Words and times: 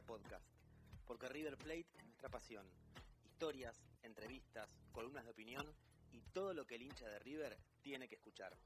Podcast, 0.00 0.46
porque 1.06 1.28
River 1.28 1.58
Plate 1.58 1.86
es 1.98 2.04
nuestra 2.06 2.30
pasión. 2.30 2.66
Historias, 3.24 3.76
entrevistas, 4.02 4.70
columnas 4.92 5.24
de 5.24 5.32
opinión 5.32 5.66
y 6.12 6.22
todo 6.32 6.54
lo 6.54 6.66
que 6.66 6.76
el 6.76 6.82
hincha 6.82 7.06
de 7.08 7.18
River 7.18 7.58
tiene 7.82 8.08
que 8.08 8.14
escuchar. 8.14 8.56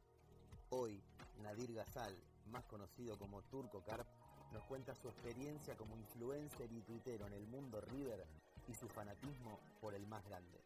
Hoy, 0.71 1.03
Nadir 1.43 1.75
Gazal, 1.75 2.17
más 2.47 2.65
conocido 2.67 3.19
como 3.19 3.43
Turco 3.43 3.83
Carp, 3.83 4.07
nos 4.53 4.63
cuenta 4.65 4.95
su 4.95 5.09
experiencia 5.09 5.77
como 5.77 5.97
influencer 5.97 6.71
y 6.71 6.83
tuitero 6.83 7.27
en 7.27 7.33
el 7.33 7.47
mundo 7.49 7.81
River 7.81 8.25
y 8.69 8.75
su 8.75 8.89
fanatismo 8.89 9.59
por 9.81 9.95
el 9.95 10.07
más 10.07 10.25
grande. 10.25 10.63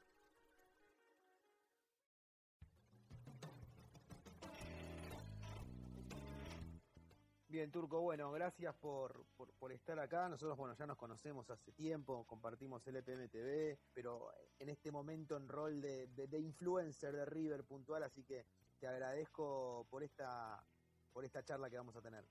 Bien, 7.50 7.68
Turco, 7.72 8.00
bueno, 8.00 8.30
gracias 8.30 8.72
por, 8.76 9.26
por, 9.58 9.72
estar 9.72 9.98
acá. 9.98 10.28
Nosotros, 10.28 10.56
bueno, 10.56 10.76
ya 10.78 10.86
nos 10.86 10.96
conocemos 10.96 11.50
hace 11.50 11.72
tiempo, 11.72 12.24
compartimos 12.24 12.86
el 12.86 12.94
EPM 12.94 13.28
TV, 13.28 13.76
pero 13.92 14.30
en 14.60 14.68
este 14.68 14.92
momento 14.92 15.36
en 15.36 15.48
rol 15.48 15.80
de, 15.80 16.06
de, 16.06 16.38
influencer 16.38 17.12
de 17.12 17.24
River 17.24 17.64
puntual, 17.64 18.04
así 18.04 18.22
que 18.22 18.46
te 18.78 18.86
agradezco 18.86 19.84
por 19.90 20.04
esta, 20.04 20.64
por 21.12 21.24
esta 21.24 21.42
charla 21.42 21.68
que 21.68 21.76
vamos 21.76 21.96
a 21.96 22.00
tener. 22.00 22.24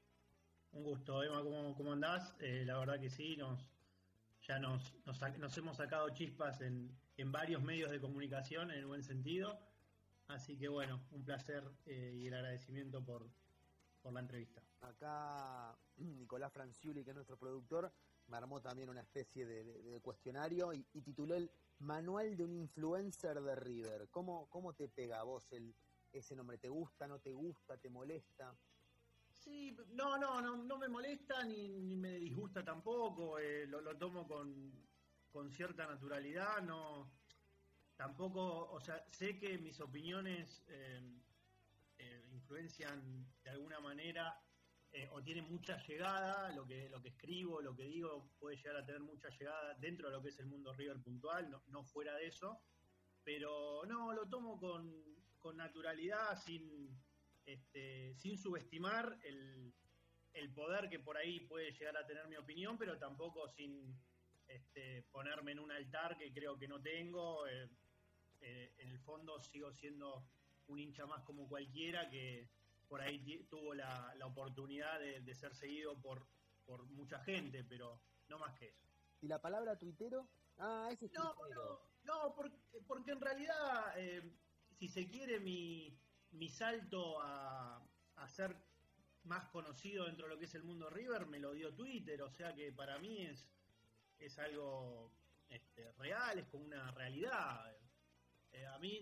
Un 0.71 0.83
gusto, 0.85 1.21
Emma, 1.21 1.43
¿cómo, 1.43 1.75
cómo 1.75 1.91
andás? 1.91 2.33
Eh, 2.39 2.63
la 2.65 2.79
verdad 2.79 2.97
que 2.97 3.09
sí, 3.09 3.35
nos, 3.35 3.59
ya 4.47 4.57
nos, 4.57 4.95
nos, 5.05 5.57
hemos 5.57 5.75
sacado 5.75 6.09
chispas 6.11 6.61
en, 6.61 6.97
en, 7.17 7.29
varios 7.29 7.61
medios 7.61 7.91
de 7.91 7.99
comunicación 7.99 8.71
en 8.71 8.87
buen 8.87 9.03
sentido. 9.03 9.59
Así 10.27 10.57
que 10.57 10.69
bueno, 10.69 11.03
un 11.11 11.25
placer 11.25 11.69
eh, 11.87 12.13
y 12.15 12.27
el 12.27 12.35
agradecimiento 12.35 13.03
por, 13.03 13.29
por 14.01 14.13
la 14.13 14.21
entrevista. 14.21 14.63
Acá 14.81 15.77
Nicolás 15.97 16.51
Franciuli, 16.53 17.03
que 17.03 17.11
es 17.11 17.15
nuestro 17.15 17.37
productor, 17.37 17.91
me 18.27 18.37
armó 18.37 18.61
también 18.61 18.89
una 18.89 19.01
especie 19.01 19.45
de, 19.45 19.99
cuestionario 20.01 20.73
y, 20.73 20.85
y, 20.93 21.01
tituló 21.01 21.35
el 21.35 21.51
Manual 21.79 22.35
de 22.35 22.43
un 22.43 22.53
influencer 22.53 23.41
de 23.41 23.55
River. 23.55 24.09
¿Cómo, 24.09 24.47
cómo 24.49 24.73
te 24.73 24.87
pega 24.89 25.19
a 25.19 25.23
vos 25.23 25.47
ese 26.11 26.35
nombre? 26.35 26.57
¿Te 26.57 26.69
gusta, 26.69 27.07
no 27.07 27.19
te 27.19 27.33
gusta, 27.33 27.77
te 27.77 27.89
molesta? 27.89 28.55
Sí, 29.39 29.75
no, 29.91 30.17
no, 30.17 30.41
no, 30.41 30.57
no 30.57 30.77
me 30.77 30.89
molesta 30.89 31.43
ni, 31.45 31.69
ni 31.79 31.95
me 31.95 32.19
disgusta 32.19 32.63
tampoco, 32.63 33.39
eh, 33.39 33.65
lo, 33.67 33.79
lo, 33.79 33.97
tomo 33.97 34.27
con, 34.27 34.73
con, 35.31 35.49
cierta 35.49 35.87
naturalidad, 35.87 36.61
no, 36.61 37.09
tampoco, 37.95 38.69
o 38.69 38.81
sea, 38.81 39.05
sé 39.11 39.39
que 39.39 39.57
mis 39.57 39.79
opiniones 39.79 40.65
eh, 40.67 41.01
eh, 41.99 42.29
influencian 42.33 43.25
de 43.41 43.49
alguna 43.49 43.79
manera 43.79 44.37
o 45.11 45.21
tienen 45.21 45.49
mucha 45.49 45.77
llegada, 45.85 46.51
lo 46.55 46.65
que, 46.65 46.89
lo 46.89 47.01
que 47.01 47.09
escribo, 47.09 47.61
lo 47.61 47.75
que 47.75 47.83
digo 47.83 48.31
puede 48.39 48.57
llegar 48.57 48.77
a 48.77 48.85
tener 48.85 49.01
mucha 49.01 49.29
llegada 49.29 49.75
dentro 49.75 50.07
de 50.09 50.15
lo 50.15 50.21
que 50.21 50.29
es 50.29 50.39
el 50.39 50.47
mundo 50.47 50.73
River 50.73 50.99
puntual, 51.01 51.49
no, 51.49 51.63
no 51.67 51.83
fuera 51.83 52.15
de 52.15 52.27
eso, 52.27 52.61
pero 53.23 53.85
no, 53.85 54.13
lo 54.13 54.27
tomo 54.27 54.59
con, 54.59 54.91
con 55.37 55.57
naturalidad, 55.57 56.35
sin 56.41 56.99
este, 57.45 58.13
sin 58.15 58.37
subestimar 58.37 59.17
el, 59.23 59.73
el, 60.33 60.53
poder 60.53 60.87
que 60.89 60.99
por 60.99 61.17
ahí 61.17 61.39
puede 61.41 61.71
llegar 61.71 61.97
a 61.97 62.05
tener 62.05 62.27
mi 62.27 62.35
opinión, 62.35 62.77
pero 62.77 62.97
tampoco 62.99 63.47
sin 63.49 63.99
este, 64.47 65.03
ponerme 65.11 65.53
en 65.53 65.59
un 65.59 65.71
altar 65.71 66.17
que 66.17 66.31
creo 66.31 66.57
que 66.57 66.67
no 66.67 66.81
tengo. 66.81 67.47
Eh, 67.47 67.69
eh, 68.41 68.73
en 68.77 68.89
el 68.89 68.99
fondo 68.99 69.39
sigo 69.41 69.73
siendo 69.73 70.25
un 70.67 70.79
hincha 70.79 71.05
más 71.05 71.23
como 71.23 71.47
cualquiera 71.49 72.09
que 72.09 72.49
por 72.89 73.01
ahí 73.01 73.45
tuvo 73.49 73.73
la, 73.73 74.13
la 74.17 74.25
oportunidad 74.25 74.99
de, 74.99 75.21
de, 75.21 75.35
ser 75.35 75.53
seguido 75.55 75.95
por, 76.01 76.27
por 76.65 76.83
mucha 76.87 77.23
gente, 77.23 77.63
pero 77.63 78.01
no 78.27 78.39
más 78.39 78.57
que 78.57 78.69
eso. 78.69 78.87
¿Y 79.21 79.27
la 79.27 79.39
palabra 79.39 79.77
tuitero? 79.77 80.27
Ah, 80.57 80.89
ese 80.91 81.05
es 81.05 81.13
no, 81.13 81.35
tuitero. 81.35 81.91
No, 82.03 82.23
no 82.25 82.35
porque, 82.35 82.57
porque, 82.87 83.11
en 83.11 83.21
realidad, 83.21 83.93
eh, 83.95 84.35
si 84.77 84.87
se 84.87 85.07
quiere, 85.07 85.39
mi, 85.39 85.95
mi 86.31 86.49
salto 86.49 87.21
a, 87.21 87.87
a, 88.15 88.27
ser 88.27 88.55
más 89.23 89.45
conocido 89.49 90.05
dentro 90.05 90.25
de 90.25 90.33
lo 90.33 90.39
que 90.39 90.45
es 90.45 90.55
el 90.55 90.63
mundo 90.63 90.89
River 90.89 91.27
me 91.27 91.39
lo 91.39 91.53
dio 91.53 91.73
Twitter, 91.75 92.21
o 92.23 92.31
sea 92.31 92.55
que 92.55 92.71
para 92.71 92.97
mí 92.97 93.21
es, 93.21 93.45
es 94.17 94.39
algo 94.39 95.11
este, 95.47 95.91
real, 95.93 96.39
es 96.39 96.47
como 96.47 96.65
una 96.65 96.89
realidad. 96.91 97.71
Eh, 98.51 98.65
a 98.65 98.79
mí, 98.79 98.99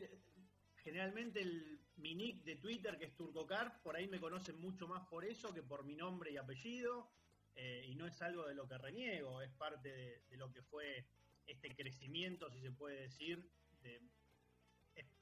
generalmente, 0.87 1.41
el, 1.41 1.81
mi 1.97 2.15
nick 2.15 2.45
de 2.45 2.55
Twitter, 2.55 2.97
que 2.97 3.07
es 3.07 3.15
TurcoCarp, 3.17 3.83
por 3.83 3.97
ahí 3.97 4.07
me 4.07 4.21
conocen 4.21 4.57
mucho 4.61 4.87
más 4.87 5.05
por 5.07 5.25
eso 5.25 5.53
que 5.53 5.61
por 5.61 5.83
mi 5.83 5.95
nombre 5.95 6.31
y 6.31 6.37
apellido, 6.37 7.11
eh, 7.55 7.85
y 7.89 7.95
no 7.95 8.07
es 8.07 8.21
algo 8.21 8.47
de 8.47 8.55
lo 8.55 8.69
que 8.69 8.77
reniego, 8.77 9.41
es 9.41 9.51
parte 9.51 10.21
de, 10.29 10.37
lo 10.37 10.49
que 10.49 10.61
fue 10.61 11.05
este 11.45 11.75
crecimiento, 11.75 12.49
si 12.49 12.61
se 12.61 12.71
puede 12.71 13.01
decir, 13.01 13.51
de, 13.81 14.01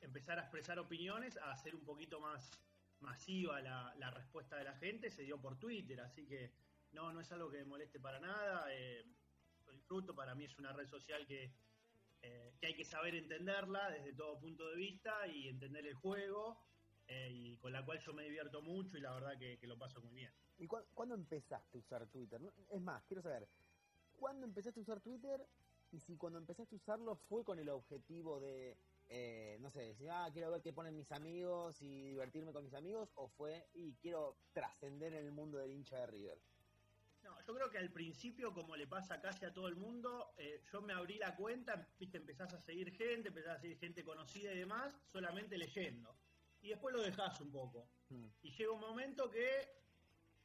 empezar 0.01 0.37
a 0.37 0.43
expresar 0.43 0.77
opiniones, 0.77 1.35
a 1.37 1.51
hacer 1.51 1.73
un 1.73 1.83
poquito 1.83 2.19
más 2.19 2.51
masiva 2.99 3.59
la, 3.59 3.91
la, 3.97 4.11
respuesta 4.11 4.57
de 4.57 4.65
la 4.65 4.75
gente, 4.75 5.09
se 5.09 5.23
dio 5.23 5.41
por 5.41 5.57
Twitter, 5.57 5.99
así 5.99 6.27
que 6.27 6.53
no, 6.91 7.11
no 7.11 7.21
es 7.21 7.31
algo 7.31 7.49
que 7.49 7.57
me 7.57 7.65
moleste 7.65 7.99
para 7.99 8.19
nada, 8.19 8.71
eh, 8.71 9.03
lo 9.65 9.71
disfruto, 9.71 10.13
para 10.13 10.35
mí 10.35 10.45
es 10.45 10.59
una 10.59 10.73
red 10.73 10.87
social 10.87 11.25
que, 11.25 11.51
eh, 12.25 12.53
que, 12.59 12.67
hay 12.67 12.75
que 12.75 12.85
saber 12.85 13.15
entenderla 13.15 13.89
desde 13.91 14.13
todo 14.13 14.39
punto 14.39 14.67
de 14.69 14.75
vista 14.75 15.27
y 15.27 15.47
entender 15.47 15.85
el 15.85 15.93
juego, 15.93 16.57
eh, 17.07 17.29
y 17.31 17.57
con 17.57 17.71
la 17.71 17.85
cual 17.85 17.99
yo 17.99 18.13
me 18.13 18.23
divierto 18.23 18.61
mucho 18.61 18.97
y 18.97 19.01
la 19.01 19.13
verdad 19.13 19.37
que, 19.37 19.59
lo 19.67 19.77
paso 19.77 20.01
muy 20.01 20.15
bien. 20.15 20.33
¿Y 20.57 20.67
cu 20.67 20.77
cuándo 20.93 21.15
empezaste 21.15 21.77
a 21.77 21.81
usar 21.81 22.07
Twitter? 22.07 22.41
Es 22.69 22.81
más, 22.81 23.03
quiero 23.05 23.21
saber, 23.21 23.47
¿cuándo 24.13 24.45
empezaste 24.45 24.79
a 24.79 24.83
usar 24.83 25.01
Twitter? 25.01 25.45
Y 25.91 25.99
si 25.99 26.17
cuando 26.17 26.39
empezaste 26.39 26.75
a 26.75 26.77
usarlo 26.77 27.15
fue 27.15 27.43
con 27.43 27.59
el 27.59 27.69
objetivo 27.69 28.39
de 28.39 28.77
eh, 29.07 29.57
no 29.61 29.69
sé, 29.69 29.81
decir, 29.81 30.09
ah, 30.09 30.29
quiero 30.33 30.49
ver 30.51 30.61
qué 30.61 30.73
ponen 30.73 30.95
mis 30.95 31.11
amigos 31.11 31.79
y 31.81 32.09
divertirme 32.09 32.51
con 32.51 32.63
mis 32.63 32.73
amigos, 32.73 33.11
o 33.15 33.27
fue, 33.29 33.67
y 33.73 33.93
quiero 33.95 34.37
trascender 34.53 35.13
en 35.13 35.25
el 35.25 35.31
mundo 35.31 35.59
del 35.59 35.71
hincha 35.71 35.99
de 35.99 36.07
River? 36.07 36.39
No, 37.25 37.41
yo 37.41 37.55
creo 37.55 37.71
que 37.71 37.79
al 37.79 37.91
principio, 37.91 38.53
como 38.53 38.75
le 38.75 38.85
pasa 38.85 39.19
casi 39.19 39.45
a 39.45 39.53
todo 39.53 39.67
el 39.67 39.75
mundo, 39.75 40.35
eh, 40.37 40.61
yo 40.71 40.79
me 40.83 40.93
abrí 40.93 41.17
la 41.17 41.35
cuenta, 41.35 41.89
viste, 41.99 42.19
empezás 42.19 42.53
a 42.53 42.61
seguir 42.61 42.95
gente, 42.95 43.29
empezás 43.29 43.57
a 43.57 43.61
seguir 43.61 43.79
gente 43.79 44.03
conocida 44.03 44.53
y 44.53 44.59
demás, 44.59 44.93
solamente 45.11 45.57
leyendo. 45.57 46.15
Y 46.61 46.69
después 46.69 46.93
lo 46.93 47.01
dejás 47.01 47.41
un 47.41 47.51
poco. 47.51 47.89
Hmm. 48.09 48.27
Y 48.43 48.51
llega 48.51 48.71
un 48.71 48.79
momento 48.79 49.31
que 49.31 49.49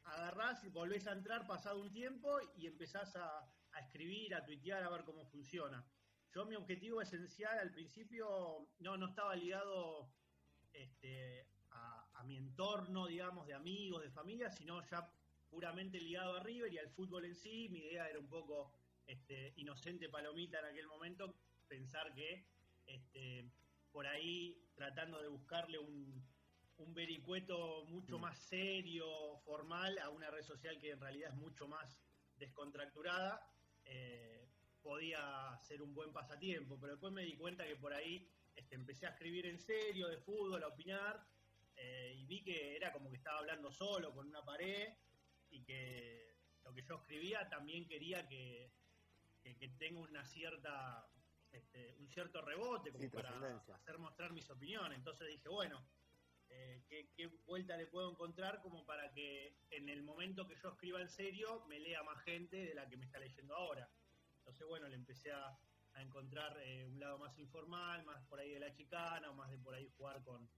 agarrás 0.05 0.65
y 0.65 0.71
volvés 0.71 1.07
a 1.07 1.13
entrar 1.13 1.47
pasado 1.47 1.83
un 1.83 1.93
tiempo 1.93 2.41
y 2.57 2.67
empezás 2.67 3.15
a, 3.15 3.41
a 3.73 3.81
escribir, 3.81 4.35
a 4.35 4.43
tuitear, 4.43 4.83
a 4.83 4.89
ver 4.89 5.05
cómo 5.05 5.27
funciona. 5.27 5.85
Yo 6.33 6.47
mi 6.47 6.57
objetivo 6.57 7.03
esencial 7.03 7.59
al 7.59 7.73
principio 7.73 8.71
no, 8.79 8.97
no 8.97 9.09
estaba 9.09 9.37
ligado 9.37 10.11
este, 10.73 11.47
a, 11.73 12.09
a, 12.15 12.25
mi 12.25 12.39
entorno, 12.39 13.07
digamos, 13.07 13.47
de 13.47 13.53
amigos, 13.53 14.03
de 14.03 14.11
familia, 14.11 14.51
sino 14.51 14.81
ya 14.89 15.13
puramente 15.51 16.01
ligado 16.01 16.37
a 16.37 16.43
River 16.43 16.73
y 16.73 16.79
al 16.79 16.91
fútbol 16.91 17.25
en 17.25 17.35
sí. 17.35 17.69
Mi 17.69 17.81
idea 17.81 18.09
era 18.09 18.19
un 18.19 18.29
poco 18.29 18.73
este, 19.07 19.53
inocente 19.57 20.09
palomita 20.09 20.61
en 20.61 20.67
aquel 20.67 20.87
momento, 20.87 21.35
pensar 21.69 22.15
que 22.15 22.47
este, 22.87 23.51
por 23.93 24.07
ahí 24.07 24.57
tratando 24.75 25.21
de 25.21 25.29
buscarle 25.29 25.79
un, 25.79 26.25
un 26.79 26.95
vericueto 26.95 27.85
mucho 27.87 28.19
Mm. 28.19 28.21
más 28.23 28.39
serio, 28.39 29.07
formal, 29.45 29.99
a 29.99 30.09
una 30.11 30.31
red 30.31 30.43
social 30.43 30.79
que 30.79 30.91
en 30.91 31.01
realidad 31.01 31.31
es 31.31 31.37
mucho 31.37 31.67
más 31.69 32.01
descontracturada, 32.37 33.47
eh, 33.85 34.49
podía 34.83 35.59
ser 35.63 35.83
un 35.83 35.93
buen 35.95 36.13
pasatiempo. 36.13 36.79
Pero 36.81 36.93
después 36.93 37.13
me 37.13 37.23
di 37.25 37.37
cuenta 37.37 37.67
que 37.67 37.77
por 37.77 37.93
ahí 37.93 38.31
este, 38.57 38.77
empecé 38.77 39.07
a 39.07 39.11
escribir 39.11 39.47
en 39.47 39.59
serio, 39.59 40.09
de 40.09 40.19
fútbol, 40.19 40.63
a 40.63 40.69
opinar, 40.69 41.27
eh, 41.77 42.15
y 42.17 42.25
vi 42.27 42.43
que 42.43 42.77
era 42.77 42.93
como 42.93 43.11
que 43.11 43.17
estaba 43.17 43.39
hablando 43.39 43.71
solo 43.71 44.13
con 44.15 44.27
una 44.27 44.45
pared 44.45 44.89
y 45.51 45.63
que 45.65 46.37
lo 46.65 46.73
que 46.73 46.83
yo 46.83 46.97
escribía 46.97 47.49
también 47.49 47.87
quería 47.87 48.27
que, 48.29 48.73
que, 49.43 49.57
que 49.57 49.69
tenga 49.69 50.01
una 50.01 50.25
cierta 50.25 51.09
este, 51.53 51.97
un 51.99 52.09
cierto 52.09 52.41
rebote 52.43 52.93
como 52.93 53.03
Sí, 53.03 53.09
para 53.11 53.31
hacer 53.75 53.99
mostrar 53.99 54.33
mis 54.33 54.49
opiniones. 54.51 54.99
Entonces 54.99 55.27
dije, 55.29 55.49
bueno, 55.49 55.85
eh, 56.49 56.85
¿qué, 56.89 57.11
qué 57.17 57.27
vuelta 57.47 57.77
le 57.77 57.87
puedo 57.87 58.11
encontrar 58.11 58.61
como 58.61 58.85
para 58.85 59.13
que 59.13 59.57
en 59.71 59.89
el 59.89 60.03
momento 60.03 60.47
que 60.47 60.55
yo 60.55 60.71
escriba 60.71 61.01
en 61.01 61.09
serio 61.09 61.65
me 61.67 61.81
lea 61.81 62.03
más 62.03 62.23
gente 62.23 62.57
de 62.57 62.75
la 62.75 62.89
que 62.89 62.97
me 62.97 63.05
está 63.05 63.19
leyendo 63.19 63.55
ahora? 63.57 63.91
Entonces, 64.39 64.67
bueno, 64.67 64.89
le 64.89 64.97
empecé 64.97 65.33
a, 65.33 65.59
a 65.95 66.03
encontrar 66.03 66.57
eh, 66.61 66.87
un 66.87 66.99
lado 67.01 67.19
más 67.19 67.37
informal, 67.39 68.05
más 68.05 68.23
por 68.27 68.39
ahí 68.39 68.51
de 68.51 68.61
la 68.61 68.73
chicana, 68.73 69.31
o 69.31 69.35
más 69.35 69.51
de 69.51 69.59
por 69.59 69.75
ahí 69.75 69.89
jugar 69.97 70.23
con, 70.23 70.49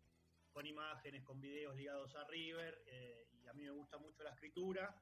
con 0.52 0.66
imágenes, 0.66 1.22
con 1.25 1.40
videos 1.40 1.75
ligados 1.76 2.14
a 2.14 2.25
River, 2.25 2.82
eh, 2.87 3.26
y 3.43 3.46
a 3.46 3.52
mí 3.54 3.64
me 3.64 3.70
gusta 3.70 3.99
mucho 3.99 4.22
la 4.22 4.31
escritura. 4.31 4.94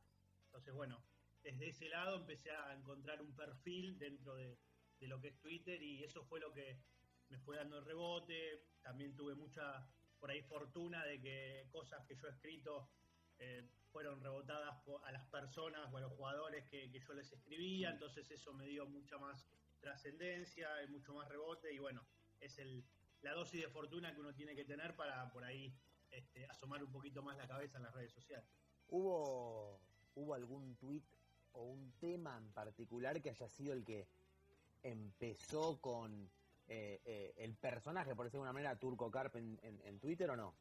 Entonces, 0.44 0.72
bueno, 0.72 1.04
desde 1.42 1.68
ese 1.68 1.88
lado 1.88 2.16
empecé 2.16 2.50
a 2.50 2.72
encontrar 2.72 3.20
un 3.20 3.34
perfil 3.34 3.98
dentro 3.98 4.34
de, 4.34 4.58
de 4.98 5.06
lo 5.08 5.20
que 5.20 5.28
es 5.28 5.40
Twitter 5.40 5.82
y 5.82 6.04
eso 6.04 6.24
fue 6.24 6.40
lo 6.40 6.52
que 6.52 6.78
me 7.28 7.38
fue 7.38 7.56
dando 7.56 7.78
el 7.78 7.84
rebote. 7.84 8.64
También 8.82 9.14
tuve 9.14 9.34
mucha, 9.34 9.88
por 10.18 10.30
ahí, 10.30 10.42
fortuna 10.42 11.04
de 11.04 11.20
que 11.20 11.66
cosas 11.70 12.04
que 12.06 12.14
yo 12.14 12.28
he 12.28 12.30
escrito 12.30 12.90
eh, 13.38 13.66
fueron 13.90 14.20
rebotadas 14.20 14.82
a 15.04 15.12
las 15.12 15.26
personas 15.28 15.92
o 15.92 15.96
a 15.96 16.00
los 16.00 16.12
jugadores 16.12 16.64
que, 16.68 16.90
que 16.90 17.00
yo 17.00 17.14
les 17.14 17.32
escribía, 17.32 17.90
entonces 17.90 18.30
eso 18.30 18.52
me 18.52 18.66
dio 18.66 18.86
mucha 18.86 19.18
más 19.18 19.46
trascendencia, 19.80 20.68
y 20.84 20.88
mucho 20.88 21.14
más 21.14 21.28
rebote 21.28 21.72
y 21.72 21.78
bueno, 21.78 22.06
es 22.38 22.58
el, 22.58 22.84
la 23.22 23.34
dosis 23.34 23.60
de 23.62 23.68
fortuna 23.68 24.14
que 24.14 24.20
uno 24.20 24.34
tiene 24.34 24.54
que 24.54 24.64
tener 24.64 24.96
para 24.96 25.30
por 25.30 25.44
ahí 25.44 25.74
este, 26.10 26.46
asomar 26.46 26.82
un 26.82 26.90
poquito 26.92 27.22
más 27.22 27.36
la 27.36 27.46
cabeza 27.46 27.76
en 27.78 27.84
las 27.84 27.94
redes 27.94 28.12
sociales. 28.12 28.48
¿Hubo, 28.88 29.80
¿Hubo 30.14 30.34
algún 30.34 30.76
tuit 30.76 31.04
o 31.52 31.62
un 31.64 31.92
tema 31.98 32.36
en 32.36 32.52
particular 32.52 33.20
que 33.22 33.30
haya 33.30 33.48
sido 33.48 33.72
el 33.72 33.84
que 33.84 34.08
empezó 34.82 35.80
con 35.80 36.30
eh, 36.68 37.00
eh, 37.04 37.34
el 37.36 37.56
personaje, 37.56 38.14
por 38.14 38.24
decirlo 38.26 38.44
de 38.44 38.48
alguna 38.48 38.52
manera, 38.64 38.78
Turco 38.78 39.10
Carp 39.10 39.36
en, 39.36 39.58
en- 39.62 39.80
en 39.84 39.98
Twitter 40.00 40.30
o 40.30 40.36
no? 40.36 40.54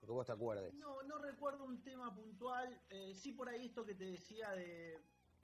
Porque 0.00 0.12
vos 0.12 0.26
te 0.26 0.32
acuerdes. 0.32 0.72
No, 0.74 1.02
no 1.02 1.18
recuerdo 1.18 1.64
un 1.64 1.82
tema 1.82 2.14
puntual. 2.14 2.80
eh, 2.88 3.14
sí, 3.14 3.32
por 3.32 3.48
ahí 3.50 3.66
esto 3.66 3.84
que 3.84 3.94
te 3.94 4.04
decía 4.06 4.50
de, 4.52 4.98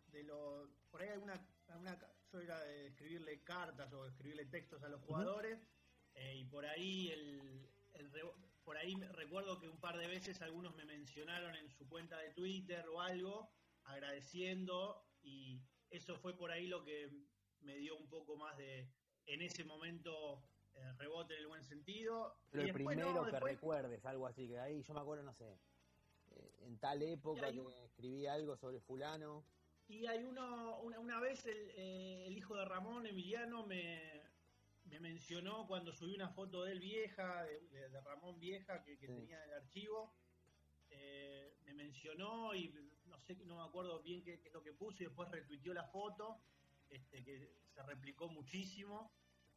de 0.09 0.23
lo. 0.23 0.71
Por 0.91 1.03
ahí 1.03 1.11
alguna, 1.11 1.35
alguna. 1.69 1.99
Yo 2.33 2.41
era 2.41 2.59
de 2.65 2.87
escribirle 2.89 3.43
cartas 3.45 3.93
o 3.93 4.07
escribirle 4.07 4.47
textos 4.47 4.83
a 4.83 4.89
los 4.89 5.03
jugadores. 5.03 5.59
Eh, 6.17 6.37
y 6.37 6.45
por 6.45 6.67
ahí 6.67 7.09
el. 7.11 7.71
el 7.95 8.11
por 8.65 8.77
ahí 8.77 8.95
recuerdo 9.13 9.61
que 9.61 9.69
un 9.69 9.79
par 9.79 9.97
de 9.97 10.09
veces 10.09 10.43
algunos 10.43 10.75
me 10.75 10.85
mencionaron 10.85 11.55
en 11.55 11.71
su 11.71 11.89
cuenta 11.89 12.19
de 12.19 12.31
Twitter 12.31 12.85
o 12.89 13.01
algo, 13.01 13.49
agradeciendo. 13.85 15.07
Y 15.23 15.61
eso 15.91 16.17
fue 16.17 16.37
por 16.37 16.51
ahí 16.51 16.67
lo 16.67 16.83
que 16.83 17.11
me 17.61 17.77
dio 17.77 17.97
un 17.97 18.09
poco 18.09 18.37
más 18.37 18.57
de. 18.57 18.89
En 19.27 19.41
ese 19.43 19.65
momento. 19.65 20.43
eh, 20.77 20.93
rebote 20.99 21.35
en 21.35 21.41
el 21.41 21.47
buen 21.47 21.65
sentido. 21.65 22.37
Pero 22.51 22.65
Y 22.65 22.69
el 22.69 22.75
después, 22.75 22.97
no, 22.99 23.05
primero 23.05 23.25
que 23.25 23.41
recuerdes, 23.41 24.05
algo 24.05 24.27
así, 24.27 24.47
que 24.49 24.59
ahí 24.59 24.83
yo 24.83 24.95
me 24.95 25.01
acuerdo, 25.01 25.23
no 25.23 25.33
sé, 25.35 25.59
eh, 26.31 26.55
en 26.61 26.79
tal 26.79 27.03
época 27.03 27.47
hay 27.47 27.59
que 27.59 27.85
escribí 27.85 28.27
algo 28.27 28.57
sobre 28.57 28.81
fulano. 28.81 29.45
Y 29.89 30.07
hay 30.07 30.25
uno, 30.25 30.81
una, 30.81 30.99
una 30.99 31.21
vez 31.21 31.47
el, 31.47 31.71
eh, 31.77 32.27
el 32.27 32.37
hijo 32.37 32.57
de 32.57 32.65
Ramón, 32.65 33.07
Emiliano, 33.07 33.65
me, 33.67 34.23
me 34.87 35.01
mencionó 35.01 35.67
cuando 35.67 35.93
subí 35.93 36.15
una 36.15 36.31
foto 36.31 36.65
de 36.65 36.73
él 36.73 36.81
vieja, 36.81 37.45
de, 37.45 37.89
Ramón 38.01 38.39
vieja, 38.41 38.83
que, 38.85 38.99
que 38.99 39.07
Sí. 39.07 39.13
tenía 39.15 39.37
en 39.45 39.51
el 39.51 39.55
archivo. 39.55 40.15
eh, 40.89 41.57
me 41.65 41.75
mencionó 41.75 42.55
y 42.55 42.73
no 43.07 43.19
sé, 43.21 43.35
no 43.45 43.57
me 43.57 43.63
acuerdo 43.69 44.01
bien 44.03 44.23
qué, 44.23 44.41
qué 44.41 44.49
es 44.49 44.55
lo 44.55 44.63
que 44.63 44.73
puso 44.73 45.03
y 45.03 45.07
después 45.07 45.29
retuiteó 45.31 45.75
la 45.75 45.85
foto, 45.85 46.45
este, 46.89 47.25
que 47.25 47.61
se 47.75 47.83
replicó 47.83 48.29
muchísimo. 48.29 49.13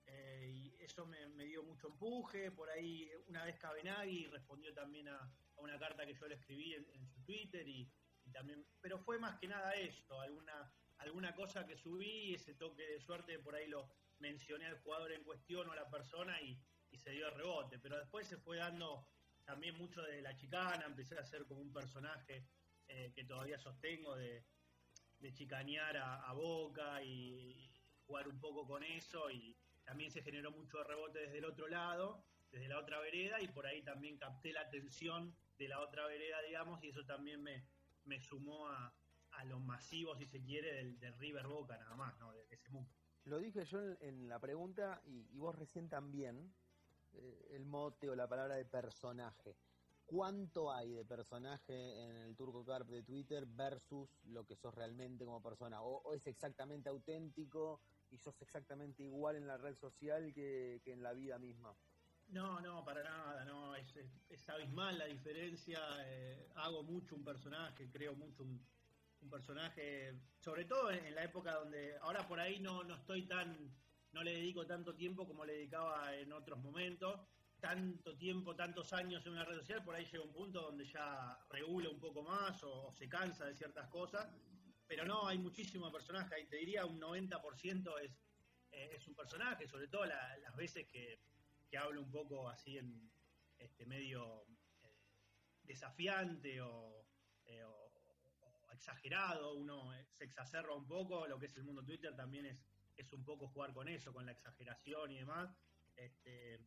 eh, 0.06 0.50
y 0.52 0.76
eso 0.84 1.06
me, 1.06 1.28
me 1.30 1.46
dio 1.46 1.64
mucho 1.64 1.88
empuje. 1.90 2.52
Por 2.52 2.70
ahí, 2.70 3.12
una 3.28 3.46
vez 3.46 3.58
Cabenagui 3.60 4.26
respondió 4.28 4.74
también 4.74 5.08
a, 5.08 5.18
a 5.56 5.62
una 5.62 5.78
carta 5.78 6.06
que 6.06 6.16
yo 6.16 6.28
le 6.28 6.36
escribí 6.36 6.74
en, 6.74 6.90
en 6.96 7.06
su 7.08 7.22
Twitter 7.24 7.68
y, 7.68 7.92
y 8.26 8.32
también, 8.32 8.66
pero 8.82 8.98
fue 9.00 9.20
más 9.20 9.38
que 9.40 9.48
nada 9.48 9.74
esto, 9.76 10.20
alguna, 10.20 10.74
alguna 10.98 11.36
cosa 11.36 11.66
que 11.68 11.78
subí, 11.78 12.34
ese 12.34 12.56
toque 12.56 12.88
de 12.88 13.00
suerte, 13.00 13.38
por 13.40 13.54
ahí 13.56 13.68
lo 13.68 13.92
mencioné 14.20 14.66
al 14.66 14.80
jugador 14.80 15.12
en 15.12 15.24
cuestión 15.24 15.68
o 15.68 15.72
a 15.72 15.76
la 15.76 15.90
persona 15.90 16.40
y, 16.42 16.60
se 16.98 17.12
dio 17.12 17.28
el 17.28 17.36
rebote, 17.36 17.80
pero 17.80 17.98
después 17.98 18.28
se 18.28 18.36
fue 18.38 18.58
dando 18.58 19.08
también 19.46 19.78
mucho 19.78 20.02
de 20.02 20.22
la 20.22 20.36
chicana, 20.36 20.86
empecé 20.86 21.18
a 21.18 21.24
ser 21.24 21.46
como 21.46 21.62
un 21.62 21.72
personaje 21.72 22.46
eh, 22.88 23.14
que 23.16 23.24
todavía 23.24 23.58
sostengo 23.58 24.16
de, 24.16 24.44
chicanear 25.34 25.96
a, 25.96 26.34
Boca 26.34 27.02
y 27.04 27.72
jugar 28.06 28.28
un 28.28 28.40
poco 28.40 28.68
con 28.68 28.84
eso 28.84 29.30
y 29.30 29.56
también 29.86 30.12
se 30.12 30.22
generó 30.24 30.52
mucho 30.52 30.84
rebote 30.84 31.20
desde 31.20 31.38
el 31.38 31.46
otro 31.46 31.68
lado, 31.68 32.26
desde 32.52 32.68
la 32.68 32.80
otra 32.80 33.00
vereda 33.00 33.40
y 33.40 33.48
por 33.48 33.66
ahí 33.66 33.82
también 33.82 34.18
capté 34.18 34.52
la 34.52 34.62
atención 34.62 35.34
de 35.58 35.68
la 35.70 35.80
otra 35.80 36.06
vereda, 36.08 36.42
digamos, 36.42 36.84
y 36.84 36.90
eso 36.90 37.06
también 37.06 37.42
me, 37.42 37.66
me 38.06 38.20
sumó 38.20 38.68
a, 38.68 38.94
a 39.32 39.44
lo 39.46 39.60
masivo, 39.60 40.18
si 40.18 40.26
se 40.26 40.42
quiere, 40.42 40.74
del, 40.74 41.00
del 41.00 41.18
River 41.18 41.48
Boca 41.48 41.78
nada 41.78 41.96
más, 41.96 42.18
¿no? 42.20 42.34
De 42.34 42.46
ese 42.50 42.70
mundo. 42.70 42.92
Lo 43.26 43.40
dije 43.40 43.66
yo 43.66 43.80
en, 44.00 44.28
la 44.28 44.40
pregunta 44.40 45.02
y, 45.06 45.38
vos 45.38 45.56
recién 45.56 45.90
también, 45.90 46.54
eh, 47.14 47.48
el 47.52 47.66
mote 47.66 48.10
o 48.10 48.16
la 48.16 48.28
palabra 48.28 48.56
de 48.56 48.66
personaje. 48.66 49.56
¿Cuánto 50.06 50.72
hay 50.72 50.92
de 50.92 51.06
personaje 51.06 52.04
en 52.04 52.16
el 52.16 52.36
Turco 52.36 52.66
Carp 52.66 52.88
de 52.88 53.04
Twitter 53.04 53.46
versus 53.46 54.10
lo 54.26 54.44
que 54.44 54.56
sos 54.56 54.74
realmente 54.74 55.24
como 55.24 55.42
persona? 55.42 55.84
¿O, 55.84 56.14
es 56.16 56.26
exactamente 56.26 56.90
auténtico 56.90 57.82
y 58.10 58.18
sos 58.18 58.42
exactamente 58.42 59.04
igual 59.04 59.36
en 59.36 59.46
la 59.46 59.58
red 59.58 59.76
social 59.76 60.34
que, 60.34 60.82
en 60.86 61.04
la 61.04 61.14
vida 61.14 61.38
misma? 61.38 61.76
No, 62.30 62.60
no, 62.60 62.84
para 62.84 63.04
nada, 63.04 63.46
no, 63.46 63.76
es 63.76 64.50
abismal 64.50 64.98
la 64.98 65.06
diferencia. 65.06 65.80
eh, 66.06 66.50
hago 66.56 66.82
mucho 66.82 67.16
un 67.16 67.24
personaje, 67.24 67.90
creo 67.92 68.16
mucho 68.16 68.44
un, 68.44 68.60
un 69.22 69.30
personaje, 69.30 70.14
sobre 70.40 70.66
todo 70.66 70.92
en, 70.92 71.14
la 71.14 71.24
época 71.24 71.54
donde 71.56 71.98
ahora 72.02 72.28
por 72.28 72.40
ahí 72.40 72.60
no, 72.60 72.84
no 72.84 72.96
estoy 72.96 73.24
tan, 73.28 73.76
no 74.12 74.24
le 74.24 74.34
dedico 74.34 74.66
tanto 74.66 74.96
tiempo 74.96 75.28
como 75.28 75.46
le 75.46 75.54
dedicaba 75.54 76.16
en 76.16 76.32
otros 76.32 76.60
momentos. 76.60 77.20
Tanto 77.60 78.18
tiempo, 78.18 78.56
tantos 78.56 78.94
años 78.94 79.26
en 79.26 79.34
una 79.34 79.44
red 79.44 79.58
social, 79.58 79.84
por 79.84 79.94
ahí 79.94 80.06
llega 80.06 80.24
un 80.24 80.32
punto 80.32 80.62
donde 80.62 80.86
ya 80.86 81.38
regula 81.50 81.90
un 81.90 82.00
poco 82.00 82.24
más 82.24 82.64
o, 82.64 82.94
se 82.94 83.10
cansa 83.10 83.46
de 83.46 83.54
ciertas 83.54 83.90
cosas. 83.90 84.30
Pero 84.88 85.06
no, 85.06 85.28
hay 85.28 85.38
muchísimo 85.38 85.92
personaje, 85.92 86.36
ahí 86.36 86.46
te 86.48 86.56
diría 86.56 86.86
un 86.86 87.00
90% 87.00 88.00
es, 88.00 88.18
eh, 88.72 88.92
es 88.96 89.08
un 89.08 89.14
personaje, 89.14 89.68
sobre 89.68 89.90
todo 89.90 90.06
la- 90.06 90.38
las 90.38 90.56
veces 90.56 90.88
que, 90.88 91.20
que 91.70 91.78
hablo 91.78 92.02
un 92.02 92.10
poco 92.10 92.50
así 92.50 92.78
en 92.78 93.12
este 93.58 93.86
medio 93.86 94.46
eh, 94.82 94.96
desafiante 95.64 96.62
o, 96.62 97.06
eh, 97.46 97.62
exagerado, 98.80 99.56
uno 99.56 99.94
eh, 99.94 100.06
se 100.10 100.24
exacerba 100.24 100.74
un 100.74 100.88
poco, 100.88 101.28
lo 101.28 101.38
que 101.38 101.48
es 101.48 101.58
el 101.58 101.64
mundo 101.64 101.84
Twitter 101.84 102.16
también 102.16 102.46
es, 102.46 102.58
es 102.96 103.12
un 103.12 103.24
poco 103.26 103.50
jugar 103.50 103.74
con 103.74 103.90
eso, 103.90 104.14
con 104.14 104.26
la 104.26 104.32
exageración 104.32 105.12
y 105.12 105.18
demás. 105.18 105.54
Este, 105.96 106.60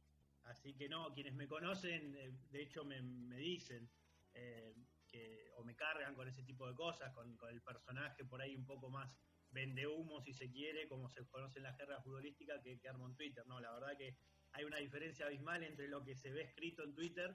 así 0.44 0.74
que 0.74 0.88
no, 0.88 1.12
quienes 1.14 1.34
me 1.34 1.48
conocen, 1.48 2.14
eh, 2.16 2.32
de 2.50 2.62
hecho 2.62 2.84
me, 2.84 3.00
dicen 3.36 3.90
eh, 4.34 4.74
que, 5.08 5.50
o 5.56 5.64
me 5.64 5.74
cargan 5.74 6.14
con 6.14 6.28
ese 6.28 6.42
tipo 6.42 6.68
de 6.68 6.74
cosas, 6.74 7.12
con, 7.14 7.38
el 7.48 7.62
personaje 7.62 8.24
por 8.26 8.42
ahí 8.42 8.54
un 8.54 8.66
poco 8.66 8.90
más 8.90 9.10
vende 9.50 9.86
humo, 9.86 10.20
si 10.20 10.34
se 10.34 10.50
quiere, 10.50 10.88
como 10.88 11.08
se 11.08 11.26
conoce 11.28 11.58
en 11.58 11.64
la 11.64 11.74
jerga 11.74 12.00
futbolística, 12.02 12.60
que, 12.62 12.78
que 12.78 12.88
en 12.88 13.16
Twitter. 13.16 13.46
No, 13.46 13.58
la 13.58 13.72
verdad 13.72 13.96
que 13.96 14.16
hay 14.52 14.64
una 14.64 14.78
diferencia 14.78 15.26
abismal 15.26 15.62
entre 15.62 15.88
lo 15.88 16.04
que 16.04 16.14
se 16.14 16.30
ve 16.30 16.42
escrito 16.42 16.84
en 16.84 16.94
Twitter 16.94 17.34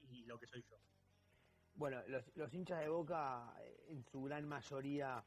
y 0.00 0.24
lo 0.24 0.38
que 0.38 0.46
soy 0.46 0.62
yo. 0.62 0.78
Bueno, 1.74 2.02
los, 2.06 2.24
los 2.36 2.52
hinchas 2.54 2.80
de 2.80 2.88
Boca 2.88 3.54
eh, 3.60 3.86
en 3.88 4.04
su 4.04 4.22
gran 4.22 4.46
mayoría 4.48 5.24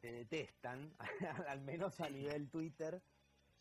te 0.00 0.12
detestan, 0.12 0.94
al 1.48 1.60
menos 1.62 2.00
a 2.00 2.08
nivel 2.08 2.48
Twitter. 2.48 3.00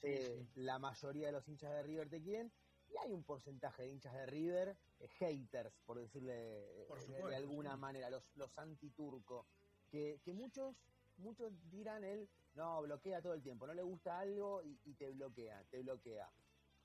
Eh, 0.02 0.46
La 0.56 0.80
mayoría 0.80 1.28
de 1.28 1.34
los 1.34 1.48
hinchas 1.48 1.72
de 1.72 1.84
River 1.84 2.10
te 2.10 2.22
quieren 2.22 2.52
y 2.92 2.98
hay 2.98 3.12
un 3.14 3.24
porcentaje 3.24 3.84
de 3.84 3.90
hinchas 3.90 4.14
de 4.14 4.26
River, 4.28 4.78
eh, 5.00 5.08
haters, 5.20 5.74
por 5.86 6.00
decirle 6.00 6.34
de- 6.34 7.36
alguna 7.36 7.74
sí. 7.76 7.82
manera, 7.82 8.10
los, 8.10 8.24
los 8.36 8.58
antiturcos, 8.58 9.46
que, 9.92 10.20
que 10.24 10.34
muchos 10.34 10.76
muchos 11.18 11.52
dirán 11.70 12.04
él, 12.06 12.30
no, 12.56 12.82
bloquea 12.84 13.22
todo 13.22 13.34
el 13.34 13.42
tiempo, 13.42 13.68
no 13.68 13.74
le 13.74 13.84
gusta 13.84 14.20
algo 14.20 14.64
y, 14.64 14.80
y 14.86 14.94
te 14.94 15.12
bloquea, 15.12 15.64
te 15.70 15.82
bloquea. 15.82 16.30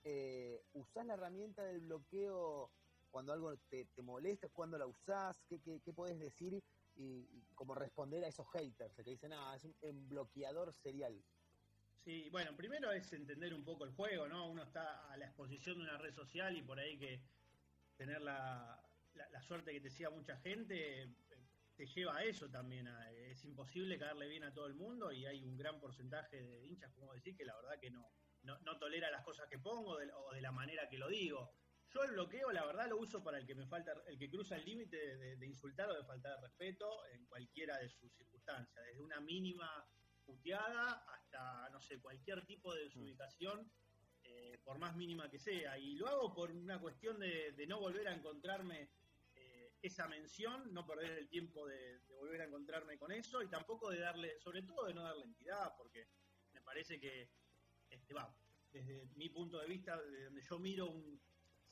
Eh, 0.02 0.60
¿Usás 0.74 1.06
la 1.06 1.14
herramienta 1.14 1.62
del 1.62 1.80
bloqueo 1.80 2.68
cuando 3.14 3.32
algo 3.32 3.56
te, 3.70 3.84
te 3.94 4.02
molesta, 4.02 4.48
cuando 4.48 4.76
la 4.76 4.88
usás, 4.88 5.40
qué, 5.48 5.60
qué, 5.60 5.80
qué 5.84 5.92
podés 5.92 6.18
decir 6.18 6.60
y, 6.96 7.28
y 7.30 7.44
como 7.54 7.76
responder 7.76 8.24
a 8.24 8.26
esos 8.26 8.44
haters 8.50 8.92
que 8.92 9.04
dicen, 9.04 9.32
ah, 9.32 9.54
es 9.54 9.64
un, 9.82 10.08
bloqueador 10.08 10.74
serial. 10.74 11.14
Sí, 12.04 12.28
bueno, 12.30 12.56
primero 12.56 12.90
es 12.90 13.12
entender 13.12 13.54
un 13.54 13.64
poco 13.64 13.84
el 13.84 13.92
juego, 13.92 14.26
¿no? 14.26 14.50
Uno 14.50 14.64
está 14.64 15.06
a 15.12 15.16
la 15.16 15.26
exposición 15.26 15.78
de 15.78 15.84
una 15.84 15.96
red 15.96 16.12
social 16.12 16.56
y 16.56 16.62
por 16.62 16.80
ahí 16.80 16.98
que 16.98 17.22
tener 17.96 18.20
la, 18.20 18.82
la, 19.14 19.42
suerte 19.42 19.70
que 19.70 19.80
te 19.80 19.90
siga 19.90 20.10
mucha 20.10 20.36
gente 20.38 21.04
eh, 21.04 21.14
te 21.76 21.86
lleva 21.86 22.16
a 22.16 22.24
eso 22.24 22.50
también. 22.50 22.88
es 23.28 23.44
imposible 23.44 23.96
caerle 23.96 24.26
bien 24.26 24.42
a 24.42 24.52
todo 24.52 24.66
el 24.66 24.74
mundo 24.74 25.12
y 25.12 25.24
hay 25.24 25.44
un 25.44 25.56
gran 25.56 25.78
porcentaje 25.78 26.42
de 26.42 26.66
hinchas, 26.66 26.92
como 26.94 27.14
decir, 27.14 27.36
que 27.36 27.44
la 27.44 27.54
verdad 27.54 27.78
que 27.78 27.92
no, 27.92 28.10
no, 28.42 28.58
no 28.58 28.76
tolera 28.76 29.08
las 29.12 29.22
cosas 29.22 29.46
que 29.48 29.60
pongo 29.60 29.92
o 29.92 30.32
de 30.34 30.40
la 30.40 30.50
manera 30.50 30.88
que 30.88 30.98
lo 30.98 31.08
digo. 31.08 31.54
Yo 31.94 32.02
el 32.02 32.10
bloqueo, 32.10 32.50
la 32.50 32.66
verdad, 32.66 32.88
lo 32.88 32.96
uso 32.96 33.22
para 33.22 33.38
el 33.38 33.46
que 33.46 33.54
me 33.54 33.68
falta, 33.68 33.94
el 34.08 34.18
que 34.18 34.28
cruza 34.28 34.56
el 34.56 34.64
límite 34.64 34.96
de, 35.36 35.46
insultar 35.46 35.88
o 35.88 35.94
de 35.94 36.02
faltar 36.02 36.34
de 36.34 36.48
respeto 36.48 37.06
en 37.12 37.24
cualquiera 37.26 37.78
de 37.78 37.88
sus 37.88 38.12
circunstancias, 38.16 38.84
desde 38.84 39.00
una 39.00 39.20
mínima 39.20 39.86
puteada 40.24 41.04
hasta, 41.14 41.70
no 41.70 41.80
sé, 41.80 42.00
cualquier 42.00 42.44
tipo 42.46 42.74
de 42.74 42.82
desubicación, 42.82 43.70
eh, 44.24 44.58
por 44.64 44.78
más 44.78 44.96
mínima 44.96 45.30
que 45.30 45.38
sea. 45.38 45.78
Y 45.78 45.94
lo 45.94 46.08
hago 46.08 46.34
por 46.34 46.50
una 46.50 46.80
cuestión 46.80 47.20
de, 47.20 47.64
no 47.68 47.78
volver 47.78 48.08
a 48.08 48.14
encontrarme 48.14 48.90
eh, 49.36 49.74
esa 49.80 50.08
mención, 50.08 50.74
no 50.74 50.84
perder 50.84 51.16
el 51.16 51.28
tiempo 51.28 51.64
de, 51.64 52.00
de 52.00 52.14
volver 52.16 52.40
a 52.40 52.46
encontrarme 52.46 52.98
con 52.98 53.12
eso 53.12 53.40
y 53.40 53.48
tampoco 53.48 53.90
de 53.90 54.00
darle, 54.00 54.40
sobre 54.40 54.62
todo 54.62 54.86
de 54.86 54.94
no 54.94 55.04
darle 55.04 55.26
entidad, 55.26 55.72
porque 55.78 56.08
me 56.54 56.60
parece 56.60 56.98
que, 56.98 57.30
este, 57.88 58.14
va, 58.14 58.36
desde 58.72 59.06
mi 59.14 59.28
punto 59.28 59.60
de 59.60 59.68
vista, 59.68 59.96
de 60.02 60.24
donde 60.24 60.42
yo 60.42 60.58
miro 60.58 60.90
un 60.90 61.22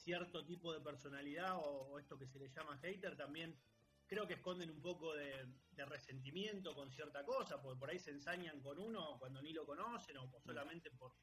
cierto 0.02 0.44
tipo 0.44 0.72
de 0.72 0.80
personalidad 0.80 1.56
o, 1.56 1.92
o 1.92 1.98
esto 1.98 2.18
que 2.18 2.26
se 2.26 2.38
le 2.38 2.48
llama 2.48 2.78
hater, 2.78 3.16
también 3.16 3.58
creo 4.06 4.26
que 4.26 4.34
esconden 4.34 4.70
un 4.70 4.82
poco 4.82 5.14
de, 5.14 5.46
de 5.70 5.84
resentimiento 5.86 6.74
con 6.74 6.90
cierta 6.90 7.24
cosa, 7.24 7.62
porque 7.62 7.78
por 7.78 7.90
ahí 7.90 7.98
se 7.98 8.10
ensañan 8.10 8.60
con 8.60 8.78
uno 8.78 9.18
cuando 9.18 9.40
ni 9.40 9.52
lo 9.52 9.64
conocen 9.64 10.16
o, 10.18 10.24
o 10.24 10.40
solamente 10.40 10.90
por, 10.90 11.14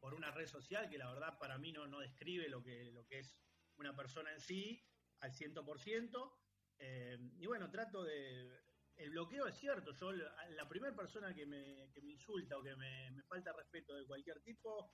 por 0.00 0.14
una 0.14 0.32
red 0.32 0.48
social 0.48 0.90
que 0.90 0.98
la 0.98 1.12
verdad 1.12 1.38
para 1.38 1.58
mí 1.58 1.70
no, 1.70 1.86
no 1.86 2.00
describe 2.00 2.48
lo 2.48 2.60
que, 2.60 2.90
lo 2.90 3.06
que 3.06 3.20
es 3.20 3.38
una 3.76 3.94
persona 3.94 4.32
en 4.32 4.40
sí 4.40 4.84
al 5.20 5.32
100%. 5.32 6.32
Eh, 6.78 7.18
y 7.38 7.46
bueno, 7.46 7.70
trato 7.70 8.02
de... 8.02 8.50
El 8.96 9.10
bloqueo 9.10 9.46
es 9.46 9.54
cierto, 9.56 9.92
yo 9.92 10.12
la, 10.12 10.50
la 10.50 10.68
primera 10.68 10.94
persona 10.94 11.32
que 11.32 11.46
me, 11.46 11.90
que 11.92 12.02
me 12.02 12.12
insulta 12.12 12.58
o 12.58 12.62
que 12.62 12.76
me, 12.76 13.10
me 13.12 13.22
falta 13.22 13.52
respeto 13.52 13.94
de 13.94 14.04
cualquier 14.04 14.40
tipo, 14.42 14.92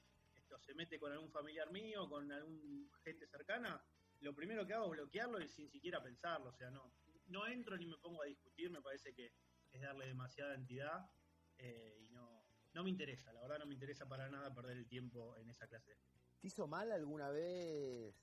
esto 0.49 0.59
se 0.59 0.75
mete 0.75 0.99
con 0.99 1.13
algún 1.13 1.31
familiar 1.31 1.71
mío, 1.71 2.09
con 2.09 2.33
algún 2.33 2.91
gente 3.05 3.27
cercana, 3.27 3.85
lo 4.21 4.35
primero 4.35 4.67
que 4.67 4.73
hago 4.73 4.87
es 4.87 4.93
bloquearlo 4.93 5.41
y 5.43 5.49
sin 5.49 5.69
siquiera 5.69 6.03
pensarlo, 6.03 6.49
o 6.49 6.53
sea, 6.53 6.71
no, 6.71 6.91
no 7.27 7.47
entro 7.47 7.77
ni 7.77 7.87
me 7.87 7.99
pongo 7.99 8.23
a 8.23 8.27
discutir, 8.27 8.71
me 8.71 8.81
parece 8.81 9.13
que 9.15 9.27
es 9.71 9.81
darle 9.83 10.07
demasiada 10.07 10.55
entidad 10.55 11.11
eh, 11.59 11.99
y 12.01 12.09
no, 12.09 12.47
no 12.73 12.83
me 12.83 12.89
interesa, 12.89 13.31
la 13.35 13.43
verdad 13.43 13.59
no 13.59 13.67
me 13.67 13.75
interesa 13.75 14.09
para 14.09 14.31
nada 14.31 14.55
perder 14.55 14.79
el 14.79 14.89
tiempo 14.89 15.37
en 15.37 15.51
esa 15.51 15.69
clase. 15.69 15.93
¿Te 16.41 16.47
hizo 16.47 16.67
mal 16.67 16.91
alguna 16.93 17.29
vez 17.31 18.15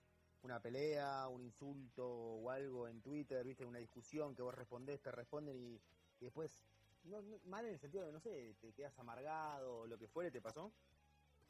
una 0.41 0.59
pelea, 0.59 1.27
un 1.27 1.43
insulto 1.43 2.07
o 2.07 2.49
algo 2.49 2.87
en 2.87 3.01
Twitter, 3.03 3.45
viste, 3.45 3.65
una 3.65 3.79
discusión 3.79 4.35
que 4.35 4.41
vos 4.41 4.55
respondés, 4.55 4.99
te 4.99 5.11
responden 5.11 5.55
y, 5.57 5.75
y 5.75 6.25
después, 6.25 6.65
no, 7.03 7.21
no- 7.21 7.37
mal 7.45 7.65
en 7.65 7.73
el 7.73 7.79
sentido 7.79 8.03
de, 8.03 8.11
no 8.11 8.19
sé, 8.19 8.55
te 8.59 8.73
quedas 8.73 8.97
amargado 8.97 9.81
o 9.81 9.87
lo 9.87 9.97
que 9.99 10.07
fuere, 10.07 10.31
¿te 10.31 10.41
pasó? 10.41 10.71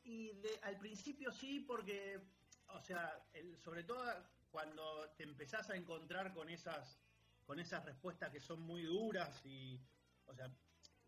Y 0.05 0.33
de- 0.39 0.59
al 0.62 0.77
principio 0.77 1.31
sí, 1.31 1.62
porque, 1.62 2.21
o 2.67 2.79
sea, 2.79 3.27
sobre 3.57 3.83
todo 3.83 4.03
cuando 4.51 5.09
te 5.17 5.24
empezás 5.24 5.69
a 5.71 5.75
encontrar 5.75 6.31
con 6.33 6.47
esas, 6.50 7.01
con 7.43 7.59
esas 7.59 7.83
respuestas 7.83 8.31
que 8.31 8.39
son 8.39 8.62
muy 8.62 8.83
duras 8.83 9.43
y, 9.45 9.79
o 10.25 10.33
sea, 10.35 10.55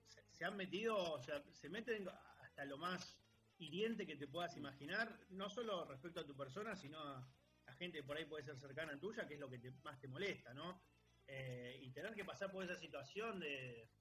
se, 0.08 0.24
se 0.32 0.46
han 0.46 0.58
metido, 0.58 0.98
o 1.14 1.22
sea, 1.22 1.44
se 1.54 1.70
meten 1.70 2.10
hasta 2.10 2.66
lo 2.66 2.78
más 2.80 3.20
hiriente 3.60 4.08
que 4.08 4.16
te 4.16 4.28
puedas 4.28 4.58
imaginar, 4.58 5.28
no 5.30 5.48
solo 5.50 5.86
respecto 5.86 6.22
a 6.22 6.26
tu 6.26 6.36
persona, 6.36 6.76
sino 6.76 7.00
a, 7.00 7.32
a 7.68 7.74
gente 7.74 8.00
que 8.00 8.04
por 8.04 8.18
ahí 8.18 8.26
puede 8.26 8.44
ser 8.46 8.58
cercana 8.58 8.94
a 8.94 9.00
tuya, 9.00 9.28
que 9.28 9.36
es 9.36 9.40
lo 9.40 9.50
que 9.50 9.60
te- 9.60 9.72
más 9.84 10.00
te 10.00 10.08
molesta, 10.08 10.54
¿no? 10.56 10.82
Eh, 11.28 11.78
y 11.84 11.92
tener 11.92 12.16
que 12.16 12.26
pasar 12.26 12.52
por 12.52 12.64
esa 12.64 12.76
situación 12.80 13.40
de, 13.40 13.92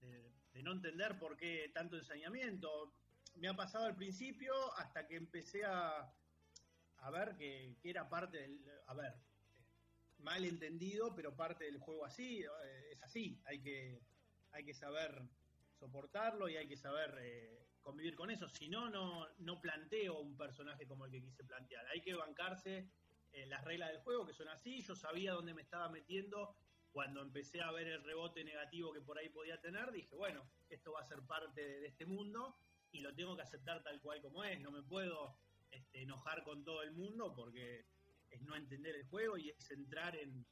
de- 0.00 0.32
de 0.52 0.62
no 0.62 0.72
entender 0.72 1.18
por 1.18 1.36
qué 1.36 1.70
tanto 1.74 1.96
ensañamiento. 1.96 2.94
Me 3.34 3.48
ha 3.48 3.54
pasado 3.54 3.86
al 3.86 3.96
principio 3.96 4.52
hasta 4.76 5.06
que 5.06 5.16
empecé 5.16 5.64
a, 5.64 6.12
a 6.98 7.10
ver 7.10 7.36
que, 7.36 7.76
que 7.82 7.90
era 7.90 8.08
parte 8.08 8.38
del... 8.38 8.60
A 8.86 8.94
ver, 8.94 9.14
mal 10.18 10.44
entendido, 10.44 11.14
pero 11.14 11.36
parte 11.36 11.64
del 11.64 11.78
juego 11.78 12.04
así, 12.04 12.40
eh, 12.42 12.92
es 12.92 13.02
así, 13.02 13.40
hay 13.44 13.60
que, 13.60 14.00
hay 14.52 14.64
que 14.64 14.74
saber 14.74 15.22
soportarlo 15.78 16.48
y 16.48 16.56
hay 16.56 16.66
que 16.66 16.76
saber 16.76 17.14
eh, 17.20 17.66
convivir 17.82 18.14
con 18.14 18.30
eso, 18.30 18.48
si 18.48 18.68
no, 18.68 18.88
no 18.88 19.26
no 19.38 19.60
planteo 19.60 20.20
un 20.20 20.36
personaje 20.36 20.86
como 20.86 21.04
el 21.04 21.12
que 21.12 21.20
quise 21.20 21.44
plantear, 21.44 21.86
hay 21.88 22.00
que 22.00 22.14
bancarse 22.14 22.88
eh, 23.32 23.46
las 23.46 23.62
reglas 23.64 23.90
del 23.90 24.00
juego 24.00 24.26
que 24.26 24.32
son 24.32 24.48
así, 24.48 24.82
yo 24.82 24.94
sabía 24.94 25.32
dónde 25.32 25.54
me 25.54 25.62
estaba 25.62 25.88
metiendo. 25.88 26.56
Cuando 26.92 27.22
empecé 27.22 27.60
a 27.60 27.72
ver 27.72 27.88
el 27.88 28.04
rebote 28.04 28.44
negativo 28.44 28.92
que 28.92 29.00
por 29.00 29.18
ahí 29.18 29.28
podía 29.28 29.60
tener, 29.60 29.90
dije, 29.90 30.14
bueno, 30.14 30.48
esto 30.68 30.92
va 30.92 31.00
a 31.00 31.04
ser 31.04 31.22
parte 31.22 31.60
de, 31.60 31.80
de 31.80 31.88
este 31.88 32.06
mundo 32.06 32.56
y 32.94 33.00
lo 33.00 33.14
tengo 33.14 33.36
que 33.36 33.42
aceptar 33.42 33.82
tal 33.82 34.00
cual 34.00 34.22
como 34.22 34.44
es, 34.44 34.60
no 34.60 34.70
me 34.70 34.82
puedo 34.82 35.36
este, 35.70 36.02
enojar 36.02 36.44
con 36.44 36.64
todo 36.64 36.82
el 36.82 36.92
mundo 36.92 37.34
porque 37.34 37.84
es 38.30 38.40
no 38.42 38.54
entender 38.54 38.94
el 38.94 39.04
juego 39.06 39.36
y 39.36 39.50
es 39.50 39.70
entrar 39.72 40.16
en 40.16 40.46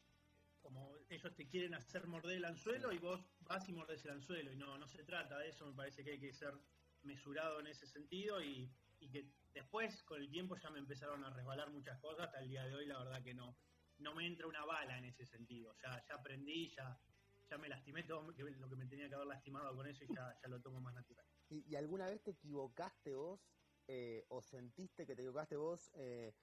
como 0.60 0.96
ellos 1.08 1.34
te 1.34 1.48
quieren 1.48 1.74
hacer 1.74 2.06
morder 2.06 2.36
el 2.36 2.44
anzuelo 2.44 2.92
y 2.92 2.98
vos 2.98 3.20
vas 3.40 3.68
y 3.68 3.72
mordes 3.72 4.04
el 4.04 4.12
anzuelo. 4.12 4.52
Y 4.52 4.56
no, 4.56 4.78
no 4.78 4.86
se 4.86 5.02
trata 5.02 5.38
de 5.38 5.48
eso, 5.48 5.66
me 5.66 5.74
parece 5.74 6.04
que 6.04 6.12
hay 6.12 6.20
que 6.20 6.32
ser 6.32 6.54
mesurado 7.02 7.58
en 7.60 7.66
ese 7.66 7.86
sentido 7.86 8.40
y, 8.40 8.72
y 9.00 9.10
que 9.10 9.28
después 9.52 10.02
con 10.04 10.20
el 10.20 10.30
tiempo 10.30 10.56
ya 10.56 10.70
me 10.70 10.78
empezaron 10.78 11.24
a 11.24 11.30
resbalar 11.30 11.70
muchas 11.70 11.98
cosas, 11.98 12.26
hasta 12.26 12.40
el 12.40 12.48
día 12.48 12.64
de 12.64 12.74
hoy 12.74 12.86
la 12.86 12.98
verdad 12.98 13.22
que 13.22 13.34
no, 13.34 13.56
no 13.98 14.14
me 14.14 14.26
entra 14.26 14.46
una 14.46 14.64
bala 14.64 14.98
en 14.98 15.04
ese 15.06 15.26
sentido, 15.26 15.74
ya, 15.82 16.02
ya 16.08 16.14
aprendí, 16.14 16.68
ya, 16.70 16.96
ya 17.50 17.58
me 17.58 17.68
lastimé 17.68 18.04
todo 18.04 18.22
lo 18.22 18.68
que 18.68 18.76
me 18.76 18.86
tenía 18.86 19.08
que 19.08 19.16
haber 19.16 19.26
lastimado 19.26 19.74
con 19.74 19.86
eso 19.88 20.04
y 20.04 20.14
ya, 20.14 20.32
ya 20.40 20.48
lo 20.48 20.60
tomo 20.60 20.80
más 20.80 20.94
natural. 20.94 21.26
¿Y, 21.52 21.76
alguna 21.76 22.06
vez 22.06 22.22
te 22.22 22.30
equivocaste 22.30 23.14
vos 23.14 23.40
eh, 23.86 24.24
o 24.28 24.40
sentiste 24.40 25.06
que 25.06 25.14
te 25.14 25.22
equivocaste 25.22 25.56
vos 25.56 25.90
eh, 25.94 26.34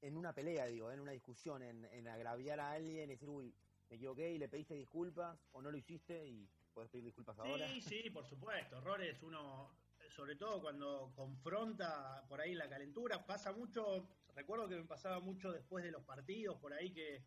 en 0.00 0.16
una 0.16 0.32
pelea, 0.32 0.66
digo, 0.66 0.90
en 0.90 1.00
una 1.00 1.12
discusión, 1.12 1.62
en, 1.62 1.84
en 1.84 2.08
agraviar 2.08 2.60
a 2.60 2.72
alguien 2.72 3.10
y 3.10 3.14
decir, 3.14 3.28
uy, 3.28 3.54
me 3.90 3.96
equivoqué 3.96 4.32
y 4.32 4.38
le 4.38 4.48
pediste 4.48 4.74
disculpas 4.74 5.38
o 5.52 5.60
no 5.60 5.70
lo 5.70 5.76
hiciste 5.76 6.26
y 6.26 6.48
podés 6.72 6.90
pedir 6.90 7.04
disculpas 7.04 7.38
ahora? 7.38 7.68
Sí, 7.68 7.80
sí, 7.80 8.10
por 8.10 8.24
supuesto. 8.26 8.78
Errores 8.78 9.22
uno, 9.22 9.76
sobre 10.08 10.36
todo 10.36 10.60
cuando 10.60 11.12
confronta 11.14 12.24
por 12.28 12.40
ahí 12.40 12.54
la 12.54 12.68
calentura, 12.68 13.26
pasa 13.26 13.52
mucho, 13.52 14.08
recuerdo 14.34 14.68
que 14.68 14.76
me 14.76 14.84
pasaba 14.84 15.20
mucho 15.20 15.52
después 15.52 15.84
de 15.84 15.90
los 15.90 16.02
partidos, 16.04 16.58
por 16.58 16.72
ahí 16.72 16.92
que, 16.92 17.24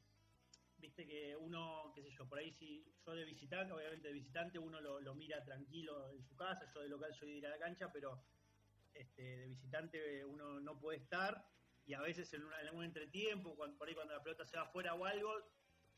viste 0.80 1.06
que 1.08 1.36
uno, 1.36 1.92
qué 1.96 2.02
sé 2.04 2.10
yo, 2.12 2.28
por 2.28 2.40
ahí 2.40 2.52
si 2.52 2.84
yo 3.06 3.14
de 3.14 3.26
visitante, 3.26 3.74
obviamente 3.74 4.08
de 4.08 4.14
visitante 4.14 4.60
uno 4.60 4.80
lo, 4.80 5.16
mira 5.16 5.44
tranquilo 5.44 6.12
en 6.12 6.24
su 6.24 6.36
casa, 6.36 6.66
yo 6.74 6.82
de 6.82 6.90
local 6.90 7.14
soy 7.14 7.32
de 7.32 7.38
ir 7.38 7.48
a 7.48 7.52
la 7.52 7.60
cancha, 7.60 7.92
pero 7.92 8.24
este, 8.94 9.22
de 9.22 9.48
visitante 9.48 10.26
uno 10.26 10.60
no 10.60 10.80
puede 10.80 10.98
estar 11.00 11.46
y 11.86 11.94
a 11.94 12.02
veces 12.02 12.32
en, 12.34 12.44
una- 12.44 12.60
en 12.62 12.68
algún 12.68 12.86
entretiempo, 12.86 13.56
cuando, 13.56 13.78
por 13.78 13.88
ahí 13.88 13.96
cuando 13.96 14.14
la 14.14 14.24
pelota 14.24 14.46
se 14.46 14.58
va 14.58 14.64
afuera 14.64 14.94
o 14.94 15.06
algo, 15.06 15.34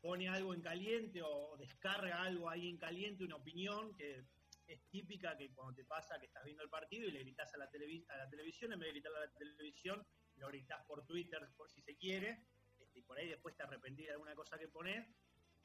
pone 0.00 0.28
algo 0.28 0.52
en 0.54 0.62
caliente 0.62 1.22
o 1.22 1.56
descarga 1.58 2.22
algo 2.22 2.48
ahí 2.48 2.68
en 2.68 2.78
caliente, 2.78 3.24
una 3.24 3.36
opinión 3.36 3.94
que 3.94 4.24
es 4.66 4.82
típica 4.90 5.36
que 5.36 5.52
cuando 5.54 5.74
te 5.74 5.84
pasa 5.84 6.18
que 6.18 6.26
estás 6.26 6.44
viendo 6.44 6.62
el 6.62 6.70
partido 6.70 7.06
y 7.08 7.12
le 7.12 7.20
gritas 7.20 7.52
a 7.54 7.58
la, 7.58 7.70
televi- 7.70 8.04
a 8.08 8.16
la 8.16 8.28
televisión, 8.30 8.72
en 8.72 8.78
vez 8.78 8.88
de 8.88 8.92
gritar 8.92 9.12
a 9.14 9.20
la 9.26 9.32
televisión, 9.32 10.04
lo 10.36 10.48
gritas 10.48 10.84
por 10.86 11.04
Twitter 11.06 11.46
por 11.56 11.68
si 11.70 11.82
se 11.82 11.96
quiere, 11.96 12.46
y 12.94 13.02
por 13.02 13.18
ahí 13.18 13.28
después 13.28 13.56
te 13.56 13.62
arrepentís 13.62 14.06
de 14.06 14.12
alguna 14.12 14.34
cosa 14.34 14.58
que 14.58 14.68
pones, 14.68 15.06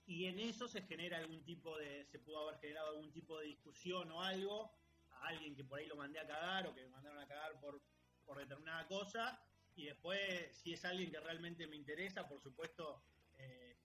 y 0.05 0.25
en 0.25 0.39
eso 0.39 0.67
se 0.67 0.81
genera 0.83 1.17
algún 1.17 1.43
tipo 1.43 1.77
de, 1.77 2.05
se 2.05 2.19
pudo 2.19 2.47
haber 2.47 2.59
generado 2.61 2.89
algún 2.89 3.11
tipo 3.11 3.39
de 3.39 3.47
discusión 3.47 4.09
o 4.11 4.23
algo, 4.23 4.71
a 5.11 5.27
alguien 5.27 5.55
que 5.55 5.63
por 5.63 5.79
ahí 5.79 5.85
lo 5.87 5.95
mandé 5.95 6.19
a 6.19 6.27
cagar 6.27 6.67
o 6.67 6.73
que 6.73 6.81
me 6.81 6.89
mandaron 6.89 7.19
a 7.19 7.27
cagar 7.27 7.59
por, 7.59 7.81
por 8.25 8.37
determinada 8.37 8.87
cosa, 8.87 9.41
y 9.75 9.85
después 9.85 10.55
si 10.55 10.73
es 10.73 10.85
alguien 10.85 11.11
que 11.11 11.19
realmente 11.19 11.67
me 11.67 11.75
interesa, 11.75 12.27
por 12.27 12.41
supuesto, 12.41 13.03
eh, 13.37 13.77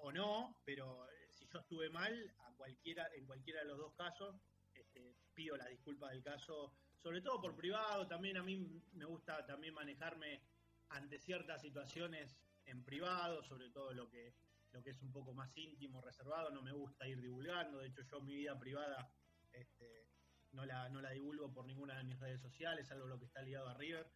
o 0.00 0.12
no, 0.12 0.60
pero 0.64 1.08
eh, 1.10 1.28
si 1.32 1.46
yo 1.46 1.60
estuve 1.60 1.90
mal, 1.90 2.34
a 2.40 2.52
cualquiera, 2.52 3.08
en 3.14 3.24
cualquiera 3.26 3.60
de 3.60 3.66
los 3.66 3.78
dos 3.78 3.94
casos, 3.94 4.36
este, 4.74 5.16
pido 5.32 5.56
la 5.56 5.66
disculpa 5.66 6.10
del 6.10 6.22
caso, 6.22 6.74
sobre 6.98 7.20
todo 7.20 7.40
por 7.40 7.54
privado, 7.54 8.06
también 8.06 8.36
a 8.36 8.42
mí 8.42 8.82
me 8.92 9.04
gusta 9.04 9.46
también 9.46 9.74
manejarme 9.74 10.42
ante 10.90 11.18
ciertas 11.18 11.60
situaciones 11.62 12.36
en 12.68 12.84
privado, 12.84 13.42
sobre 13.42 13.70
todo 13.70 13.92
lo 13.92 14.08
que, 14.08 14.34
lo 14.72 14.82
que 14.82 14.90
es 14.90 15.02
un 15.02 15.12
poco 15.12 15.34
más 15.34 15.56
íntimo, 15.56 16.00
reservado, 16.00 16.50
no 16.50 16.62
me 16.62 16.72
gusta 16.72 17.06
ir 17.06 17.20
divulgando, 17.20 17.78
de 17.78 17.88
hecho 17.88 18.02
yo 18.02 18.20
mi 18.20 18.34
vida 18.34 18.58
privada 18.58 19.10
este, 19.52 20.06
no, 20.52 20.64
la, 20.64 20.88
no 20.88 21.00
la 21.00 21.10
divulgo 21.10 21.52
por 21.52 21.66
ninguna 21.66 21.96
de 21.98 22.04
mis 22.04 22.18
redes 22.18 22.40
sociales, 22.40 22.90
algo 22.90 23.06
lo 23.06 23.18
que 23.18 23.26
está 23.26 23.42
ligado 23.42 23.68
a 23.68 23.74
River, 23.74 24.10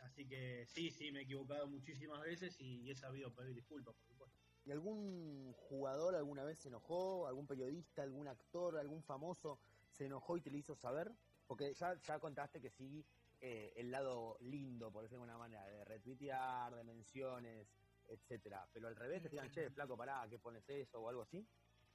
Así 0.00 0.26
que 0.26 0.64
sí, 0.66 0.90
sí, 0.90 1.10
me 1.10 1.20
he 1.20 1.22
equivocado 1.22 1.66
muchísimas 1.66 2.20
veces 2.22 2.56
y 2.60 2.90
he 2.90 2.94
sabido 2.94 3.34
pedir 3.34 3.54
disculpas, 3.54 3.94
por 3.96 4.06
supuesto. 4.06 4.38
¿Y 4.64 4.70
algún 4.70 5.52
jugador 5.54 6.14
alguna 6.14 6.44
vez 6.44 6.58
se 6.58 6.68
enojó? 6.68 7.26
¿Algún 7.26 7.46
periodista, 7.46 8.02
algún 8.02 8.28
actor, 8.28 8.76
algún 8.76 9.02
famoso 9.02 9.60
se 9.90 10.06
enojó 10.06 10.36
y 10.36 10.40
te 10.40 10.50
lo 10.50 10.58
hizo 10.58 10.76
saber? 10.76 11.10
Porque 11.46 11.72
ya, 11.74 11.94
ya 12.02 12.18
contaste 12.20 12.60
que 12.60 12.70
sí, 12.70 13.04
eh, 13.40 13.72
el 13.76 13.90
lado 13.90 14.36
lindo, 14.40 14.92
por 14.92 15.02
decirlo 15.02 15.24
de 15.24 15.32
alguna 15.32 15.48
manera, 15.48 15.66
de 15.66 15.84
retuitear, 15.84 16.74
de 16.74 16.84
menciones, 16.84 17.68
etcétera. 18.08 18.68
Pero 18.72 18.88
al 18.88 18.96
revés 18.96 19.22
te 19.22 19.28
digan, 19.28 19.50
che, 19.50 19.70
flaco, 19.70 19.96
pará, 19.96 20.26
¿qué 20.28 20.38
pones 20.38 20.68
eso 20.68 21.00
o 21.00 21.08
algo 21.08 21.22
así? 21.22 21.44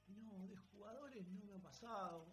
No, 0.06 0.46
de 0.46 0.56
jugadores 0.56 1.26
no 1.28 1.44
me 1.44 1.54
ha 1.54 1.62
pasado. 1.62 2.26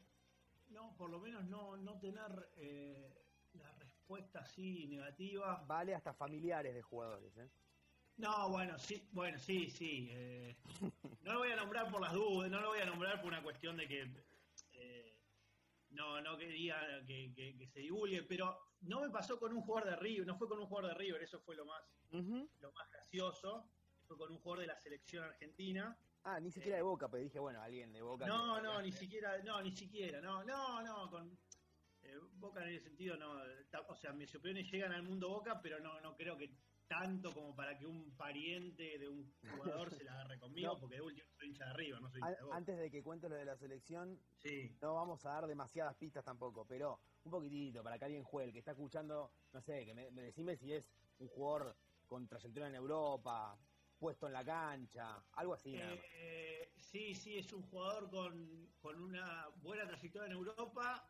No, 0.69 0.95
por 0.97 1.09
lo 1.09 1.19
menos 1.19 1.43
no, 1.45 1.75
no 1.77 1.99
tener 1.99 2.49
eh, 2.57 3.13
la 3.53 3.71
respuesta 3.73 4.39
así 4.39 4.87
negativa. 4.87 5.63
Vale 5.67 5.95
hasta 5.95 6.13
familiares 6.13 6.73
de 6.73 6.81
jugadores, 6.81 7.35
¿eh? 7.37 7.49
No, 8.17 8.49
bueno, 8.49 8.77
sí, 8.77 9.01
bueno, 9.13 9.37
sí, 9.39 9.69
sí. 9.69 10.09
eh, 10.11 10.55
no 11.23 11.33
lo 11.33 11.39
voy 11.39 11.51
a 11.51 11.55
nombrar 11.55 11.89
por 11.91 12.01
las 12.01 12.13
dudas, 12.13 12.49
no 12.51 12.61
lo 12.61 12.69
voy 12.69 12.79
a 12.79 12.85
nombrar 12.85 13.21
por 13.21 13.29
una 13.29 13.41
cuestión 13.41 13.77
de 13.77 13.87
que 13.87 14.01
eh, 14.73 15.17
no, 15.89 16.21
no 16.21 16.37
quería 16.37 17.03
que, 17.07 17.33
que- 17.35 17.57
que 17.57 17.67
se 17.67 17.79
divulgue, 17.79 18.23
pero 18.23 18.57
no 18.81 19.01
me 19.01 19.09
pasó 19.09 19.39
con 19.39 19.53
un 19.53 19.61
jugador 19.61 19.89
de 19.91 19.95
River, 19.95 20.25
no 20.27 20.37
fue 20.37 20.47
con 20.47 20.59
un 20.59 20.65
jugador 20.67 20.91
de 20.91 20.97
River, 20.97 21.21
eso 21.23 21.39
fue 21.39 21.55
lo 21.55 21.65
más, 21.65 21.83
lo 22.59 22.71
más 22.71 22.89
gracioso, 22.91 23.69
fue 24.07 24.17
con 24.17 24.31
un 24.31 24.39
jugador 24.39 24.61
de 24.61 24.67
la 24.67 24.77
selección 24.77 25.23
argentina. 25.23 25.97
Ah, 26.23 26.39
ni 26.39 26.51
siquiera 26.51 26.77
de 26.77 26.83
Boca, 26.83 27.09
pero 27.09 27.23
dije, 27.23 27.39
bueno, 27.39 27.61
alguien 27.61 27.91
de 27.91 28.01
Boca. 28.01 28.27
No, 28.27 28.55
que- 28.55 28.61
no, 28.61 28.81
ni 28.81 28.91
siquiera, 28.91 29.37
no, 29.43 29.61
ni 29.61 29.71
siquiera, 29.71 30.21
no, 30.21 30.43
no, 30.43 30.81
no, 30.83 31.09
con 31.09 31.37
eh, 32.03 32.17
Boca 32.33 32.61
en 32.63 32.69
ese 32.69 32.83
sentido 32.85 33.15
no, 33.17 33.39
ta- 33.69 33.81
o 33.87 33.95
sea, 33.95 34.11
mis 34.13 34.33
opiniones 34.35 34.71
llegan 34.71 34.91
al 34.91 35.03
mundo 35.03 35.29
Boca, 35.29 35.59
pero 35.61 35.79
no, 35.79 35.99
no 36.01 36.15
creo 36.15 36.35
que 36.37 36.55
tanto 36.91 37.33
como 37.33 37.55
para 37.55 37.77
que 37.77 37.85
un 37.85 38.11
pariente 38.17 38.99
de 38.99 39.07
un 39.07 39.33
jugador 39.55 39.89
se 39.91 40.03
la 40.03 40.11
agarre 40.11 40.37
conmigo, 40.37 40.73
No. 40.73 40.79
porque 40.79 40.95
de 40.97 41.01
último 41.01 41.25
soy 41.37 41.47
hincha 41.47 41.65
de 41.67 41.73
River, 41.73 42.01
no 42.01 42.09
soy 42.09 42.19
hincha 42.19 42.43
de. 42.43 42.51
Antes 42.51 42.77
de 42.77 42.91
que 42.91 43.01
cuentes 43.01 43.29
lo 43.29 43.37
de 43.37 43.45
la 43.45 43.55
selección, 43.55 44.19
Sí, 44.39 44.75
no 44.81 44.95
vamos 44.95 45.25
a 45.25 45.29
dar 45.29 45.47
demasiadas 45.47 45.95
pistas 45.95 46.25
tampoco, 46.25 46.65
pero 46.67 46.99
un 47.23 47.31
poquitito 47.31 47.81
para 47.81 47.97
que 47.97 48.05
alguien 48.05 48.23
juegue, 48.23 48.47
el 48.47 48.53
que 48.53 48.59
está 48.59 48.71
escuchando, 48.71 49.31
no 49.53 49.61
sé, 49.61 49.85
que 49.85 49.93
me, 49.93 50.11
me 50.11 50.23
decime 50.23 50.57
si 50.57 50.73
es 50.73 50.85
un 51.19 51.29
jugador 51.29 51.77
con 52.07 52.27
trayectoria 52.27 52.67
en 52.67 52.75
Europa, 52.75 53.57
puesto 53.97 54.27
en 54.27 54.33
la 54.33 54.43
cancha, 54.43 55.23
algo 55.33 55.53
así. 55.53 55.73
Eh, 55.75 56.73
sí, 56.75 57.15
sí, 57.15 57.37
es 57.37 57.53
un 57.53 57.61
jugador 57.69 58.09
con, 58.09 58.67
con 58.81 59.01
una 59.01 59.47
buena 59.61 59.87
trayectoria 59.87 60.25
en 60.25 60.33
Europa. 60.33 61.07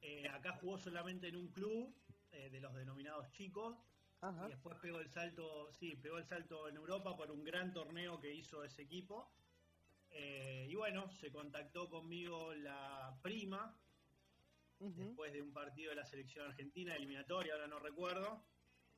Eh, 0.00 0.28
acá 0.28 0.52
jugó 0.60 0.78
solamente 0.78 1.26
en 1.26 1.36
un 1.36 1.48
club 1.48 1.92
eh, 2.30 2.48
de 2.48 2.60
los 2.60 2.72
denominados 2.74 3.28
chicos. 3.32 3.76
Ajá. 4.20 4.46
Y 4.46 4.50
después 4.50 4.78
pegó 4.80 4.98
el 4.98 5.08
salto, 5.08 5.70
sí, 5.72 5.96
pegó 5.96 6.18
el 6.18 6.24
salto 6.24 6.68
en 6.68 6.76
Europa 6.76 7.16
por 7.16 7.30
un 7.30 7.44
gran 7.44 7.72
torneo 7.72 8.20
que 8.20 8.34
hizo 8.34 8.64
ese 8.64 8.82
equipo. 8.82 9.32
Eh, 10.10 10.66
y 10.70 10.74
bueno, 10.74 11.10
se 11.10 11.30
contactó 11.30 11.88
conmigo 11.88 12.54
la 12.54 13.18
prima 13.22 13.78
después 14.78 15.32
de 15.32 15.42
un 15.42 15.52
partido 15.52 15.90
de 15.90 15.96
la 15.96 16.04
selección 16.04 16.46
argentina, 16.46 16.94
eliminatoria, 16.94 17.54
ahora 17.54 17.66
no 17.66 17.78
recuerdo. 17.78 18.44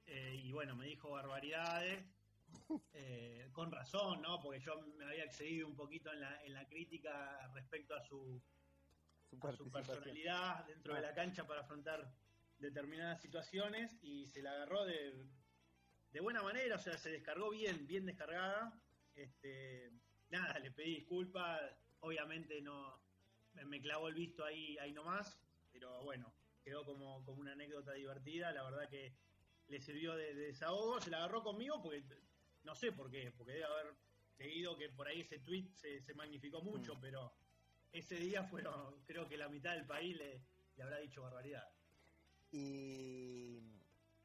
Eh, 0.07 0.41
y 0.43 0.53
bueno, 0.53 0.75
me 0.75 0.87
dijo 0.87 1.11
barbaridades, 1.11 2.05
eh, 2.93 3.49
con 3.53 3.71
razón, 3.71 4.23
¿no? 4.23 4.41
Porque 4.41 4.61
yo 4.61 4.81
me 4.97 5.05
había 5.05 5.25
excedido 5.25 5.69
un 5.69 5.77
poquito 5.77 6.13
en 6.13 6.21
la, 6.21 6.43
en 6.45 6.55
la 6.55 6.67
crítica 6.67 7.49
respecto 7.55 7.95
a 7.95 8.03
su, 8.03 8.43
Su 9.29 9.47
a 9.47 9.53
su 9.53 9.71
personalidad 9.71 10.65
dentro 10.67 10.95
de 10.95 11.03
la 11.03 11.15
cancha 11.15 11.47
para 11.47 11.61
afrontar 11.61 12.11
determinadas 12.59 13.21
situaciones 13.21 13.97
y 14.03 14.27
se 14.27 14.43
la 14.43 14.53
agarró 14.53 14.85
de, 14.85 15.27
de 16.11 16.21
buena 16.21 16.43
manera, 16.43 16.77
o 16.77 16.79
sea, 16.79 16.97
se 16.99 17.11
descargó 17.11 17.51
bien, 17.51 17.87
bien 17.87 18.07
descargada. 18.07 18.73
Este, 19.15 19.91
nada, 20.31 20.59
le 20.59 20.71
pedí 20.71 20.97
disculpas, 20.97 21.61
obviamente 22.01 22.61
no 22.61 23.03
me, 23.67 23.81
clavó 23.81 24.09
el 24.09 24.15
visto 24.15 24.45
ahí, 24.45 24.79
ahí 24.79 24.93
nomás, 24.93 25.41
pero 25.73 26.03
bueno, 26.03 26.33
quedó 26.63 26.85
como, 26.85 27.25
como 27.25 27.41
una 27.41 27.53
anécdota 27.53 27.93
divertida, 27.93 28.53
la 28.53 28.63
verdad 28.63 28.89
que 28.89 29.17
le 29.69 29.81
sirvió 29.81 30.15
de, 30.17 30.35
de 30.35 30.47
desahogo, 30.47 31.01
se 31.01 31.11
la 31.11 31.19
agarró 31.19 31.43
conmigo 31.43 31.83
porque 31.83 32.05
no 32.63 32.75
sé 32.75 32.93
por 32.93 33.11
qué, 33.11 33.33
porque 33.37 33.53
debe 33.53 33.65
haber 33.65 33.95
leído 34.39 34.79
que 34.79 34.89
por 34.91 35.09
ahí 35.09 35.21
ese 35.21 35.39
tweet 35.41 35.69
se, 35.75 36.01
se 36.01 36.15
magnificó 36.15 36.63
mucho, 36.63 36.95
Mm. 36.95 37.01
pero 37.01 37.33
ese 37.93 38.17
día 38.17 38.45
fueron, 38.45 39.03
creo 39.05 39.29
que 39.29 39.37
la 39.37 39.49
mitad 39.49 39.75
del 39.75 39.87
país 39.87 40.17
le, 40.17 40.43
le 40.77 40.83
habrá 40.83 40.99
dicho 40.99 41.23
barbaridad. 41.23 41.69
Y, 42.51 43.59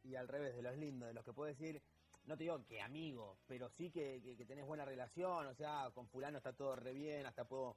y 0.03 0.15
al 0.15 0.27
revés, 0.27 0.55
de 0.55 0.61
los 0.61 0.77
lindos, 0.77 1.07
de 1.07 1.13
los 1.13 1.23
que 1.25 1.33
puedo 1.33 1.47
decir, 1.53 1.81
no 2.25 2.37
te 2.37 2.43
digo 2.43 2.63
que 2.65 2.81
amigo, 2.81 3.37
pero 3.47 3.69
sí 3.69 3.89
que, 3.91 4.21
que- 4.23 4.37
que 4.37 4.45
tenés 4.45 4.65
buena 4.65 4.85
relación, 4.85 5.47
o 5.47 5.53
sea, 5.55 5.91
con 5.93 6.07
fulano 6.07 6.37
está 6.37 6.53
todo 6.53 6.75
re 6.75 6.93
bien, 6.93 7.25
hasta 7.25 7.45
puedo 7.47 7.75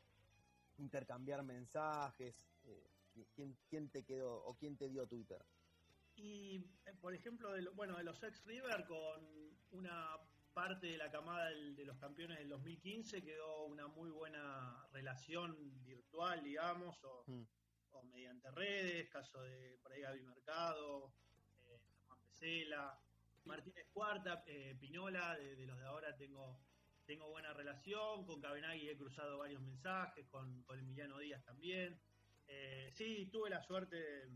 intercambiar 0.78 1.42
mensajes. 1.42 2.35
eh, 2.64 2.90
¿quién, 3.35 3.56
¿Quién 3.70 3.88
te 3.90 4.04
quedó 4.04 4.44
o 4.44 4.54
quién 4.54 4.76
te 4.76 4.88
dio 4.88 5.06
Twitter? 5.06 5.42
Y, 6.16 6.56
eh, 6.87 6.94
por 7.00 7.14
ejemplo, 7.14 7.52
de, 7.52 7.62
lo- 7.62 7.72
bueno, 7.74 7.96
de 7.96 8.04
los 8.04 8.22
ex 8.22 8.44
River, 8.44 8.87
con 8.87 9.50
una 9.72 10.18
parte 10.54 10.87
de 10.87 10.96
la 10.98 11.11
camada 11.11 11.48
del- 11.50 11.76
de 11.76 11.85
los 11.85 11.98
campeones 11.98 12.38
del 12.38 12.48
2015 12.48 13.22
quedó 13.22 13.66
una 13.66 13.88
muy 13.88 14.11
buena 14.11 14.87
relación 14.92 15.82
virtual, 15.85 16.42
digamos, 16.44 17.02
o, 17.04 17.24
Mm. 17.26 17.42
Mediante 18.04 18.50
redes, 18.50 19.09
caso 19.09 19.42
de 19.42 19.78
por 19.82 19.92
ahí 19.92 20.00
Gaby 20.02 20.22
Mercado, 20.22 21.12
eh, 21.66 21.80
Germán 21.88 22.98
Martínez 23.44 23.87
Cuarta, 23.92 24.42
eh, 24.46 24.76
Pinola, 24.78 25.37
de, 25.37 25.56
de 25.56 25.66
los 25.66 25.78
de 25.78 25.87
ahora 25.87 26.16
tengo 26.16 26.61
tengo 27.06 27.28
buena 27.28 27.54
relación, 27.54 28.26
con 28.26 28.40
Cabenagui 28.40 28.88
he 28.88 28.96
cruzado 28.96 29.38
varios 29.38 29.62
mensajes, 29.62 30.26
con, 30.26 30.64
con 30.64 30.78
Emiliano 30.78 31.18
Díaz 31.18 31.44
también. 31.44 32.00
Eh, 32.48 32.90
sí, 32.94 33.28
tuve 33.32 33.48
la 33.48 33.62
suerte, 33.62 34.28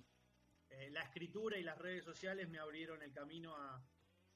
eh, 0.69 0.89
la 0.91 1.03
escritura 1.03 1.59
y 1.59 1.65
las 1.65 1.77
redes 1.77 2.05
sociales 2.05 2.49
me 2.49 2.61
abrieron 2.61 3.03
el 3.03 3.13
camino 3.13 3.57
a, 3.57 3.85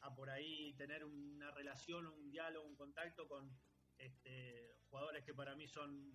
a 0.01 0.15
por 0.17 0.31
ahí 0.31 0.75
tener 0.75 1.05
una 1.05 1.53
relación, 1.53 2.07
un 2.09 2.29
diálogo, 2.31 2.67
un 2.67 2.75
contacto 2.75 3.29
con 3.29 3.57
este, 3.99 4.79
jugadores 4.91 5.25
que 5.25 5.33
para 5.33 5.55
mí 5.55 5.69
son 5.69 6.13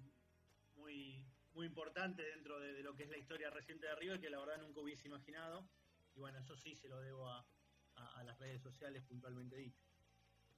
muy, 0.76 1.26
muy 1.60 1.68
importantes 1.68 2.26
dentro 2.26 2.58
de, 2.62 2.72
de 2.74 2.84
lo 2.84 2.96
que 2.96 3.04
es 3.04 3.10
la 3.10 3.18
historia 3.18 3.50
reciente 3.50 3.86
de 3.88 3.96
River, 3.96 4.22
que 4.22 4.30
la 4.30 4.40
verdad 4.40 4.60
nunca 4.60 4.80
hubiese 4.80 5.08
imaginado. 5.10 5.70
Y 6.16 6.20
bueno, 6.20 6.40
eso 6.40 6.56
sí 6.56 6.74
se 6.74 6.88
lo 6.88 7.02
debo 7.02 7.28
a, 7.28 7.52
a- 7.96 8.20
a 8.20 8.24
las 8.24 8.40
redes 8.40 8.62
sociales 8.62 9.04
puntualmente 9.04 9.58
dicho. 9.58 9.84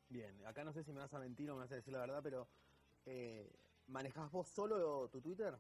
Bien, 0.10 0.46
acá 0.46 0.64
no 0.64 0.74
sé 0.74 0.84
si 0.84 0.92
me 0.94 1.00
vas 1.00 1.14
a 1.14 1.20
mentir 1.20 1.50
o 1.50 1.56
me 1.56 1.62
vas 1.62 1.72
a 1.72 1.76
decir 1.76 1.94
la 1.94 2.00
verdad, 2.02 2.22
pero 2.22 2.52
eh, 3.06 3.64
¿manejás 3.88 4.32
vos 4.32 4.48
solo 4.50 5.10
tu 5.10 5.22
Twitter? 5.22 5.60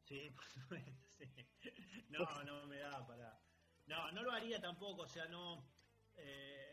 Sí, 0.00 0.30
por 0.34 0.44
supuesto, 0.44 1.04
sí. 1.08 1.24
No, 2.08 2.42
no 2.44 2.66
me 2.66 2.78
da 2.78 3.06
para. 3.06 3.42
No, 3.86 4.10
no 4.12 4.22
lo 4.22 4.32
haría 4.32 4.60
tampoco, 4.60 5.02
o 5.02 5.08
sea, 5.08 5.26
no. 5.26 5.70
eh, 6.16 6.67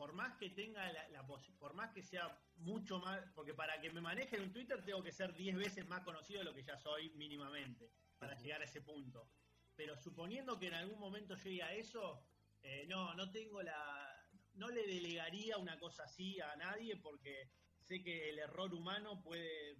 por 0.00 0.14
más 0.14 0.34
que 0.38 0.48
tenga 0.48 0.90
la, 0.94 1.06
la 1.10 1.26
por 1.26 1.74
más 1.74 1.90
que 1.92 2.02
sea 2.02 2.34
mucho 2.56 3.00
más, 3.00 3.20
porque 3.34 3.52
para 3.52 3.78
que 3.82 3.90
me 3.90 4.00
maneje 4.00 4.36
en 4.36 4.44
un 4.44 4.50
Twitter 4.50 4.82
tengo 4.82 5.02
que 5.02 5.12
ser 5.12 5.34
10 5.34 5.58
veces 5.58 5.86
más 5.88 6.02
conocido 6.04 6.38
de 6.38 6.46
lo 6.46 6.54
que 6.54 6.62
ya 6.62 6.74
soy 6.78 7.10
mínimamente, 7.16 7.92
para 8.18 8.34
llegar 8.34 8.62
a 8.62 8.64
ese 8.64 8.80
punto. 8.80 9.28
Pero 9.76 9.98
suponiendo 9.98 10.58
que 10.58 10.68
en 10.68 10.74
algún 10.74 10.98
momento 10.98 11.34
llegue 11.34 11.62
a 11.62 11.74
eso, 11.74 12.26
eh, 12.62 12.86
no, 12.88 13.12
no 13.14 13.30
tengo 13.30 13.62
la, 13.62 14.26
no 14.54 14.70
le 14.70 14.86
delegaría 14.86 15.58
una 15.58 15.78
cosa 15.78 16.04
así 16.04 16.40
a 16.40 16.56
nadie 16.56 16.96
porque 16.96 17.50
sé 17.82 18.02
que 18.02 18.30
el 18.30 18.38
error 18.38 18.72
humano 18.72 19.22
puede, 19.22 19.76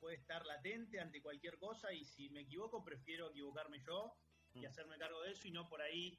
puede 0.00 0.16
estar 0.16 0.44
latente 0.46 0.98
ante 0.98 1.22
cualquier 1.22 1.58
cosa 1.58 1.92
y 1.92 2.04
si 2.04 2.28
me 2.30 2.40
equivoco 2.40 2.82
prefiero 2.82 3.30
equivocarme 3.30 3.78
yo 3.78 4.16
y 4.52 4.64
hacerme 4.64 4.98
cargo 4.98 5.22
de 5.22 5.30
eso 5.30 5.46
y 5.46 5.52
no 5.52 5.68
por 5.68 5.80
ahí 5.80 6.18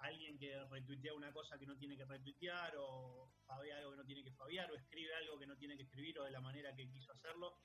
alguien 0.00 0.38
que 0.38 0.64
retuitea 0.64 1.14
una 1.14 1.32
cosa 1.32 1.58
que 1.58 1.66
no 1.66 1.76
tiene 1.76 1.96
que 1.96 2.04
retuitear 2.04 2.74
o 2.78 3.30
fabea 3.46 3.78
algo 3.78 3.90
que 3.92 3.96
no 3.96 4.04
tiene 4.04 4.22
que 4.22 4.32
fabear 4.32 4.70
o 4.70 4.76
escribe 4.76 5.14
algo 5.14 5.38
que 5.38 5.46
no 5.46 5.56
tiene 5.56 5.76
que 5.76 5.82
escribir 5.82 6.18
o 6.18 6.24
de 6.24 6.30
la 6.30 6.40
manera 6.40 6.74
que 6.74 6.88
quiso 6.88 7.12
hacerlo. 7.12 7.58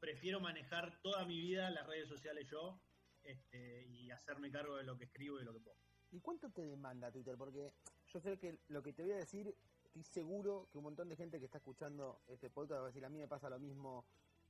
Prefiero 0.00 0.40
manejar 0.40 1.00
toda 1.02 1.24
mi 1.24 1.40
vida 1.40 1.70
las 1.70 1.86
redes 1.86 2.08
sociales 2.08 2.48
yo 2.50 2.80
este, 3.22 3.86
y 3.86 4.10
hacerme 4.10 4.50
cargo 4.50 4.76
de 4.76 4.84
lo 4.84 4.96
que 4.96 5.04
escribo 5.04 5.36
y 5.36 5.40
de 5.40 5.44
lo 5.44 5.52
que 5.52 5.60
pongo. 5.60 5.78
¿Y 6.12 6.20
cuánto 6.20 6.50
te 6.50 6.62
demanda 6.62 7.10
Twitter? 7.10 7.36
Porque 7.36 7.72
yo 8.08 8.20
sé 8.20 8.38
que 8.38 8.58
lo 8.68 8.82
que 8.82 8.92
te 8.92 9.02
voy 9.02 9.12
a 9.12 9.16
decir, 9.16 9.54
estoy 9.84 10.02
seguro 10.04 10.68
que 10.70 10.78
un 10.78 10.84
montón 10.84 11.08
de 11.08 11.16
gente 11.16 11.38
que 11.38 11.46
está 11.46 11.58
escuchando 11.58 12.20
este 12.28 12.50
podcast 12.50 12.80
va 12.80 12.84
a 12.84 12.88
decir, 12.88 13.08
mí 13.08 13.18
me 13.18 13.28
pasa 13.28 13.50
lo 13.50 13.58
mismo, 13.58 14.04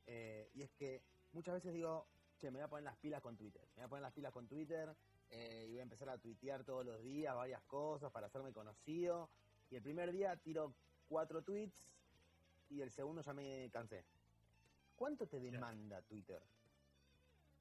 eh, 0.07 0.51
y 0.55 0.63
es 0.63 0.71
que 0.73 1.03
muchas 1.33 1.55
veces 1.55 1.73
digo, 1.73 2.07
che, 2.39 2.51
me 2.51 2.59
voy 2.59 2.65
a 2.65 2.69
poner 2.69 2.85
las 2.85 2.97
pilas 2.97 3.23
con 3.23 3.37
Twitter, 3.37 3.63
me 3.77 3.83
voy 3.83 3.85
a 3.85 3.89
poner 3.89 4.03
las 4.03 4.13
pilas 4.13 4.33
con 4.33 4.47
Twitter 4.47 4.95
eh, 5.37 5.65
y 5.67 5.71
voy 5.71 5.81
a 5.81 5.83
empezar 5.83 6.09
a 6.11 6.19
tuitear 6.19 6.63
todos 6.63 6.87
los 6.87 7.03
días 7.03 7.35
varias 7.35 7.63
cosas 7.65 8.13
para 8.13 8.29
hacerme 8.29 8.53
conocido, 8.53 9.29
y 9.69 9.75
el 9.75 9.83
primer 9.83 10.13
día 10.13 10.37
tiro 10.37 10.75
cuatro 11.09 11.43
tweets 11.43 11.75
y 12.71 12.81
el 12.81 12.91
segundo 12.91 13.21
ya 13.21 13.33
me 13.33 13.69
cansé. 13.73 14.05
¿Cuánto 14.95 15.27
te 15.27 15.41
demanda 15.41 16.01
Twitter? 16.03 16.41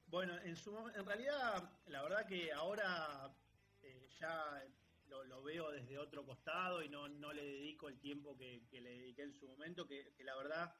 Bueno, 0.05 0.39
en, 0.41 0.55
su, 0.55 0.77
en 0.89 1.03
realidad, 1.03 1.71
la 1.87 2.03
verdad 2.03 2.27
que 2.27 2.53
ahora 2.53 3.33
eh, 3.81 4.07
ya 4.19 4.63
lo, 5.07 5.41
veo 5.41 5.71
desde 5.71 5.97
otro 5.97 6.23
costado 6.23 6.83
y 6.83 6.89
no, 6.89 7.07
no 7.07 7.33
le 7.33 7.43
dedico 7.43 7.87
el 7.87 7.99
tiempo 7.99 8.37
que, 8.37 8.61
le 8.71 8.99
dediqué 8.99 9.23
en 9.23 9.33
su 9.33 9.47
momento, 9.47 9.87
que, 9.87 10.13
la 10.19 10.35
verdad, 10.35 10.75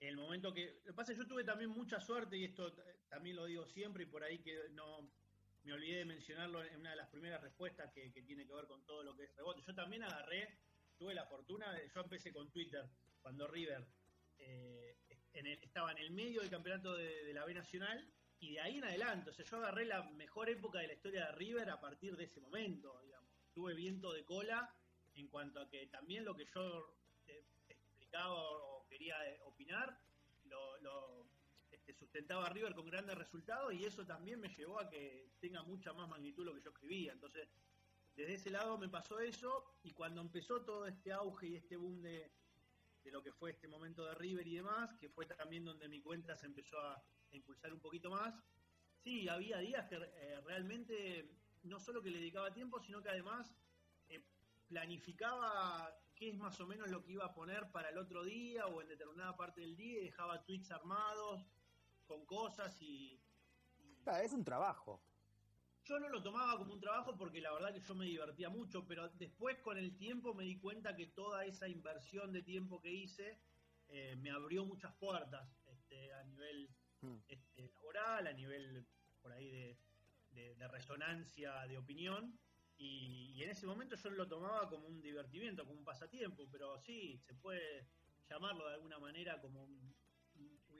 el 0.00 0.16
momento 0.16 0.52
que... 0.52 0.80
Lo 0.84 0.92
que 0.92 0.92
pasa 0.92 1.12
es 1.12 1.18
que 1.18 1.24
yo 1.24 1.28
tuve 1.28 1.44
también 1.44 1.70
mucha 1.70 2.00
suerte, 2.00 2.36
y 2.36 2.44
esto 2.44 2.74
también 3.08 3.36
lo 3.36 3.46
digo 3.46 3.66
siempre, 3.66 4.02
y 4.02 4.06
por 4.06 4.22
ahí 4.22 4.38
que 4.40 4.68
no 4.72 5.10
me 5.68 5.74
olvidé 5.74 5.98
de 5.98 6.04
mencionarlo 6.06 6.64
en 6.64 6.80
una 6.80 6.90
de 6.90 6.96
las 6.96 7.10
primeras 7.10 7.42
respuestas 7.42 7.92
que, 7.92 8.08
tiene 8.22 8.46
que 8.46 8.54
ver 8.54 8.66
con 8.66 8.82
todo 8.86 9.02
lo 9.02 9.14
que 9.14 9.24
es 9.24 9.36
rebote. 9.36 9.60
Yo 9.60 9.74
también 9.74 10.02
agarré, 10.02 10.60
tuve 10.96 11.12
la 11.12 11.26
fortuna, 11.26 11.76
yo 11.94 12.00
empecé 12.00 12.32
con 12.32 12.50
Twitter, 12.50 12.88
cuando 13.20 13.46
River 13.46 13.86
eh, 14.38 14.96
estaba 15.34 15.92
en 15.92 15.98
el 15.98 16.10
medio 16.10 16.40
del 16.40 16.48
campeonato 16.48 16.94
de 16.94 17.34
la 17.34 17.44
B 17.44 17.52
Nacional, 17.52 18.10
y 18.40 18.52
de 18.52 18.60
ahí 18.60 18.78
en 18.78 18.84
adelante, 18.84 19.28
o 19.28 19.32
sea, 19.34 19.44
yo 19.44 19.58
agarré 19.58 19.84
la 19.84 20.04
mejor 20.04 20.48
época 20.48 20.78
de 20.78 20.86
la 20.86 20.94
historia 20.94 21.26
de 21.26 21.32
River 21.32 21.68
a 21.68 21.80
partir 21.80 22.16
de 22.16 22.24
ese 22.24 22.40
momento, 22.40 22.98
digamos. 23.02 23.28
Tuve 23.52 23.74
viento 23.74 24.14
de 24.14 24.24
cola 24.24 24.74
en 25.16 25.28
cuanto 25.28 25.60
a 25.60 25.68
que 25.68 25.86
también 25.88 26.24
lo 26.24 26.34
que 26.34 26.46
yo 26.46 26.96
eh, 27.26 27.44
explicaba 27.68 28.40
o 28.40 28.86
quería 28.88 29.16
eh, 29.28 29.38
opinar, 29.44 29.98
lo, 30.44 30.76
este, 30.76 31.27
sustentaba 32.18 32.46
a 32.46 32.50
River 32.50 32.74
con 32.74 32.86
grandes 32.86 33.16
resultados 33.16 33.72
y 33.72 33.84
eso 33.84 34.04
también 34.04 34.40
me 34.40 34.48
llevó 34.48 34.80
a 34.80 34.90
que 34.90 35.30
tenga 35.40 35.62
mucha 35.62 35.92
más 35.92 36.08
magnitud 36.08 36.44
lo 36.44 36.52
que 36.52 36.60
yo 36.60 36.70
escribía. 36.70 37.12
Entonces, 37.12 37.48
desde 38.16 38.34
ese 38.34 38.50
lado 38.50 38.76
me 38.76 38.88
pasó 38.88 39.20
eso 39.20 39.76
y 39.84 39.92
cuando 39.92 40.20
empezó 40.20 40.62
todo 40.62 40.88
este 40.88 41.12
auge 41.12 41.46
y 41.46 41.54
este 41.54 41.76
boom 41.76 42.02
de, 42.02 42.28
de 43.04 43.10
lo 43.12 43.22
que 43.22 43.30
fue 43.30 43.52
este 43.52 43.68
momento 43.68 44.04
de 44.04 44.16
River 44.16 44.48
y 44.48 44.56
demás, 44.56 44.96
que 44.98 45.08
fue 45.08 45.26
también 45.26 45.64
donde 45.64 45.88
mi 45.88 46.00
cuenta 46.00 46.34
se 46.34 46.46
empezó 46.46 46.80
a 46.80 47.00
impulsar 47.30 47.72
un 47.72 47.78
poquito 47.78 48.10
más. 48.10 48.34
Sí, 48.96 49.28
había 49.28 49.58
días 49.58 49.86
que 49.86 49.94
eh, 49.94 50.40
realmente 50.44 51.30
no 51.62 51.78
solo 51.78 52.02
que 52.02 52.10
le 52.10 52.18
dedicaba 52.18 52.52
tiempo, 52.52 52.80
sino 52.80 53.00
que 53.00 53.10
además 53.10 53.54
eh, 54.08 54.24
planificaba 54.66 55.96
qué 56.16 56.30
es 56.30 56.36
más 56.36 56.58
o 56.58 56.66
menos 56.66 56.90
lo 56.90 57.04
que 57.04 57.12
iba 57.12 57.26
a 57.26 57.32
poner 57.32 57.70
para 57.70 57.90
el 57.90 57.98
otro 57.98 58.24
día 58.24 58.66
o 58.66 58.82
en 58.82 58.88
determinada 58.88 59.36
parte 59.36 59.60
del 59.60 59.76
día 59.76 60.00
y 60.00 60.04
dejaba 60.06 60.42
tweets 60.42 60.72
armados 60.72 61.46
con 62.08 62.26
cosas 62.26 62.80
y... 62.82 63.22
es 64.24 64.32
un 64.32 64.42
trabajo. 64.42 65.00
Yo 65.84 66.00
no 66.00 66.08
lo 66.08 66.20
tomaba 66.20 66.58
como 66.58 66.72
un 66.72 66.80
trabajo 66.80 67.16
porque 67.16 67.40
la 67.40 67.52
verdad 67.52 67.72
que 67.72 67.80
yo 67.80 67.94
me 67.94 68.06
divertía 68.06 68.50
mucho, 68.50 68.84
pero 68.84 69.08
después 69.10 69.58
con 69.60 69.78
el 69.78 69.96
tiempo 69.96 70.34
me 70.34 70.42
di 70.44 70.58
cuenta 70.58 70.96
que 70.96 71.06
toda 71.06 71.44
esa 71.44 71.68
inversión 71.68 72.32
de 72.32 72.42
tiempo 72.42 72.80
que 72.80 72.92
hice 72.92 73.38
eh, 73.88 74.16
me 74.16 74.30
abrió 74.30 74.64
muchas 74.64 74.92
puertas 74.96 75.48
este, 75.66 76.12
a 76.12 76.24
nivel 76.24 76.68
Mm. 77.02 77.18
este, 77.28 77.68
laboral, 77.68 78.26
a 78.26 78.32
nivel 78.32 78.86
por 79.22 79.32
ahí 79.32 79.50
de, 79.50 80.68
resonancia 80.68 81.66
de 81.66 81.78
opinión. 81.78 82.38
Y, 82.76 83.42
en 83.42 83.50
ese 83.50 83.66
momento 83.66 83.96
yo 83.96 84.10
lo 84.10 84.28
tomaba 84.28 84.68
como 84.68 84.86
un 84.86 85.00
divertimiento, 85.00 85.64
como 85.64 85.78
un 85.78 85.84
pasatiempo, 85.84 86.48
pero 86.50 86.78
sí, 86.78 87.18
se 87.18 87.34
puede 87.34 87.88
llamarlo 88.28 88.68
de 88.68 88.74
alguna 88.74 88.98
manera 88.98 89.40
como 89.40 89.62
un, 89.64 89.94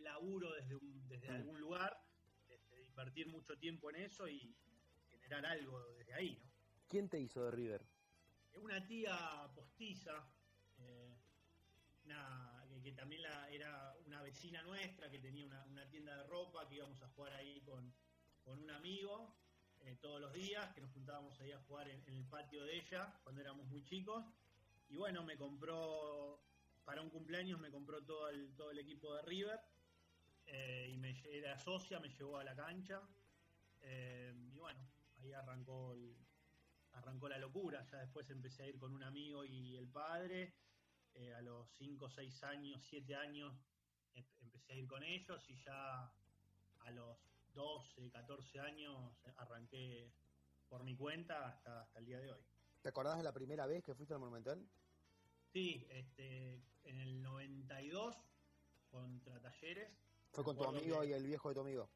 laburo 0.01 0.53
desde, 0.55 0.79
desde 1.09 1.29
mm. 1.31 1.35
algún 1.35 1.61
lugar, 1.61 2.01
este, 2.49 2.83
invertir 2.85 3.29
mucho 3.29 3.59
tiempo 3.59 3.91
en 3.91 3.97
eso 3.97 4.29
y 4.29 4.55
generar 5.11 5.47
algo 5.47 5.81
desde 5.95 6.15
ahí, 6.15 6.39
¿no? 6.43 6.49
¿Quién 6.89 7.09
te 7.09 7.21
hizo 7.21 7.45
de 7.45 7.51
River? 7.51 7.85
Una 8.55 8.85
tía 8.87 9.51
postiza, 9.55 10.27
eh, 10.79 11.15
una 12.05 12.59
que 12.83 12.93
también 12.93 13.23
la, 13.23 13.49
era 13.51 13.95
una 14.07 14.23
vecina 14.23 14.63
nuestra 14.63 15.11
que 15.11 15.19
tenía 15.19 15.47
una, 15.47 15.89
tienda 15.91 16.17
de 16.17 16.23
ropa, 16.25 16.67
que 16.69 16.77
íbamos 16.77 17.03
a 17.03 17.09
jugar 17.09 17.35
ahí 17.35 17.61
con, 17.63 17.93
un 18.47 18.71
amigo 18.71 19.37
eh, 19.81 19.99
todos 20.01 20.21
los 20.21 20.33
días, 20.33 20.73
que 20.75 20.81
nos 20.81 20.91
juntábamos 20.93 21.39
ahí 21.41 21.53
a 21.53 21.61
jugar 21.61 21.89
en, 21.91 22.03
el 22.07 22.25
patio 22.25 22.65
de 22.65 22.79
ella 22.79 23.21
cuando 23.23 23.43
éramos 23.43 23.67
muy 23.67 23.85
chicos. 23.85 24.25
Y 24.89 24.97
bueno, 24.97 25.23
me 25.23 25.37
compró, 25.37 26.41
para 26.85 27.03
un 27.03 27.11
cumpleaños 27.11 27.61
me 27.61 27.71
compró 27.71 28.03
todo 28.03 28.31
el, 28.31 28.55
todo 28.55 28.71
el 28.71 28.79
equipo 28.79 29.15
de 29.15 29.23
River. 29.23 29.61
Eh, 30.51 30.91
y 30.93 30.97
me 30.97 31.21
era 31.31 31.59
socia, 31.59 32.01
me 32.01 32.09
llevó 32.09 32.39
a 32.39 32.45
la 32.45 32.57
cancha. 32.57 33.01
Eh, 33.81 34.35
y 34.53 34.57
bueno, 34.57 34.81
ahí 35.19 35.33
arrancó 35.33 35.95
arrancó 36.93 37.29
la 37.29 37.39
locura. 37.39 37.85
Ya 37.91 37.99
después 37.99 38.29
empecé 38.31 38.65
a 38.65 38.67
ir 38.67 38.79
con 38.79 38.93
un 38.93 39.03
amigo 39.03 39.45
y 39.45 39.77
el 39.77 39.89
padre 39.89 40.55
eh, 41.15 41.35
a 41.35 41.43
los 41.43 41.71
5, 41.77 42.09
6 42.09 42.43
años, 42.45 42.83
7 42.89 43.15
años 43.15 43.55
empecé 44.41 44.73
a 44.73 44.77
ir 44.77 44.87
con 44.89 45.05
ellos 45.05 45.49
y 45.49 45.55
ya 45.63 46.13
a 46.81 46.91
los 46.91 47.19
12, 47.55 48.11
14 48.11 48.61
años 48.61 49.13
arranqué 49.37 50.13
por 50.69 50.83
mi 50.83 50.97
cuenta 50.97 51.49
hasta, 51.49 51.83
hasta 51.83 51.99
el 52.01 52.07
día 52.07 52.19
de 52.21 52.33
hoy. 52.33 52.45
¿Te 52.83 52.89
acordás 52.89 53.17
de 53.17 53.23
la 53.23 53.33
primera 53.33 53.67
vez 53.67 53.85
que 53.85 53.95
fuiste 53.95 54.15
al 54.15 54.21
Monumental? 54.21 54.67
Sí, 55.53 55.87
este, 55.91 56.63
en 56.85 57.01
el 57.01 57.23
92 57.23 58.17
contra 58.91 59.41
Talleres. 59.41 60.08
¿Fue 60.33 60.45
con 60.45 60.57
tu 60.57 60.64
amigo 60.64 61.05
y 61.05 61.12
el 61.12 61.25
viejo 61.25 61.49
de 61.49 61.55
tu 61.55 61.61
amigo? 61.61 61.91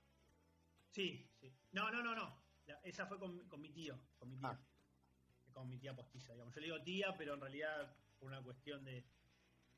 Sí, 0.91 1.31
sí. 1.41 1.55
No, 1.73 1.91
no, 1.91 2.03
no, 2.03 2.15
no. 2.15 2.43
esa 2.85 3.07
fue 3.07 3.19
con, 3.19 3.61
mi 3.61 3.71
tío, 3.71 3.99
con 4.19 4.29
mi 4.29 4.37
tía. 4.37 4.51
Ah. 4.51 5.53
Con 5.53 5.69
mi 5.69 5.79
tía 5.79 5.95
postiza, 5.95 6.33
digamos. 6.33 6.55
Yo 6.55 6.61
le 6.61 6.67
digo 6.67 6.83
tía, 6.83 7.15
pero 7.17 7.35
en 7.35 7.41
realidad 7.41 7.97
una 8.21 8.43
cuestión 8.43 8.85
de 8.85 9.05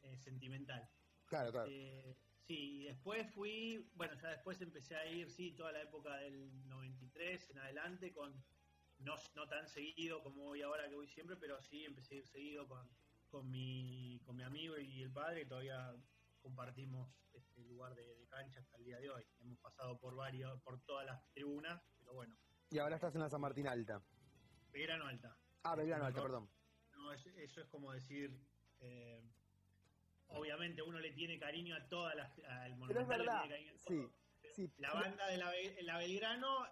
eh, 0.03 0.17
sentimental. 0.19 0.89
Claro, 1.27 1.51
claro. 1.51 1.71
Eh, 1.71 2.17
sí, 2.47 2.85
después 2.85 3.33
fui, 3.33 3.91
bueno, 3.95 4.15
ya 4.21 4.29
después 4.29 4.61
empecé 4.61 4.97
a 4.97 5.07
ir, 5.07 5.31
sí, 5.31 5.53
toda 5.53 5.73
la 5.73 5.83
época 5.83 6.17
del 6.19 6.69
93 6.69 7.51
en 7.51 7.59
adelante, 7.59 8.13
con 8.13 8.45
no, 8.99 9.15
no 9.35 9.49
tan 9.49 9.69
seguido 9.69 10.23
como 10.23 10.45
voy 10.45 10.63
ahora 10.63 10.89
que 10.89 10.95
voy 10.95 11.09
siempre, 11.09 11.37
pero 11.37 11.61
sí 11.63 11.85
empecé 11.85 12.15
a 12.15 12.19
ir 12.19 12.27
seguido 12.27 12.69
con, 12.69 12.89
con, 13.29 13.51
mi, 13.51 14.21
con 14.25 14.37
mi 14.37 14.43
amigo 14.43 14.79
y 14.79 15.03
el 15.03 15.11
padre, 15.11 15.47
todavía 15.47 15.95
compartimos 16.41 17.09
este 17.57 17.69
lugar 17.69 17.95
de, 17.95 18.27
cancha 18.29 18.61
hasta 18.61 18.77
el 18.79 18.85
día 18.85 18.99
de 18.99 19.11
hoy. 19.11 19.25
Hemos 19.41 19.59
pasado 19.61 19.97
por 19.99 20.17
varios, 20.17 20.61
por 20.63 20.81
todas 20.81 21.07
las 21.07 21.25
tribunas, 21.33 21.81
pero 21.99 22.15
bueno. 22.15 22.37
Y 22.71 22.79
ahora 22.79 22.97
estás 22.97 23.15
en 23.15 23.21
la 23.21 23.29
San 23.29 23.41
Martín 23.41 23.69
Alta. 23.69 24.03
Belgrano 24.73 25.07
Alta. 25.07 25.37
Ah, 25.63 25.77
Belgrano 25.77 26.07
Alta, 26.07 26.21
perdón 26.21 26.49
eso 27.13 27.61
es 27.61 27.67
como 27.69 27.93
decir, 27.93 28.37
eh, 28.81 29.23
obviamente 30.29 30.83
uno 30.83 30.99
le 31.01 31.13
tiene 31.13 31.39
cariño 31.39 31.77
a 31.77 31.89
todas 31.89 32.15
las, 32.17 32.39
al 32.45 32.77
Monumental 32.77 33.27
sí, 33.77 34.09
sí. 34.55 34.73
La 34.79 34.93
banda 34.93 35.27
de 35.27 35.83
la, 35.83 35.99
Belgrano 35.99 36.67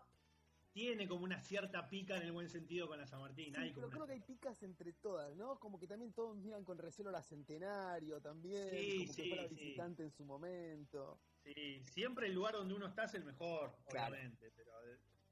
tiene 0.72 1.06
como 1.06 1.24
una 1.24 1.40
cierta 1.40 1.88
pica 1.88 2.16
en 2.16 2.22
el 2.22 2.32
buen 2.32 2.48
sentido 2.48 2.88
con 2.88 2.98
la 2.98 3.06
San 3.06 3.20
Martín. 3.20 3.54
Sí, 3.54 3.72
pero 3.74 3.90
creo 3.90 4.06
que 4.06 4.12
hay 4.14 4.20
picas 4.20 4.62
entre 4.62 4.92
todas, 4.94 5.34
¿no? 5.36 5.58
Como 5.58 5.78
que 5.78 5.86
también 5.86 6.12
todos 6.12 6.36
miran 6.38 6.64
con 6.64 6.78
recelo 6.78 7.10
la 7.10 7.22
Centenario 7.22 8.20
también, 8.20 8.70
sí, 8.70 8.98
como 8.98 9.14
que 9.14 9.28
fuera 9.28 9.46
visitante 9.46 10.02
en 10.02 10.10
su 10.10 10.24
momento. 10.24 11.20
Sí, 11.44 11.82
siempre 11.84 12.26
el 12.26 12.34
lugar 12.34 12.54
donde 12.54 12.74
uno 12.74 12.86
está 12.86 13.04
es 13.04 13.14
el 13.14 13.24
mejor, 13.24 13.76
obviamente, 13.86 14.50
pero 14.56 14.72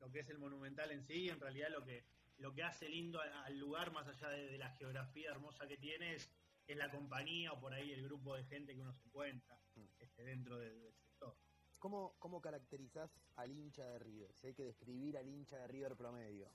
lo 0.00 0.10
que 0.10 0.20
es 0.20 0.28
el 0.28 0.38
Monumental 0.38 0.90
en 0.90 1.02
sí, 1.04 1.28
en 1.28 1.40
realidad 1.40 1.68
lo 1.70 1.84
que 1.84 2.04
lo 2.40 2.54
que 2.54 2.62
hace 2.62 2.88
lindo 2.88 3.20
al 3.20 3.58
lugar, 3.58 3.92
más 3.92 4.08
allá 4.08 4.30
de, 4.30 4.58
la 4.58 4.70
geografía 4.70 5.30
hermosa 5.30 5.68
que 5.68 5.76
tiene, 5.76 6.14
es, 6.14 6.30
la 6.68 6.88
compañía 6.88 7.52
o 7.52 7.60
por 7.60 7.74
ahí 7.74 7.90
el 7.90 8.04
grupo 8.04 8.36
de 8.36 8.44
gente 8.44 8.74
que 8.74 8.80
uno 8.80 8.92
se 8.92 9.04
encuentra 9.04 9.60
mm. 9.74 9.86
este, 9.98 10.22
dentro 10.22 10.56
del, 10.56 10.94
sector. 10.94 11.36
¿Cómo, 11.80 12.14
¿Cómo 12.20 12.40
caracterizás 12.40 13.10
al 13.36 13.50
hincha 13.50 13.84
de 13.84 13.98
River? 13.98 14.32
Si 14.34 14.46
hay 14.46 14.54
que 14.54 14.64
describir 14.64 15.18
al 15.18 15.26
hincha 15.26 15.56
de 15.56 15.66
River 15.66 15.96
promedio. 15.96 16.48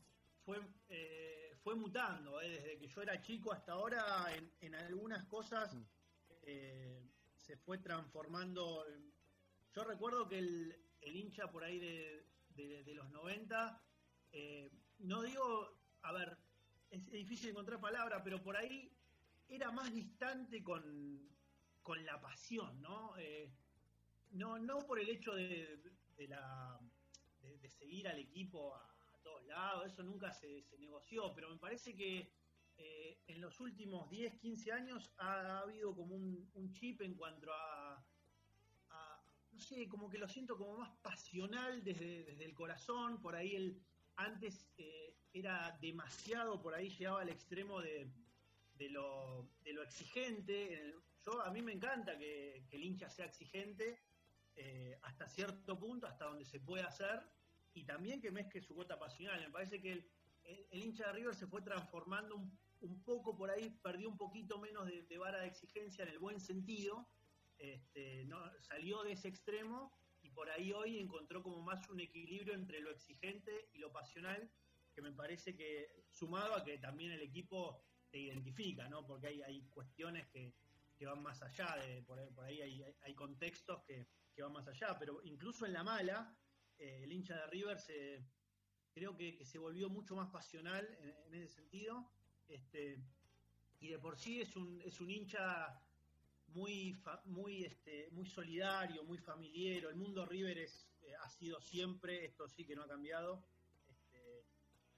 Fue, 0.46 0.62
eh, 0.88 1.58
fue 1.64 1.76
mutando, 1.76 2.40
eh, 2.40 2.50
desde 2.50 2.78
que 2.78 2.88
yo 2.88 3.02
era 3.02 3.22
chico 3.22 3.52
hasta 3.52 3.74
ahora, 3.74 4.28
en, 4.62 4.76
algunas 4.76 5.26
cosas 5.26 5.74
mm. 5.74 5.84
eh, 6.44 7.04
se 7.36 7.58
fue 7.58 7.80
transformando. 7.80 8.86
Yo 9.74 9.84
recuerdo 9.84 10.30
que 10.30 10.38
el, 10.38 10.76
hincha 11.02 11.52
por 11.52 11.64
ahí 11.64 11.80
de, 11.80 12.94
los 12.94 13.10
90 13.10 13.82
no 15.00 15.22
digo, 15.22 15.78
a 16.04 16.12
ver, 16.12 16.38
es 16.90 17.12
difícil 17.12 17.50
encontrar 17.50 17.80
palabra, 17.80 18.24
pero 18.24 18.42
por 18.42 18.56
ahí 18.56 18.92
era 19.50 19.72
más 19.72 19.94
distante 19.94 20.64
con, 20.64 21.30
la 22.04 22.20
pasión, 22.20 22.82
¿no? 22.82 23.16
Eh, 23.18 23.52
no, 24.36 24.60
no 24.60 24.80
por 24.80 25.00
el 25.00 25.10
hecho 25.10 25.34
de, 25.34 25.80
la, 26.28 26.80
de, 27.42 27.70
seguir 27.70 28.08
al 28.08 28.20
equipo 28.20 28.76
a, 28.76 28.92
todos 29.24 29.46
lados, 29.48 29.92
eso 29.92 30.04
nunca 30.04 30.32
se, 30.32 30.66
negoció, 30.78 31.34
pero 31.34 31.50
me 31.50 31.58
parece 31.58 31.96
que 31.96 32.32
eh, 32.78 33.20
en 33.26 33.42
los 33.42 33.60
últimos 33.60 34.08
10, 34.10 34.36
15 34.36 34.72
años 34.72 35.12
ha, 35.18 35.60
habido 35.60 35.96
como 35.96 36.16
un, 36.16 36.74
chip 36.74 37.02
en 37.02 37.16
cuanto 37.16 37.52
a, 37.52 38.06
no 39.52 39.60
sé, 39.60 39.88
como 39.88 40.10
que 40.10 40.20
lo 40.20 40.28
siento 40.28 40.58
como 40.58 40.78
más 40.78 40.92
pasional 41.02 41.84
desde, 41.84 42.24
desde 42.26 42.46
el 42.46 42.54
corazón, 42.54 43.22
por 43.22 43.36
ahí 43.36 43.56
el, 43.56 43.82
antes 44.18 44.68
eh, 44.78 45.16
era 45.34 45.78
demasiado, 45.82 46.62
por 46.62 46.74
ahí 46.74 46.90
llegaba 46.90 47.22
al 47.22 47.30
extremo 47.30 47.82
de, 47.82 48.10
lo, 48.90 49.50
exigente. 49.84 50.94
Yo 51.26 51.42
A 51.42 51.52
mí 51.52 51.62
me 51.62 51.74
encanta 51.74 52.18
que, 52.18 52.66
el 52.72 52.84
hincha 52.84 53.10
sea 53.10 53.26
exigente 53.26 54.00
eh, 54.56 54.98
hasta 55.04 55.28
cierto 55.28 55.78
punto, 55.80 56.08
hasta 56.08 56.26
donde 56.26 56.46
se 56.46 56.60
puede 56.60 56.84
hacer, 56.84 57.22
y 57.74 57.84
también 57.84 58.22
que 58.22 58.32
mezcle 58.32 58.62
su 58.62 58.74
cuota 58.74 58.98
pasional. 58.98 59.40
Me 59.40 59.50
parece 59.50 59.82
que 59.82 59.92
el, 59.92 60.84
hincha 60.84 61.08
de 61.08 61.14
River 61.14 61.36
se 61.36 61.48
fue 61.48 61.62
transformando 61.62 62.36
un, 62.36 63.04
poco 63.04 63.36
por 63.36 63.50
ahí, 63.50 63.70
perdió 63.82 64.10
un 64.10 64.18
poquito 64.18 64.60
menos 64.60 64.86
de, 64.88 65.18
vara 65.18 65.40
de 65.40 65.48
exigencia 65.48 66.04
en 66.04 66.10
el 66.10 66.20
buen 66.20 66.40
sentido, 66.40 67.08
este, 67.58 68.26
no, 68.26 68.38
salió 68.60 69.04
de 69.04 69.14
ese 69.14 69.28
extremo 69.28 69.92
y 70.22 70.30
por 70.30 70.50
ahí 70.50 70.72
hoy 70.72 71.00
encontró 71.00 71.42
como 71.42 71.62
más 71.62 71.88
un 71.90 72.00
equilibrio 72.00 72.54
entre 72.54 72.80
lo 72.82 72.92
exigente 72.92 73.70
y 73.74 73.80
lo 73.80 73.92
pasional, 73.92 74.52
que 74.94 75.02
me 75.02 75.12
parece 75.12 75.56
que 75.56 75.88
sumado 76.10 76.56
a 76.56 76.64
que 76.64 76.78
también 76.78 77.12
el 77.12 77.22
equipo 77.22 77.84
te 78.10 78.20
identifica, 78.20 78.88
¿no? 78.88 79.06
Porque 79.06 79.28
hay, 79.28 79.42
hay 79.42 79.62
cuestiones 79.74 80.28
que, 80.28 80.54
van 81.06 81.22
más 81.22 81.42
allá, 81.44 81.76
de, 81.86 82.02
por, 82.04 82.20
ahí, 82.46 82.62
hay, 83.02 83.14
contextos 83.14 83.84
que, 83.84 84.08
van 84.42 84.54
más 84.54 84.68
allá, 84.68 84.98
pero 85.00 85.22
incluso 85.24 85.66
en 85.66 85.74
la 85.74 85.84
mala, 85.84 86.38
eh, 86.78 87.02
el 87.04 87.12
hincha 87.12 87.36
de 87.36 87.48
River 87.48 87.80
se, 87.80 88.26
creo 88.94 89.16
que, 89.16 89.44
se 89.46 89.60
volvió 89.60 89.90
mucho 89.90 90.16
más 90.16 90.30
pasional 90.30 90.88
en, 91.02 91.34
ese 91.34 91.56
sentido, 91.56 92.10
este, 92.48 93.04
y 93.80 93.90
de 93.90 94.00
por 94.00 94.18
sí 94.18 94.42
es 94.42 94.56
un, 94.56 94.82
es 94.82 95.00
un 95.02 95.10
hincha 95.12 95.82
muy, 96.48 96.98
muy, 97.26 97.66
este, 97.66 98.10
muy 98.12 98.26
solidario, 98.26 99.04
muy 99.04 99.18
familiar. 99.18 99.92
El 99.92 99.98
mundo 99.98 100.26
River 100.26 100.58
es, 100.58 100.88
eh, 101.04 101.14
ha 101.22 101.30
sido 101.30 101.60
siempre, 101.60 102.26
esto 102.26 102.48
sí 102.48 102.66
que 102.66 102.76
no 102.76 102.84
ha 102.84 102.88
cambiado, 102.88 103.46
este, 103.90 104.46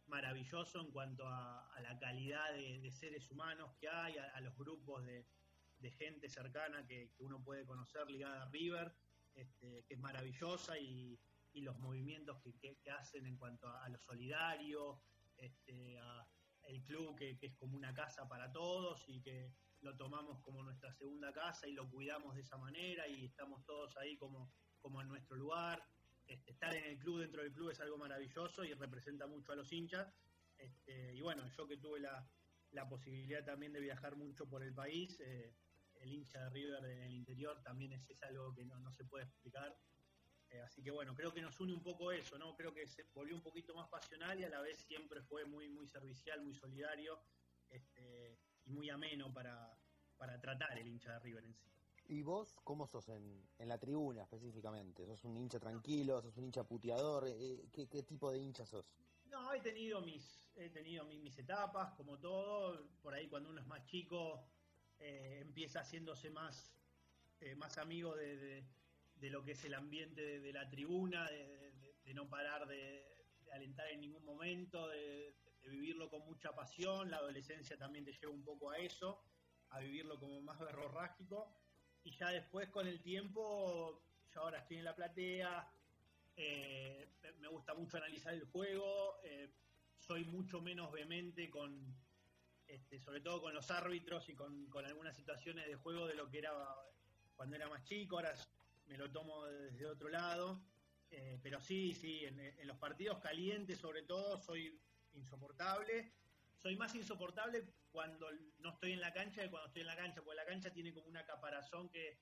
maravilloso 0.05 0.79
en 0.79 0.91
cuanto 0.91 1.27
a, 1.27 1.67
la 1.81 1.97
calidad 1.99 2.53
de, 2.53 2.91
seres 2.91 3.29
humanos 3.31 3.73
que 3.79 3.87
hay, 3.87 4.17
a, 4.17 4.39
los 4.41 4.55
grupos 4.57 5.03
de, 5.05 5.25
gente 5.91 6.27
cercana 6.29 6.85
que, 6.85 7.11
uno 7.19 7.41
puede 7.43 7.65
conocer 7.65 8.09
ligada 8.09 8.43
a 8.43 8.49
River, 8.49 8.93
este, 9.37 9.85
que 9.87 9.93
es 9.93 9.99
maravillosa 9.99 10.77
y, 10.77 11.19
los 11.53 11.79
movimientos 11.79 12.37
que, 12.61 12.91
hacen 12.91 13.25
en 13.25 13.35
cuanto 13.35 13.67
a, 13.67 13.89
lo 13.89 13.97
solidario, 13.97 15.01
este, 15.37 15.97
el 16.67 16.83
club 16.83 17.17
que, 17.17 17.35
es 17.41 17.55
como 17.55 17.75
una 17.75 17.95
casa 17.95 18.27
para 18.27 18.51
todos 18.51 19.03
y 19.07 19.23
que 19.23 19.51
lo 19.81 19.97
tomamos 19.97 20.39
como 20.43 20.61
nuestra 20.61 20.93
segunda 20.93 21.33
casa 21.33 21.67
y 21.67 21.73
lo 21.73 21.89
cuidamos 21.89 22.35
de 22.35 22.41
esa 22.41 22.57
manera 22.57 23.07
y 23.07 23.25
estamos 23.25 23.65
todos 23.65 23.97
ahí 23.97 24.15
como, 24.17 24.53
en 25.01 25.07
nuestro 25.07 25.35
lugar. 25.35 25.83
Este, 26.27 26.51
estar 26.51 26.75
en 26.75 26.83
el 26.83 26.99
club, 26.99 27.21
dentro 27.21 27.41
del 27.41 27.51
club 27.51 27.71
es 27.71 27.79
algo 27.79 27.97
maravilloso 27.97 28.63
y 28.63 28.75
representa 28.75 29.25
mucho 29.25 29.51
a 29.51 29.55
los 29.55 29.73
hinchas. 29.73 30.13
Y 30.85 31.21
bueno, 31.21 31.47
yo 31.47 31.67
que 31.67 31.77
tuve 31.77 31.99
la, 31.99 32.87
posibilidad 32.87 33.43
también 33.43 33.73
de 33.73 33.79
viajar 33.79 34.15
mucho 34.15 34.47
por 34.47 34.61
el 34.61 34.75
país, 34.75 35.19
eh, 35.21 35.55
el 36.01 36.13
hincha 36.13 36.43
de 36.43 36.49
River 36.49 36.85
en 36.85 37.03
el 37.03 37.13
interior 37.13 37.61
también 37.63 37.93
es, 37.93 38.23
algo 38.23 38.53
que 38.53 38.65
no, 38.65 38.91
se 38.91 39.05
puede 39.05 39.25
explicar. 39.25 39.77
Eh, 40.49 40.61
así 40.61 40.81
que 40.81 40.91
bueno, 40.91 41.13
creo 41.13 41.33
que 41.33 41.41
nos 41.41 41.59
une 41.59 41.73
un 41.73 41.83
poco 41.83 42.11
eso, 42.11 42.37
¿no? 42.37 42.55
Creo 42.55 42.73
que 42.73 42.87
se 42.87 43.03
volvió 43.13 43.35
un 43.35 43.41
poquito 43.41 43.75
más 43.75 43.89
pasional 43.89 44.39
y 44.39 44.45
a 44.45 44.49
la 44.49 44.61
vez 44.61 44.79
siempre 44.79 45.21
fue 45.21 45.45
muy, 45.45 45.67
muy 45.69 45.87
servicial, 45.87 46.41
muy 46.41 46.53
solidario. 46.53 47.19
Este, 47.69 48.39
y 48.67 48.73
muy 48.73 48.89
ameno 48.89 49.33
para, 49.33 49.77
tratar 50.41 50.77
el 50.77 50.87
hincha 50.87 51.13
de 51.13 51.19
River 51.19 51.45
en 51.45 51.53
sí. 51.53 51.71
¿Y 52.09 52.21
vos 52.21 52.55
cómo 52.63 52.87
sos 52.87 53.09
en, 53.09 53.47
la 53.59 53.77
tribuna 53.77 54.23
específicamente? 54.23 55.05
¿Sos 55.05 55.23
un 55.25 55.37
hincha 55.37 55.59
tranquilo? 55.59 56.21
¿Sos 56.21 56.37
un 56.37 56.45
hincha 56.45 56.63
puteador? 56.63 57.27
Eh, 57.27 57.67
¿Qué, 57.71 58.03
tipo 58.03 58.31
de 58.31 58.39
hincha 58.39 58.65
sos? 58.65 58.85
No, 59.25 59.53
he 59.53 59.59
tenido 59.59 60.01
mis 60.01 60.41
he 60.55 60.69
tenido 60.69 61.05
mis, 61.05 61.37
etapas, 61.37 61.93
como 61.93 62.17
todo. 62.17 62.89
Por 63.01 63.13
ahí 63.13 63.27
cuando 63.27 63.49
uno 63.49 63.61
es 63.61 63.67
más 63.67 63.85
chico 63.85 64.43
eh, 64.99 65.39
empieza 65.41 65.81
haciéndose 65.81 66.29
más, 66.29 66.73
eh, 67.39 67.55
más 67.55 67.77
amigo 67.77 68.15
de, 68.15 68.63
lo 69.21 69.43
que 69.43 69.51
es 69.51 69.63
el 69.65 69.73
ambiente 69.73 70.39
de, 70.39 70.53
la 70.53 70.69
tribuna, 70.69 71.29
de, 71.29 72.13
no 72.13 72.29
parar 72.29 72.67
de, 72.67 73.05
alentar 73.53 73.87
en 73.89 74.01
ningún 74.01 74.25
momento, 74.25 74.87
de, 74.87 75.35
vivirlo 75.65 76.09
con 76.09 76.25
mucha 76.25 76.55
pasión, 76.55 77.11
la 77.11 77.17
adolescencia 77.17 77.77
también 77.77 78.05
te 78.05 78.13
lleva 78.13 78.31
un 78.31 78.43
poco 78.43 78.71
a 78.71 78.77
eso, 78.77 79.21
a 79.69 79.79
vivirlo 79.79 80.17
como 80.17 80.41
más 80.41 80.57
verborrágico, 80.59 81.53
y 82.03 82.11
ya 82.11 82.29
después 82.29 82.69
con 82.69 82.87
el 82.87 83.01
tiempo, 83.01 84.01
yo 84.33 84.41
ahora 84.41 84.59
estoy 84.59 84.77
en 84.77 84.85
la 84.85 84.95
platea, 84.95 85.69
eh, 86.37 87.09
me 87.39 87.49
gusta 87.49 87.73
mucho 87.73 87.97
analizar 87.97 88.33
el 88.33 88.45
juego, 88.45 89.19
soy 89.97 90.23
mucho 90.23 90.61
menos 90.61 90.89
vehemente 90.91 91.49
con, 91.49 91.93
este, 92.67 92.99
sobre 92.99 93.21
todo 93.21 93.41
con 93.41 93.53
los 93.53 93.71
árbitros 93.71 94.27
y 94.29 94.35
con, 94.35 94.67
algunas 94.85 95.15
situaciones 95.15 95.67
de 95.67 95.75
juego 95.75 96.05
de 96.07 96.15
lo 96.15 96.29
que 96.29 96.39
era 96.39 96.51
cuando 97.35 97.55
era 97.55 97.69
más 97.69 97.83
chico, 97.83 98.17
ahora 98.17 98.33
me 98.87 98.97
lo 98.97 99.11
tomo 99.11 99.45
desde 99.45 99.85
otro 99.85 100.09
lado. 100.09 100.61
Eh, 101.09 101.39
pero 101.41 101.61
sí, 101.61 101.93
sí, 101.93 102.25
en, 102.25 102.67
los 102.67 102.77
partidos 102.77 103.19
calientes 103.19 103.79
sobre 103.79 104.03
todo 104.03 104.37
soy 104.37 104.79
insoportable. 105.13 106.13
Soy 106.57 106.75
más 106.75 106.95
insoportable 106.95 107.63
cuando 107.91 108.27
no 108.59 108.71
estoy 108.71 108.93
en 108.93 109.01
la 109.01 109.13
cancha 109.13 109.43
que 109.43 109.49
cuando 109.49 109.67
estoy 109.67 109.81
en 109.81 109.87
la 109.87 109.95
cancha, 109.95 110.21
porque 110.21 110.35
la 110.35 110.45
cancha 110.45 110.73
tiene 110.73 110.93
como 110.93 111.07
una 111.07 111.25
caparazón 111.25 111.89
que, 111.89 112.19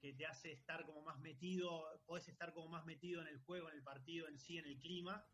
que 0.00 0.12
te 0.12 0.26
hace 0.26 0.52
estar 0.52 0.86
como 0.86 1.02
más 1.02 1.18
metido, 1.20 2.00
puedes 2.06 2.28
estar 2.28 2.52
como 2.54 2.68
más 2.68 2.86
metido 2.86 3.20
en 3.20 3.28
el 3.28 3.38
juego, 3.38 3.68
en 3.68 3.74
el 3.74 3.82
partido 3.82 4.28
en 4.28 4.38
sí, 4.38 4.56
en 4.56 4.66
el 4.66 4.78
clima. 4.78 5.26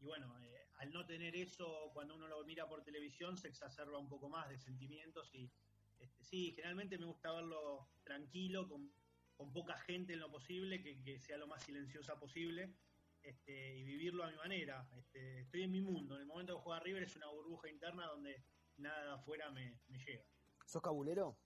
Y 0.00 0.04
bueno, 0.06 0.38
eh, 0.40 0.66
al 0.78 0.92
no 0.92 1.06
tener 1.06 1.36
eso, 1.36 1.90
cuando 1.92 2.14
uno 2.14 2.26
lo 2.26 2.44
mira 2.44 2.68
por 2.68 2.82
televisión, 2.82 3.36
se 3.36 3.48
exacerba 3.48 3.98
un 3.98 4.08
poco 4.08 4.28
más 4.28 4.48
de 4.48 4.58
sentimientos. 4.58 5.34
Y 5.34 5.50
este, 5.98 6.24
sí, 6.24 6.52
generalmente 6.52 6.98
me 6.98 7.06
gusta 7.06 7.32
verlo 7.32 7.90
tranquilo, 8.02 8.68
con, 8.68 8.90
con 9.34 9.52
poca 9.52 9.76
gente 9.78 10.14
en 10.14 10.20
lo 10.20 10.30
posible, 10.30 10.82
que, 10.82 11.00
que 11.02 11.20
sea 11.20 11.36
lo 11.36 11.46
más 11.46 11.62
silenciosa 11.64 12.18
posible 12.18 12.74
este, 13.22 13.76
y 13.76 13.84
vivirlo 13.84 14.24
a 14.24 14.30
mi 14.30 14.36
manera. 14.36 14.88
Este, 14.96 15.40
estoy 15.40 15.62
en 15.62 15.70
mi 15.70 15.80
mundo. 15.80 16.14
En 16.14 16.22
el 16.22 16.26
momento 16.26 16.56
que 16.56 16.62
juega 16.62 16.80
River 16.80 17.02
es 17.02 17.16
una 17.16 17.28
burbuja 17.28 17.68
interna 17.68 18.06
donde 18.06 18.42
nada 18.76 19.14
afuera 19.14 19.50
me, 19.50 19.78
llega. 19.88 20.24
¿Sos 20.66 20.82
cabulero? 20.82 21.38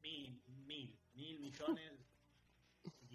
Mil, 0.00 0.42
mil, 0.46 0.98
mil 1.14 1.40
millones, 1.40 1.92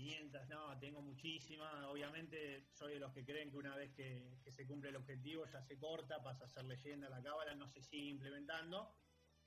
quinientas, 0.01 0.49
no, 0.49 0.77
tengo 0.79 1.01
muchísimas. 1.01 1.71
Obviamente 1.85 2.65
soy 2.71 2.93
de 2.93 2.99
los 2.99 3.13
que 3.13 3.23
creen 3.23 3.51
que 3.51 3.57
una 3.57 3.75
vez 3.75 3.91
que, 3.93 4.39
se 4.49 4.65
cumple 4.65 4.89
el 4.89 4.95
objetivo 4.95 5.45
ya 5.45 5.61
se 5.61 5.77
corta, 5.77 6.23
pasa 6.23 6.45
a 6.45 6.47
ser 6.47 6.65
leyenda 6.65 7.07
la 7.07 7.21
cábala, 7.21 7.53
no 7.55 7.69
se 7.69 7.83
sigue 7.83 8.09
implementando, 8.09 8.95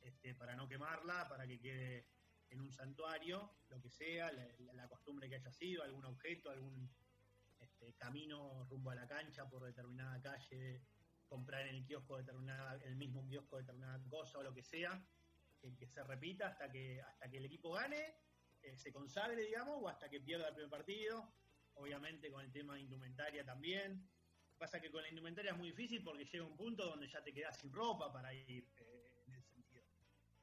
este, 0.01 0.35
para 0.35 0.55
no 0.55 0.69
quemarla, 0.69 1.29
para 1.29 1.47
que 1.47 1.61
quede 1.61 2.07
en 2.51 2.61
un 2.61 2.73
santuario, 2.73 3.51
lo 3.69 3.81
que 3.81 3.91
sea, 3.91 4.31
la 4.33 4.89
costumbre 4.89 5.29
que 5.29 5.35
haya 5.35 5.51
sido, 5.51 5.83
algún 5.83 6.05
objeto, 6.05 6.51
algún 6.51 6.89
este, 7.59 7.93
camino 7.95 8.65
rumbo 8.71 8.91
a 8.91 8.95
la 8.95 9.09
cancha 9.09 9.49
por 9.49 9.65
determinada 9.65 10.23
calle, 10.23 10.83
comprar 11.27 11.67
en 11.67 11.75
el 11.75 11.85
kiosco 11.85 12.17
determinada, 12.17 12.81
el 12.85 12.95
mismo 12.95 13.27
kiosco 13.27 13.59
determinada 13.59 14.01
cosa 14.09 14.39
o 14.39 14.43
lo 14.45 14.55
que 14.55 14.63
sea, 14.63 15.05
que, 15.61 15.87
se 15.89 16.05
repita 16.05 16.47
hasta 16.47 16.71
que, 16.71 17.01
hasta 17.03 17.29
que 17.29 17.39
el 17.39 17.45
equipo 17.47 17.73
gane, 17.73 18.15
eh, 18.65 18.77
se 18.77 18.93
consagre, 18.93 19.43
digamos, 19.43 19.83
o 19.83 19.89
hasta 19.89 20.09
que 20.09 20.21
pierda 20.21 20.49
el 20.49 20.55
primer 20.55 20.71
partido. 20.71 21.33
Obviamente 21.75 22.31
con 22.31 22.45
el 22.45 22.53
tema 22.53 22.75
de 22.75 22.81
indumentaria 22.81 23.45
también. 23.45 24.09
Pasa 24.57 24.81
que 24.81 24.91
con 24.91 25.03
la 25.03 25.09
indumentaria 25.09 25.53
es 25.53 25.59
muy 25.59 25.71
difícil 25.71 26.03
porque 26.03 26.25
llega 26.25 26.45
un 26.45 26.57
punto 26.57 26.87
donde 26.87 27.09
ya 27.09 27.23
te 27.23 27.33
quedas 27.33 27.59
sin 27.59 27.73
ropa 27.73 28.13
para 28.13 28.33
ir 28.33 28.73
eh, 28.77 29.23
en 29.27 29.35
ese 29.35 29.51
sentido. 29.53 29.85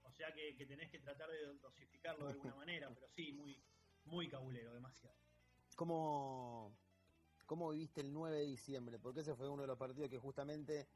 O 0.03 0.11
sea 0.11 0.33
que, 0.33 0.55
que, 0.55 0.65
tenés 0.65 0.91
que 0.91 0.99
tratar 0.99 1.29
de 1.29 1.53
dosificarlo 1.55 2.25
de 2.25 2.33
alguna 2.33 2.55
manera, 2.55 2.93
pero 2.93 3.07
sí, 3.07 3.31
muy, 3.31 3.63
muy 4.05 4.27
cabulero, 4.27 4.73
demasiado. 4.73 5.15
¿Cómo, 5.75 6.77
¿Cómo 7.45 7.71
viviste 7.71 8.01
el 8.01 8.13
9 8.13 8.37
de 8.37 8.45
diciembre? 8.45 8.99
Porque 8.99 9.21
ese 9.21 9.35
fue 9.35 9.49
uno 9.49 9.63
de 9.63 9.67
los 9.67 9.77
partidos 9.77 10.09
que 10.09 10.17
justamente 10.17 10.89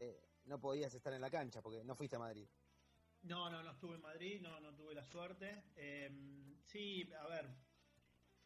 eh, 0.00 0.20
no 0.44 0.60
podías 0.60 0.92
estar 0.92 1.12
en 1.12 1.20
la 1.20 1.30
cancha, 1.30 1.62
porque 1.62 1.84
no 1.84 1.94
fuiste 1.94 2.16
a 2.16 2.18
Madrid. 2.18 2.48
No, 3.22 3.50
no, 3.50 3.62
no 3.62 3.70
estuve 3.70 3.96
en 3.96 4.00
Madrid, 4.00 4.40
no, 4.40 4.60
no 4.60 4.74
tuve 4.74 4.94
la 4.94 5.04
suerte. 5.04 5.64
Sí, 6.70 7.10
a 7.12 7.26
ver, 7.28 7.50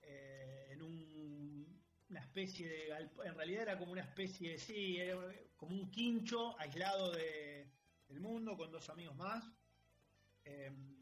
eh, 0.03 0.69
en 0.71 0.83
una 0.83 2.21
especie 2.21 2.69
de, 2.69 2.89
en 3.25 3.35
realidad 3.35 3.63
era 3.63 3.79
como 3.79 3.93
una 3.93 4.03
especie 4.03 4.53
de, 4.53 4.59
sí, 4.59 4.99
era 4.99 5.19
como 5.57 5.77
un 5.77 5.91
quincho 5.91 6.59
aislado 6.59 7.13
de, 7.13 7.71
del 8.09 8.21
mundo 8.21 8.57
con 8.57 8.71
dos 8.71 8.89
amigos 8.89 9.17
más. 9.17 9.45
Em, 10.45 10.95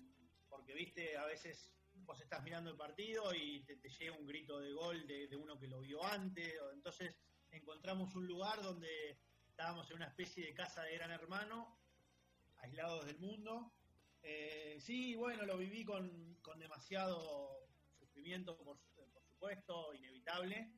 porque, 0.48 0.74
viste, 0.74 1.16
a 1.16 1.26
veces 1.26 1.72
vos 1.94 2.20
estás 2.20 2.42
mirando 2.42 2.70
el 2.70 2.76
partido 2.76 3.34
y 3.34 3.64
te, 3.64 3.76
llega 3.76 4.16
un 4.16 4.26
grito 4.26 4.58
de 4.58 4.72
gol 4.72 5.06
de, 5.06 5.36
uno 5.36 5.58
que 5.58 5.68
lo 5.68 5.80
vio 5.80 6.04
antes, 6.04 6.54
entonces 6.72 7.16
encontramos 7.50 8.14
un 8.14 8.26
lugar 8.26 8.62
donde 8.62 9.20
estábamos 9.46 9.90
en 9.90 9.96
una 9.96 10.06
especie 10.06 10.44
de 10.44 10.54
casa 10.54 10.82
de 10.82 10.94
gran 10.94 11.10
hermano, 11.10 11.78
aislados 12.58 13.06
del 13.06 13.18
mundo. 13.18 13.72
Eh, 14.22 14.78
sí, 14.80 15.14
bueno, 15.16 15.44
lo 15.44 15.58
viví 15.58 15.84
con, 15.84 16.38
demasiado 16.58 17.66
sufrimiento, 17.98 18.56
por, 18.56 18.78
supuesto, 19.28 19.94
inevitable. 19.94 20.72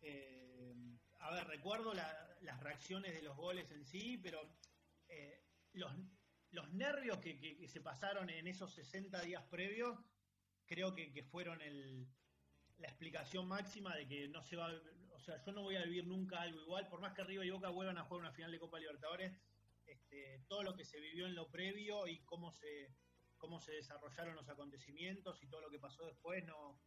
Eh, 0.00 0.74
a 1.20 1.34
ver, 1.34 1.46
recuerdo 1.46 1.94
las 1.94 2.60
reacciones 2.60 3.14
de 3.14 3.22
los 3.22 3.36
goles 3.36 3.70
en 3.70 3.84
sí, 3.84 4.18
pero 4.22 4.40
eh, 5.08 5.42
los, 5.72 5.92
nervios 6.72 7.18
que, 7.18 7.38
que, 7.38 7.68
se 7.68 7.80
pasaron 7.80 8.30
en 8.30 8.46
esos 8.46 8.72
60 8.74 9.20
días 9.22 9.42
previos 9.50 9.98
creo 10.66 10.94
que, 10.94 11.22
fueron 11.24 11.60
el, 11.62 12.06
la 12.78 12.88
explicación 12.88 13.46
máxima 13.46 13.94
de 13.96 14.06
que 14.06 14.28
no 14.28 14.42
se 14.42 14.56
va, 14.56 14.70
o 15.12 15.20
sea, 15.20 15.42
yo 15.44 15.52
no 15.52 15.62
voy 15.62 15.76
a 15.76 15.84
vivir 15.84 16.06
nunca 16.06 16.40
algo 16.40 16.60
igual, 16.60 16.88
por 16.88 17.00
más 17.00 17.12
que 17.14 17.24
River 17.24 17.46
y 17.46 17.50
Boca 17.50 17.68
vuelvan 17.70 17.98
a 17.98 18.04
jugar 18.04 18.22
una 18.22 18.32
final 18.32 18.50
de 18.50 18.58
Copa 18.58 18.78
Libertadores, 18.78 19.32
este, 19.86 20.40
todo 20.48 20.62
lo 20.62 20.74
que 20.74 20.84
se 20.84 21.00
vivió 21.00 21.26
en 21.26 21.34
lo 21.34 21.50
previo 21.50 22.06
y 22.06 22.20
cómo 22.24 22.52
se 22.52 22.94
cómo 23.36 23.60
se 23.60 23.72
desarrollaron 23.72 24.36
los 24.36 24.48
acontecimientos 24.48 25.42
y 25.42 25.48
todo 25.48 25.60
lo 25.60 25.70
que 25.70 25.78
pasó 25.78 26.06
después 26.06 26.42
no 26.46 26.80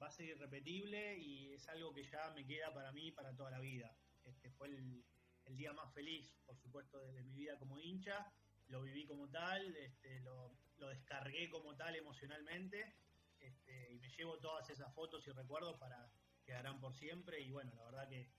va 0.00 0.06
a 0.06 0.10
ser 0.10 0.26
irrepetible 0.26 1.18
y 1.18 1.52
es 1.52 1.68
algo 1.68 1.92
que 1.92 2.04
ya 2.04 2.30
me 2.30 2.46
queda 2.46 2.72
para 2.72 2.92
mí 2.92 3.10
para 3.10 3.34
toda 3.34 3.50
la 3.50 3.58
vida. 3.58 3.92
Este 4.22 4.50
fue 4.50 4.68
el, 4.68 5.04
día 5.56 5.72
más 5.72 5.92
feliz, 5.92 6.32
por 6.46 6.56
supuesto, 6.56 7.00
de, 7.00 7.24
mi 7.24 7.34
vida 7.34 7.58
como 7.58 7.76
hincha, 7.76 8.32
lo 8.68 8.82
viví 8.82 9.04
como 9.04 9.28
tal, 9.30 9.74
este, 9.74 10.20
lo, 10.20 10.56
lo 10.76 10.88
descargué 10.88 11.50
como 11.50 11.74
tal 11.74 11.96
emocionalmente 11.96 12.94
este, 13.40 13.92
y 13.92 13.98
me 13.98 14.08
llevo 14.10 14.38
todas 14.38 14.70
esas 14.70 14.94
fotos 14.94 15.26
y 15.26 15.32
recuerdos 15.32 15.76
para 15.78 16.08
quedarán 16.44 16.78
por 16.78 16.94
siempre 16.94 17.40
y 17.40 17.50
bueno, 17.50 17.74
la 17.74 17.84
verdad 17.84 18.08
que 18.08 18.30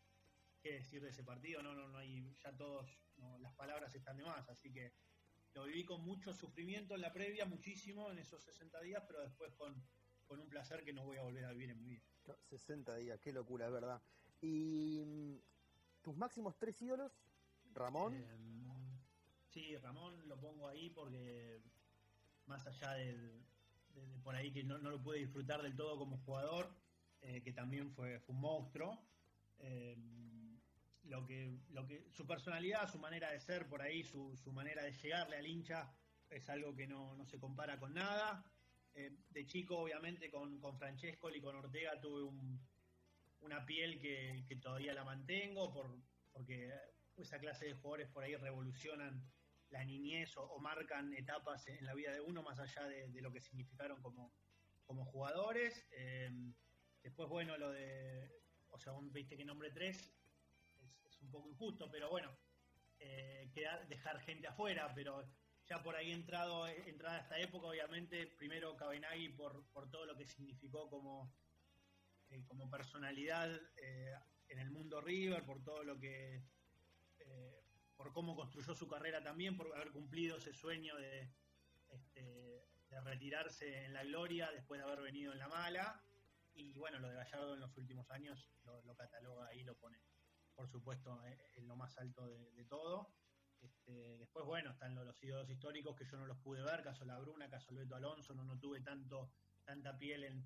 qué 0.61 0.73
decir 0.73 1.01
de 1.01 1.09
ese 1.09 1.23
partido, 1.23 1.61
no, 1.61 1.73
no, 1.73 1.87
no 1.87 1.97
hay, 1.97 2.35
ya 2.43 2.55
todos, 2.55 2.87
las 3.39 3.53
palabras 3.53 3.93
están 3.95 4.17
de 4.17 4.23
más, 4.23 4.47
así 4.49 4.71
que 4.71 4.93
lo 5.53 5.65
viví 5.65 5.83
con 5.85 6.01
mucho 6.01 6.33
sufrimiento 6.33 6.95
en 6.95 7.01
la 7.01 7.11
previa, 7.11 7.45
muchísimo 7.45 8.11
en 8.11 8.19
esos 8.19 8.43
60 8.43 8.79
días, 8.81 9.03
pero 9.07 9.21
después 9.21 9.53
con, 9.55 9.83
un 10.29 10.47
placer 10.47 10.85
que 10.85 10.93
no 10.93 11.03
voy 11.03 11.17
a 11.17 11.23
volver 11.23 11.43
a 11.43 11.51
vivir 11.51 11.71
en 11.71 11.81
mi 11.81 11.89
vida. 11.89 12.05
60 12.47 12.95
días, 12.95 13.19
qué 13.19 13.33
locura, 13.33 13.65
es 13.65 13.71
verdad. 13.73 14.01
¿Y 14.39 15.03
mm, 15.05 15.35
tus 16.01 16.15
máximos 16.15 16.57
tres 16.57 16.81
ídolos? 16.81 17.11
Ramón. 17.73 18.15
Em, 18.15 18.97
sí, 19.49 19.75
Ramón 19.75 20.29
lo 20.29 20.39
pongo 20.39 20.69
ahí 20.69 20.89
porque 20.89 21.61
más 22.45 22.65
allá 22.65 22.93
del, 22.93 23.45
de, 23.89 24.19
por 24.23 24.33
ahí 24.33 24.53
que 24.53 24.63
no, 24.63 24.77
lo 24.77 25.03
pude 25.03 25.19
disfrutar 25.19 25.61
del 25.61 25.75
todo 25.75 25.97
como 25.97 26.17
jugador, 26.19 26.73
eh, 27.21 27.41
que 27.43 27.51
también 27.51 27.91
fue, 27.91 28.23
un 28.27 28.39
monstruo. 28.39 29.05
Eh, 29.59 29.97
lo 31.11 31.25
que, 31.25 31.59
lo 31.71 31.85
que, 31.85 32.09
su 32.09 32.25
personalidad, 32.25 32.89
su 32.89 32.97
manera 32.97 33.29
de 33.31 33.41
ser 33.41 33.67
por 33.67 33.81
ahí, 33.81 34.01
su, 34.01 34.51
manera 34.53 34.81
de 34.83 34.93
llegarle 34.93 35.35
al 35.35 35.45
hincha 35.45 35.93
es 36.29 36.49
algo 36.49 36.73
que 36.73 36.87
no, 36.87 37.15
no 37.17 37.25
se 37.25 37.37
compara 37.37 37.77
con 37.77 37.93
nada. 37.93 38.45
Eh, 38.93 39.17
de 39.29 39.45
chico, 39.45 39.77
obviamente, 39.77 40.31
con, 40.31 40.57
con 40.59 40.77
Francesco 40.77 41.29
y 41.29 41.41
con 41.41 41.57
Ortega 41.57 41.99
tuve 41.99 42.31
una 43.41 43.65
piel 43.65 43.99
que, 43.99 44.45
que, 44.47 44.55
todavía 44.55 44.93
la 44.93 45.03
mantengo, 45.03 45.73
por, 45.73 45.99
porque 46.31 46.71
esa 47.17 47.39
clase 47.39 47.65
de 47.65 47.73
jugadores 47.73 48.07
por 48.07 48.23
ahí 48.23 48.37
revolucionan 48.37 49.21
la 49.69 49.83
niñez 49.83 50.37
o, 50.37 50.59
marcan 50.59 51.13
etapas 51.13 51.67
en 51.67 51.85
la 51.85 51.93
vida 51.93 52.13
de 52.13 52.21
uno 52.21 52.41
más 52.41 52.57
allá 52.57 52.87
de, 52.87 53.21
lo 53.21 53.33
que 53.33 53.41
significaron 53.41 54.01
como, 54.01 54.33
como 54.85 55.03
jugadores. 55.03 55.85
Eh, 55.91 56.31
después, 57.03 57.27
bueno, 57.27 57.57
lo 57.57 57.69
de, 57.69 58.31
o 58.69 58.79
sea, 58.79 58.93
un, 58.93 59.11
viste 59.11 59.35
que 59.35 59.43
nombre 59.43 59.71
3 59.71 59.97
es, 59.97 60.20
un 61.21 61.31
poco 61.31 61.49
injusto, 61.49 61.89
pero 61.91 62.09
bueno, 62.09 62.35
eh, 62.99 63.49
dejar 63.87 64.19
gente 64.21 64.47
afuera, 64.47 64.91
pero 64.93 65.23
ya 65.65 65.81
por 65.81 65.95
ahí 65.95 66.11
entrado, 66.11 66.67
entrada 66.67 67.17
a 67.17 67.21
esta 67.21 67.39
época, 67.39 67.67
obviamente, 67.67 68.27
primero 68.27 68.75
Cabenagui 68.75 69.29
por, 69.29 69.65
por 69.71 69.89
todo 69.89 70.05
lo 70.05 70.17
que 70.17 70.25
significó 70.25 70.89
como, 70.89 71.33
eh, 72.29 72.43
como 72.45 72.69
personalidad 72.69 73.49
en 74.47 74.59
el 74.59 74.71
mundo 74.71 74.99
River, 74.99 75.45
por 75.45 75.63
todo 75.63 75.83
lo 75.83 75.99
que 75.99 76.43
por 78.01 78.13
cómo 78.13 78.35
construyó 78.35 78.73
su 78.73 78.87
carrera 78.87 79.21
también, 79.21 79.55
por 79.55 79.71
haber 79.75 79.91
cumplido 79.91 80.37
ese 80.37 80.53
sueño 80.53 80.95
de, 80.97 81.31
este, 81.89 82.65
de 82.89 83.01
retirarse 83.01 83.85
en 83.85 83.93
la 83.93 84.03
gloria 84.03 84.49
después 84.51 84.79
de 84.79 84.87
haber 84.87 85.01
venido 85.01 85.31
en 85.33 85.37
la 85.37 85.47
mala. 85.47 86.03
Y 86.53 86.73
bueno, 86.73 86.97
lo 86.97 87.09
de 87.09 87.15
Gallardo 87.15 87.53
en 87.53 87.59
los 87.59 87.77
últimos 87.77 88.09
años 88.09 88.49
lo, 88.63 88.95
cataloga 88.95 89.53
y 89.53 89.63
lo 89.63 89.75
pone, 89.75 89.99
por 90.55 90.67
supuesto, 90.67 91.23
eh, 91.25 91.37
en 91.55 91.67
lo 91.67 91.75
más 91.75 91.97
alto 91.97 92.27
de, 92.27 92.65
todo. 92.65 93.13
Este, 93.61 94.17
después, 94.17 94.45
bueno, 94.45 94.71
están 94.71 94.95
los, 94.95 95.23
ídolos 95.23 95.49
históricos 95.49 95.95
que 95.95 96.05
yo 96.05 96.17
no 96.17 96.25
los 96.25 96.37
pude 96.37 96.61
ver, 96.61 96.83
caso 96.83 97.05
La 97.05 97.19
Bruna, 97.19 97.49
caso 97.49 97.73
Beto 97.73 97.95
Alonso, 97.95 98.33
no, 98.33 98.43
no 98.43 98.57
tuve 98.57 98.81
tanto, 98.81 99.29
tanta 99.65 99.97
piel 99.97 100.43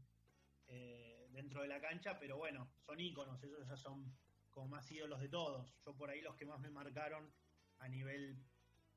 eh, 0.68 1.30
dentro 1.32 1.62
de 1.62 1.68
la 1.68 1.80
cancha, 1.80 2.18
pero 2.20 2.38
bueno, 2.38 2.70
son 2.86 3.00
íconos, 3.00 3.42
esos 3.44 3.68
ya 3.68 3.78
son 3.78 4.14
como 4.52 4.68
más 4.68 4.90
ídolos 4.92 5.22
de 5.22 5.30
todos. 5.30 5.76
Yo 5.86 5.96
por 5.96 6.10
ahí 6.10 6.22
los 6.22 6.36
que 6.36 6.46
más 6.46 6.60
me 6.60 6.70
marcaron 6.70 7.32
a 7.80 7.88
nivel 7.88 8.38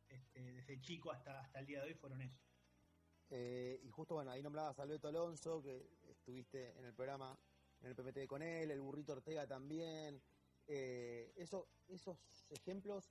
este, 0.09 0.53
desde 0.53 0.81
chico 0.81 1.11
hasta, 1.11 1.41
hasta 1.41 1.61
el 1.61 1.67
día 1.67 1.81
de 1.81 1.89
hoy 1.89 1.95
fueron 1.95 2.23
eso. 2.23 2.41
Eh, 3.31 3.81
y 3.83 3.91
justo, 3.91 4.15
bueno, 4.15 4.31
ahí 4.31 4.43
nombrabas 4.43 4.79
a 4.79 4.83
Alberto 4.83 5.09
Alonso, 5.09 5.63
que 5.63 5.87
estuviste 6.09 6.79
en 6.79 6.85
el 6.85 6.95
programa, 6.95 7.39
en 7.81 7.89
el 7.89 7.95
PPT 7.95 8.27
con 8.27 8.43
él, 8.43 8.71
el 8.71 8.81
burrito 8.81 9.13
Ortega 9.13 9.47
también. 9.47 10.23
Eh, 10.69 11.33
eso, 11.37 11.69
esos 11.89 12.19
ejemplos 12.51 13.11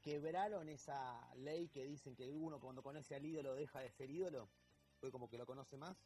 quebraron 0.00 0.68
esa 0.68 1.34
ley 1.36 1.68
que 1.68 1.84
dicen 1.84 2.14
que 2.14 2.30
uno 2.30 2.60
cuando 2.60 2.82
conoce 2.82 3.16
al 3.16 3.26
ídolo 3.26 3.54
deja 3.54 3.80
de 3.80 3.90
ser 3.90 4.10
ídolo. 4.10 4.48
Fue 5.00 5.10
como 5.10 5.28
que 5.28 5.38
lo 5.38 5.46
conoce 5.46 5.76
más. 5.76 5.96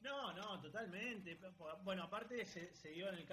No, 0.00 0.32
no, 0.32 0.60
totalmente. 0.60 1.38
Bueno, 1.82 2.02
aparte 2.02 2.44
se, 2.44 2.90
dio 2.90 3.08
en 3.08 3.14
el 3.14 3.26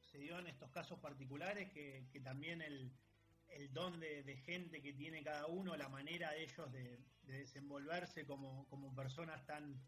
se 0.00 0.18
dio 0.18 0.38
en 0.38 0.46
estos 0.46 0.70
casos 0.70 0.98
particulares 1.00 1.72
que 1.72 2.20
también 2.22 2.60
el, 2.62 2.92
don 3.72 3.98
de, 4.00 4.36
gente 4.44 4.82
que 4.82 4.92
tiene 4.92 5.22
cada 5.22 5.46
uno, 5.46 5.76
la 5.76 5.88
manera 5.88 6.32
de 6.32 6.44
ellos 6.44 6.72
de, 6.72 6.98
desenvolverse 7.22 8.24
como, 8.26 8.94
personas 8.94 9.44
tan 9.46 9.80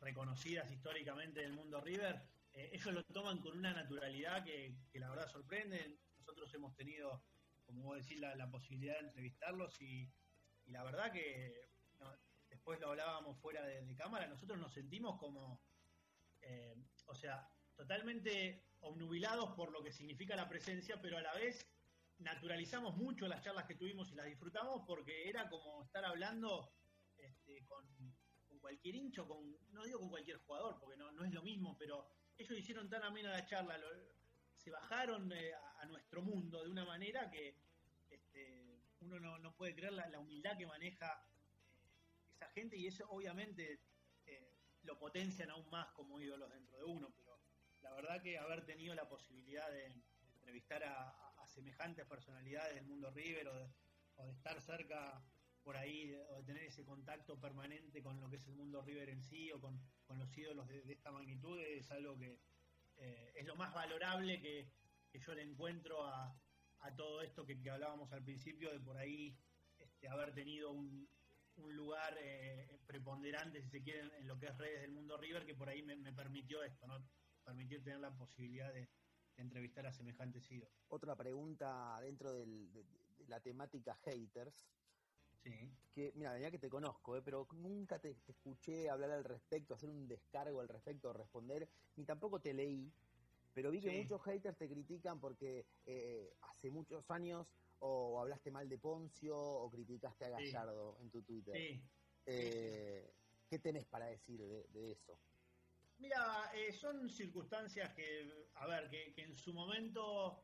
reconocidas 0.00 0.70
históricamente 0.70 1.40
del 1.40 1.52
mundo 1.52 1.80
River, 1.80 2.20
eh, 2.54 2.70
ellos 2.72 2.92
lo 2.92 3.04
toman 3.04 3.38
con 3.40 3.56
una 3.58 3.72
naturalidad 3.72 4.44
que, 4.44 4.76
la 4.94 5.08
verdad 5.10 5.28
sorprende. 5.28 5.98
Nosotros 6.18 6.52
hemos 6.54 6.74
tenido, 6.76 7.24
como 7.64 7.82
vos 7.84 7.96
decís, 7.98 8.18
la, 8.20 8.50
posibilidad 8.50 8.94
de 8.94 9.06
entrevistarlos 9.06 9.80
y, 9.80 10.10
la 10.66 10.84
verdad 10.84 11.12
que 11.12 11.68
después 12.48 12.78
lo 12.78 12.90
hablábamos 12.90 13.40
fuera 13.40 13.64
de, 13.66 13.96
cámara, 13.96 14.28
nosotros 14.28 14.58
nos 14.58 14.72
sentimos 14.72 15.18
como, 15.18 15.60
eh, 16.42 16.76
o 17.06 17.14
sea, 17.14 17.48
totalmente 17.74 18.64
obnubilados 18.80 19.50
por 19.56 19.72
lo 19.72 19.82
que 19.82 19.90
significa 19.90 20.36
la 20.36 20.48
presencia, 20.48 21.00
pero 21.00 21.18
a 21.18 21.22
la 21.22 21.34
vez 21.34 21.66
naturalizamos 22.18 22.96
mucho 22.96 23.26
las 23.26 23.42
charlas 23.42 23.66
que 23.66 23.74
tuvimos 23.74 24.12
y 24.12 24.14
las 24.14 24.26
disfrutamos 24.26 24.84
porque 24.86 25.28
era 25.28 25.48
como 25.48 25.82
estar 25.82 26.04
hablando 26.04 26.72
este, 27.16 27.64
con, 27.66 27.84
cualquier 28.60 28.94
hincho, 28.94 29.26
con, 29.26 29.56
no 29.72 29.82
digo 29.84 29.98
con 29.98 30.10
cualquier 30.10 30.38
jugador, 30.38 30.78
porque 30.78 30.96
no, 30.96 31.10
no 31.10 31.24
es 31.24 31.32
lo 31.32 31.42
mismo, 31.42 31.76
pero 31.76 32.06
ellos 32.42 32.58
hicieron 32.58 32.88
tan 32.88 33.02
amena 33.02 33.30
la 33.30 33.46
charla, 33.46 33.78
se 34.56 34.70
bajaron 34.70 35.32
eh, 35.32 35.52
a, 35.54 35.86
nuestro 35.86 36.22
mundo 36.22 36.62
de 36.62 36.70
una 36.70 36.84
manera 36.84 37.30
que 37.30 37.56
este, 38.10 38.80
uno 39.00 39.18
no, 39.38 39.56
puede 39.56 39.74
creer 39.74 39.92
la, 39.92 40.18
humildad 40.18 40.56
que 40.56 40.66
maneja 40.66 41.24
eh, 41.72 42.30
esa 42.34 42.48
gente 42.50 42.76
y 42.76 42.86
eso 42.86 43.04
obviamente 43.10 43.80
eh, 44.26 44.54
lo 44.82 44.98
potencian 44.98 45.50
aún 45.50 45.68
más 45.70 45.88
como 45.92 46.20
ídolos 46.20 46.50
dentro 46.50 46.78
de 46.78 46.84
uno, 46.84 47.12
pero 47.16 47.40
la 47.80 47.92
verdad 47.94 48.22
que 48.22 48.38
haber 48.38 48.64
tenido 48.64 48.94
la 48.94 49.08
posibilidad 49.08 49.70
de 49.70 49.92
entrevistar 50.34 50.84
a, 50.84 51.18
semejantes 51.48 52.06
personalidades 52.06 52.76
del 52.76 52.86
mundo 52.86 53.10
River 53.10 53.46
o 53.48 53.54
de, 53.54 54.32
estar 54.32 54.58
cerca 54.62 55.22
por 55.62 55.76
ahí 55.76 56.14
o 56.30 56.42
tener 56.44 56.64
ese 56.64 56.84
contacto 56.84 57.38
permanente 57.38 58.02
con 58.02 58.20
lo 58.20 58.28
que 58.28 58.36
es 58.36 58.46
el 58.46 58.54
mundo 58.54 58.82
River 58.82 59.08
en 59.10 59.22
sí 59.22 59.50
o 59.52 59.60
con, 59.60 59.80
los 60.18 60.36
ídolos 60.36 60.68
de, 60.68 60.82
esta 60.92 61.10
magnitud 61.10 61.58
es 61.58 61.90
algo 61.90 62.18
que 62.18 62.38
eh, 62.96 63.32
es 63.34 63.46
lo 63.46 63.56
más 63.56 63.72
valorable 63.72 64.40
que, 64.40 64.68
yo 65.18 65.34
le 65.34 65.42
encuentro 65.42 66.04
a, 66.06 66.34
todo 66.96 67.22
esto 67.22 67.46
que, 67.46 67.58
hablábamos 67.70 68.12
al 68.12 68.22
principio 68.22 68.72
de 68.72 68.80
por 68.80 68.96
ahí 68.96 69.36
este, 69.78 70.08
haber 70.08 70.34
tenido 70.34 70.72
un, 70.72 71.08
lugar 71.56 72.16
eh, 72.18 72.78
preponderante, 72.86 73.62
si 73.62 73.68
se 73.68 73.82
quiere, 73.82 74.10
en 74.18 74.26
lo 74.26 74.38
que 74.38 74.46
es 74.46 74.56
redes 74.56 74.80
del 74.80 74.90
mundo 74.90 75.16
River, 75.16 75.44
que 75.44 75.54
por 75.54 75.68
ahí 75.68 75.82
me, 75.82 75.96
permitió 76.12 76.62
esto, 76.62 76.86
¿no? 76.86 76.98
permitir 77.44 77.84
tener 77.84 78.00
la 78.00 78.10
posibilidad 78.10 78.72
de, 78.72 78.88
entrevistar 79.36 79.86
a 79.86 79.92
semejantes 79.92 80.50
ídolos. 80.50 80.74
Otra 80.88 81.14
pregunta 81.14 81.98
dentro 82.00 82.32
de, 82.32 82.46
la 83.28 83.40
temática 83.40 83.94
haters. 84.04 84.66
Sí. 85.42 85.70
Que, 85.94 86.12
mira, 86.14 86.38
ya 86.38 86.50
que 86.50 86.58
te 86.58 86.70
conozco, 86.70 87.16
eh, 87.16 87.22
pero 87.22 87.46
nunca 87.52 87.98
te, 87.98 88.16
escuché 88.26 88.88
hablar 88.88 89.10
al 89.10 89.24
respecto, 89.24 89.74
hacer 89.74 89.90
un 89.90 90.08
descargo 90.08 90.60
al 90.60 90.68
respecto, 90.68 91.12
responder, 91.12 91.68
ni 91.96 92.04
tampoco 92.04 92.40
te 92.40 92.54
leí. 92.54 92.92
Pero 93.52 93.70
vi 93.70 93.80
que 93.80 93.90
muchos 93.90 94.22
haters 94.22 94.56
te 94.56 94.68
critican 94.68 95.20
porque 95.20 95.66
eh, 95.84 96.34
hace 96.40 96.70
muchos 96.70 97.10
años 97.10 97.46
o 97.80 98.18
hablaste 98.20 98.50
mal 98.50 98.68
de 98.68 98.78
Poncio 98.78 99.36
o 99.36 99.70
criticaste 99.70 100.24
a 100.24 100.30
Gallardo 100.30 100.96
en 101.00 101.10
tu 101.10 101.22
Twitter. 101.22 101.54
Sí. 101.54 101.82
Eh, 102.24 103.12
¿Qué 103.50 103.58
tenés 103.58 103.84
para 103.84 104.06
decir 104.06 104.40
de 104.40 104.92
eso? 104.92 105.18
Mira, 106.02 106.50
eh, 106.52 106.72
son 106.72 107.08
circunstancias 107.08 107.94
que, 107.94 108.48
a 108.54 108.66
ver, 108.66 108.90
que, 108.90 109.22
en 109.22 109.36
su 109.36 109.54
momento, 109.54 110.42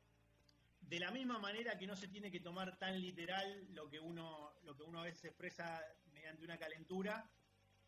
de 0.89 1.01
la 1.01 1.11
misma 1.11 1.39
manera 1.39 1.77
que 1.79 1.87
no 1.87 1.95
se 1.95 2.09
tiene 2.09 2.31
que 2.31 2.41
tomar 2.41 2.79
tan 2.79 3.01
literal 3.01 3.67
lo 3.75 3.91
que 3.91 4.01
uno, 4.01 4.55
lo 4.63 4.77
que 4.77 4.83
uno 4.83 5.01
a 5.01 5.05
veces 5.05 5.27
expresa 5.27 5.83
mediante 6.13 6.45
una 6.45 6.59
calentura, 6.59 7.31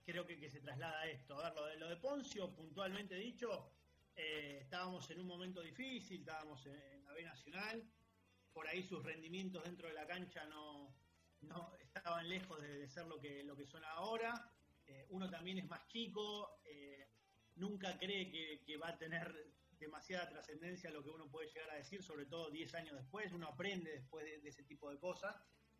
creo 0.04 0.26
que, 0.26 0.38
que 0.38 0.50
se 0.50 0.60
traslada 0.60 1.00
a 1.00 1.08
esto. 1.08 1.38
A 1.38 1.44
ver, 1.44 1.54
lo 1.54 1.66
de, 1.66 1.76
lo 1.76 1.88
de 1.88 1.96
Poncio, 1.96 2.54
puntualmente 2.54 3.14
dicho, 3.14 3.72
eh, 4.16 4.58
estábamos 4.60 5.10
en 5.10 5.20
un 5.20 5.26
momento 5.26 5.62
difícil, 5.62 6.20
estábamos 6.20 6.66
en, 6.66 7.04
la 7.04 7.12
B 7.14 7.22
Nacional, 7.22 7.82
por 8.52 8.68
ahí 8.68 8.82
sus 8.82 9.02
rendimientos 9.02 9.64
dentro 9.64 9.88
de 9.88 9.94
la 9.94 10.06
cancha 10.06 10.44
no, 10.44 10.94
no 11.40 11.74
estaban 11.80 12.28
lejos 12.28 12.60
de, 12.60 12.86
ser 12.86 13.06
lo 13.06 13.18
que, 13.18 13.42
lo 13.44 13.56
que 13.56 13.66
son 13.66 13.82
ahora. 13.84 14.52
Eh, 14.86 15.06
uno 15.10 15.30
también 15.30 15.58
es 15.58 15.68
más 15.68 15.86
chico, 15.88 16.60
eh, 16.64 17.08
nunca 17.56 17.96
cree 17.98 18.30
que, 18.30 18.76
va 18.76 18.88
a 18.88 18.98
tener 18.98 19.32
demasiada 19.80 20.28
trascendencia 20.28 20.90
lo 20.90 21.02
que 21.02 21.10
uno 21.10 21.30
puede 21.30 21.48
llegar 21.48 21.70
a 21.70 21.76
decir, 21.76 22.02
sobre 22.02 22.26
todo 22.26 22.50
10 22.50 22.74
años 22.74 22.96
después, 22.96 23.32
uno 23.32 23.48
aprende 23.48 23.90
después 23.90 24.24
de, 24.24 24.48
ese 24.48 24.62
tipo 24.62 24.90
de 24.90 24.98
cosas 24.98 25.34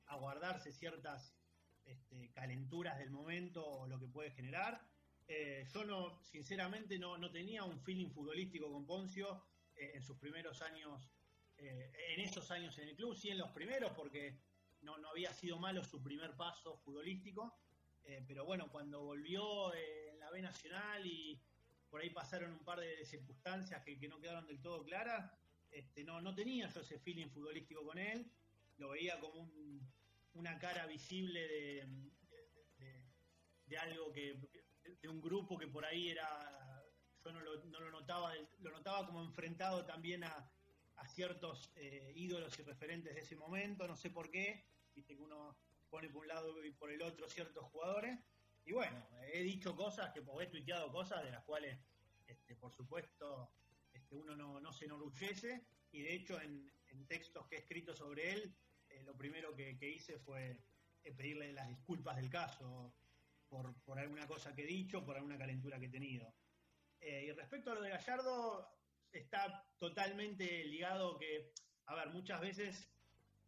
a 0.07 0.17
guardarse 0.17 0.73
ciertas 0.73 1.37
este, 1.85 2.33
calenturas 2.33 2.99
del 2.99 3.11
momento 3.11 3.65
o 3.65 3.87
lo 3.87 4.01
que 4.01 4.09
puede 4.09 4.31
generar. 4.31 4.81
Eh, 5.29 5.65
yo 5.73 5.85
no, 5.85 6.19
sinceramente 6.25 6.99
no, 6.99 7.19
no, 7.19 7.31
tenía 7.31 7.63
un 7.63 7.79
feeling 7.81 8.11
futbolístico 8.11 8.73
con 8.73 8.87
Poncio 8.87 9.45
eh, 9.77 9.93
en 9.95 10.03
sus 10.03 10.17
primeros 10.17 10.61
años, 10.63 11.13
eh, 11.59 11.93
en 12.15 12.21
esos 12.21 12.51
años 12.51 12.77
en 12.79 12.89
el 12.89 12.97
club, 12.97 13.15
sí 13.15 13.29
en 13.29 13.39
los 13.39 13.51
primeros, 13.51 13.93
porque 13.93 14.41
no, 14.81 14.99
no 14.99 15.11
había 15.11 15.33
sido 15.35 15.59
malo 15.59 15.85
su 15.85 16.03
primer 16.03 16.35
paso 16.37 16.79
futbolístico, 16.79 17.61
pero 18.27 18.45
bueno, 18.45 18.69
cuando 18.73 19.03
volvió 19.03 19.73
en 19.73 20.19
la 20.19 20.31
B 20.31 20.43
Nacional 20.43 21.07
y 21.07 21.41
por 21.91 22.01
ahí 22.01 22.11
pasaron 22.11 22.53
un 22.53 22.65
par 22.65 22.81
de 22.81 23.05
circunstancias 23.05 23.83
que, 23.85 24.09
no 24.09 24.21
quedaron 24.21 24.47
del 24.47 24.61
todo 24.61 24.85
claras, 24.85 25.31
este, 25.71 26.05
no, 26.05 26.21
no 26.21 26.35
tenía 26.35 26.69
yo 26.69 26.81
ese 26.81 26.99
feeling 26.99 27.29
futbolístico 27.29 27.85
con 27.85 27.99
él, 27.99 28.31
lo 28.79 28.91
veía 28.91 29.19
como 29.21 29.51
una 30.35 30.59
cara 30.59 30.87
visible 30.87 31.47
de, 31.47 32.11
de 33.67 33.79
algo 33.79 34.13
que, 34.13 34.37
de 35.01 35.09
un 35.09 35.21
grupo 35.21 35.57
que 35.59 35.69
por 35.69 35.85
ahí 35.85 36.09
era, 36.09 36.85
yo 37.25 37.33
no 37.33 37.41
lo, 37.41 37.65
no 37.67 37.81
lo 37.81 37.91
notaba, 37.91 38.33
lo 38.61 38.71
notaba 38.71 39.07
como 39.07 39.23
enfrentado 39.23 39.85
también 39.85 40.25
a, 40.25 40.51
ciertos 41.15 41.73
eh, 41.77 42.13
ídolos 42.15 42.59
y 42.59 42.63
referentes 42.63 43.15
de 43.15 43.23
ese 43.23 43.35
momento, 43.35 43.89
no 43.89 43.97
sé 43.97 44.11
por 44.11 44.31
qué, 44.31 44.67
viste 44.95 45.17
que 45.17 45.23
uno 45.23 45.57
pone 45.89 46.11
por 46.11 46.21
un 46.21 46.29
lado 46.29 46.63
y 46.63 46.73
por 46.73 46.91
el 46.91 47.01
otro 47.01 47.27
ciertos 47.27 47.65
jugadores, 47.65 48.19
y 48.65 48.73
bueno, 48.73 49.07
he 49.33 49.43
dicho 49.43 49.75
cosas, 49.77 50.13
que 50.13 50.21
he 50.21 50.47
tuiteado 50.47 50.93
cosas 50.93 51.25
de 51.25 51.31
las 51.31 51.45
cuales, 51.45 51.79
este, 52.27 52.55
por 52.57 52.73
supuesto, 52.73 53.53
este, 53.93 54.15
uno 54.15 54.37
no, 54.37 54.73
se 54.73 54.85
enorgullece, 54.85 55.67
y 55.93 56.03
de 56.03 56.15
hecho 56.15 56.41
en, 56.41 56.71
textos 57.09 57.47
que 57.49 57.57
he 57.57 57.59
escrito 57.61 57.95
sobre 57.95 58.33
él, 58.33 58.55
eh, 58.89 59.03
lo 59.05 59.17
primero 59.17 59.55
que, 59.55 59.77
hice 59.81 60.19
fue 60.19 60.61
eh, 61.03 61.13
pedirle 61.13 61.53
las 61.53 61.69
disculpas 61.69 62.17
del 62.17 62.31
caso, 62.31 62.95
por, 63.49 63.99
alguna 63.99 64.29
cosa 64.29 64.55
que 64.55 64.63
he 64.63 64.67
dicho, 64.67 65.05
por 65.05 65.17
alguna 65.17 65.39
calentura 65.39 65.81
que 65.81 65.87
he 65.87 65.91
tenido. 65.91 66.33
Eh, 67.01 67.25
y 67.27 67.33
respecto 67.33 67.73
a 67.73 67.75
lo 67.75 67.83
de 67.83 67.91
Gallardo, 67.91 68.69
está 69.11 69.67
totalmente 69.79 70.65
ligado 70.67 71.19
que, 71.19 71.53
a 71.87 71.97
ver, 71.97 72.11
muchas 72.11 72.41
veces 72.41 72.93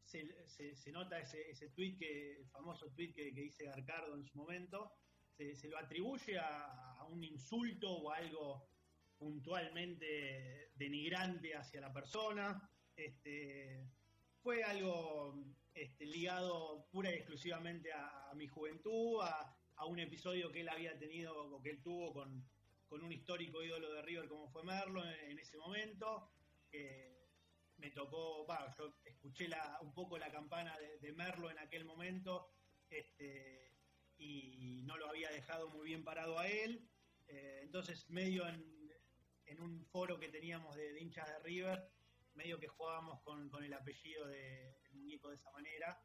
se, 0.05 0.93
nota 0.93 1.19
ese, 1.19 1.51
ese 1.51 1.69
tweet 1.71 1.97
que, 1.99 2.39
el 2.39 2.47
famoso 2.49 2.91
tweet 2.91 3.13
que, 3.13 3.31
dice 3.33 3.65
Garcardo 3.65 4.15
en 4.15 4.25
su 4.25 4.37
momento, 4.37 4.93
se, 5.37 5.69
lo 5.69 5.79
atribuye 5.79 6.39
a, 6.39 7.07
un 7.11 7.25
insulto 7.25 7.91
o 7.91 8.11
algo 8.11 8.69
puntualmente 9.19 10.71
denigrante 10.77 11.55
hacia 11.55 11.81
la 11.81 11.93
persona. 11.93 12.71
Este, 12.97 13.87
fue 14.43 14.63
algo 14.63 15.45
este, 15.75 16.07
ligado 16.07 16.87
pura 16.91 17.11
y 17.11 17.17
exclusivamente 17.17 17.93
a, 17.93 18.31
a 18.31 18.35
mi 18.35 18.47
juventud, 18.47 19.21
a, 19.21 19.55
a 19.83 19.87
un 19.87 19.99
episodio 19.99 20.53
que 20.53 20.61
él 20.61 20.69
había 20.69 20.97
tenido 20.97 21.35
o 21.37 21.61
que 21.61 21.71
él 21.71 21.83
tuvo 21.83 22.13
con, 22.13 22.45
un 22.91 23.13
histórico 23.13 23.63
ídolo 23.63 23.91
de 23.95 24.03
River 24.03 24.29
como 24.29 24.49
fue 24.51 24.63
Merlo 24.65 25.03
en, 25.03 25.39
ese 25.39 25.57
momento. 25.57 26.31
Me 27.77 27.91
tocó, 27.91 28.47
yo 28.79 28.95
escuché 29.05 29.49
un 29.81 29.93
poco 29.93 30.19
la 30.19 30.31
campana 30.31 30.77
de, 31.01 31.13
Merlo 31.13 31.51
en 31.51 31.59
aquel 31.59 31.85
momento 31.85 32.53
este, 32.89 33.73
y 34.17 34.83
no 34.85 34.97
lo 34.97 35.09
había 35.09 35.31
dejado 35.31 35.69
muy 35.69 35.87
bien 35.87 36.05
parado 36.05 36.39
a 36.39 36.49
él. 36.49 36.89
Eh, 37.29 37.61
entonces, 37.63 38.09
medio 38.11 38.47
en, 38.49 38.71
un 39.61 39.85
foro 39.85 40.19
que 40.19 40.29
teníamos 40.29 40.75
de, 40.77 40.99
hinchas 40.99 41.29
de 41.29 41.39
River, 41.41 41.91
medio 42.35 42.59
que 42.59 42.69
jugábamos 42.69 43.21
con, 43.23 43.51
el 43.63 43.73
apellido 43.75 44.27
del 44.27 44.75
muñeco 44.93 45.29
de 45.29 45.37
esa 45.37 45.51
manera, 45.51 46.03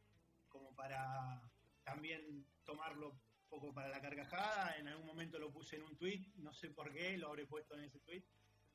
como 0.49 0.75
para 0.75 1.41
también 1.83 2.45
tomarlo 2.65 3.21
poco 3.47 3.73
para 3.73 3.87
la 3.87 4.01
carcajada, 4.01 4.77
en 4.77 4.89
algún 4.89 5.07
momento 5.07 5.39
lo 5.39 5.53
puse 5.53 5.77
en 5.77 5.83
un 5.83 5.97
tweet, 5.97 6.25
no 6.35 6.53
sé 6.53 6.69
por 6.71 6.91
qué, 6.91 7.17
lo 7.17 7.29
habré 7.29 7.45
puesto 7.45 7.75
en 7.75 7.85
ese 7.85 8.01
tweet, 8.01 8.25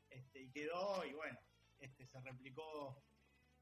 este, 0.08 0.40
y 0.40 0.50
quedó, 0.50 1.04
y 1.04 1.12
bueno, 1.12 1.38
este 1.82 2.06
se 2.06 2.20
replicó 2.20 3.02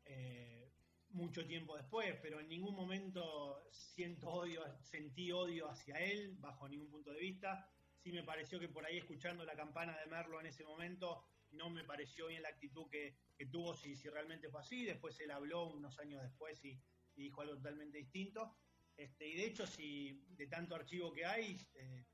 eh, 0.04 0.70
mucho 1.10 1.46
tiempo 1.46 1.76
después, 1.76 2.16
pero 2.22 2.40
en 2.40 2.48
ningún 2.48 2.74
momento 2.74 3.64
siento 3.70 4.30
odio, 4.30 4.62
sentí 4.82 5.32
odio 5.32 5.68
hacia 5.68 5.96
él, 5.96 6.36
bajo 6.38 6.68
ningún 6.68 6.90
punto 6.90 7.12
de 7.12 7.20
vista. 7.20 7.68
Sí 7.96 8.12
me 8.12 8.22
pareció 8.22 8.60
que 8.60 8.68
por 8.68 8.84
ahí 8.86 8.98
escuchando 8.98 9.44
la 9.44 9.56
campana 9.56 9.96
de 9.98 10.06
Merlo 10.06 10.40
en 10.40 10.46
ese 10.46 10.64
momento, 10.64 11.24
no 11.52 11.68
me 11.68 11.84
pareció 11.84 12.28
bien 12.28 12.42
la 12.42 12.48
actitud 12.50 12.88
que, 12.88 13.16
tuvo, 13.50 13.74
si, 13.74 13.96
si 13.96 14.08
realmente 14.08 14.48
fue 14.48 14.60
así. 14.60 14.84
Después 14.84 15.18
él 15.20 15.30
habló 15.30 15.66
unos 15.66 15.98
años 15.98 16.22
después 16.22 16.64
y 16.64 16.80
dijo 17.16 17.40
algo 17.40 17.56
totalmente 17.56 17.98
distinto. 17.98 18.56
Este, 18.96 19.26
y 19.26 19.34
de 19.34 19.46
hecho, 19.46 19.66
si 19.66 20.24
de 20.36 20.46
tanto 20.46 20.74
archivo 20.74 21.12
que 21.12 21.24
hay, 21.24 21.56
eh, 21.74 22.04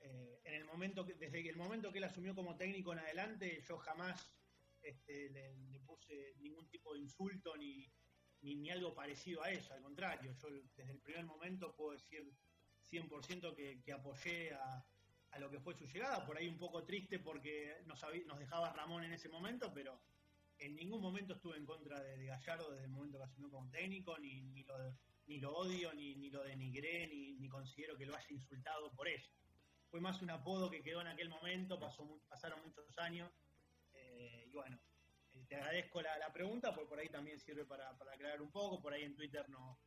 eh, 0.00 0.40
en 0.44 0.54
el 0.54 0.64
momento 0.64 1.04
desde 1.04 1.48
el 1.48 1.56
momento 1.56 1.92
que 1.92 1.98
él 1.98 2.04
asumió 2.04 2.34
como 2.34 2.56
técnico 2.56 2.92
en 2.92 3.00
adelante, 3.00 3.62
yo 3.68 3.76
jamás 3.78 4.32
este, 4.82 5.30
le, 5.30 5.80
puse 5.80 6.34
ningún 6.38 6.68
tipo 6.68 6.94
de 6.94 7.00
insulto 7.00 7.56
ni, 7.56 7.90
ni, 8.42 8.70
algo 8.70 8.94
parecido 8.94 9.42
a 9.42 9.50
eso. 9.50 9.72
Al 9.74 9.82
contrario, 9.82 10.34
yo 10.40 10.50
desde 10.76 10.92
el 10.92 11.00
primer 11.00 11.24
momento 11.24 11.74
puedo 11.74 11.92
decir 11.92 12.24
100% 12.90 13.54
que, 13.54 13.82
que 13.82 13.92
apoyé 13.92 14.52
a, 14.54 14.84
lo 15.38 15.50
que 15.50 15.60
fue 15.60 15.74
su 15.74 15.86
llegada. 15.86 16.26
Por 16.26 16.36
ahí 16.36 16.48
un 16.48 16.58
poco 16.58 16.84
triste 16.84 17.18
porque 17.18 17.82
nos, 17.86 18.02
nos 18.26 18.38
dejaba 18.38 18.72
Ramón 18.72 19.04
en 19.04 19.12
ese 19.12 19.28
momento, 19.28 19.72
pero 19.72 20.00
en 20.58 20.74
ningún 20.74 21.00
momento 21.00 21.34
estuve 21.34 21.56
en 21.56 21.64
contra 21.64 22.02
de, 22.02 22.26
Gallardo 22.26 22.70
desde 22.70 22.84
el 22.84 22.90
momento 22.90 23.18
que 23.18 23.24
asumió 23.24 23.50
como 23.50 23.70
técnico, 23.70 24.18
ni, 24.18 24.42
ni 24.42 24.64
lo 24.64 24.78
de 24.78 24.94
ni 25.30 25.38
lo 25.38 25.56
odio, 25.56 25.94
ni, 25.94 26.16
ni 26.16 26.28
lo 26.28 26.42
denigré, 26.42 27.06
ni, 27.06 27.34
ni, 27.34 27.48
considero 27.48 27.96
que 27.96 28.04
lo 28.04 28.16
haya 28.16 28.26
insultado 28.30 28.92
por 28.92 29.06
ello. 29.06 29.30
Fue 29.88 30.00
más 30.00 30.20
un 30.22 30.30
apodo 30.30 30.68
que 30.68 30.82
quedó 30.82 31.00
en 31.02 31.06
aquel 31.06 31.28
momento, 31.28 31.78
pasó, 31.78 32.20
pasaron 32.28 32.60
muchos 32.64 32.98
años, 32.98 33.30
y 34.50 34.56
bueno, 34.56 34.78
eh, 35.34 35.44
te 35.48 35.56
agradezco 35.56 36.02
la, 36.02 36.32
pregunta, 36.32 36.74
porque 36.74 36.88
por 36.88 36.98
ahí 36.98 37.08
también 37.08 37.38
sirve 37.38 37.64
para, 37.64 37.90
aclarar 37.90 38.42
un 38.42 38.50
poco, 38.50 38.80
por 38.80 38.92
ahí 38.92 39.04
en 39.04 39.14
Twitter 39.14 39.48
no, 39.48 39.78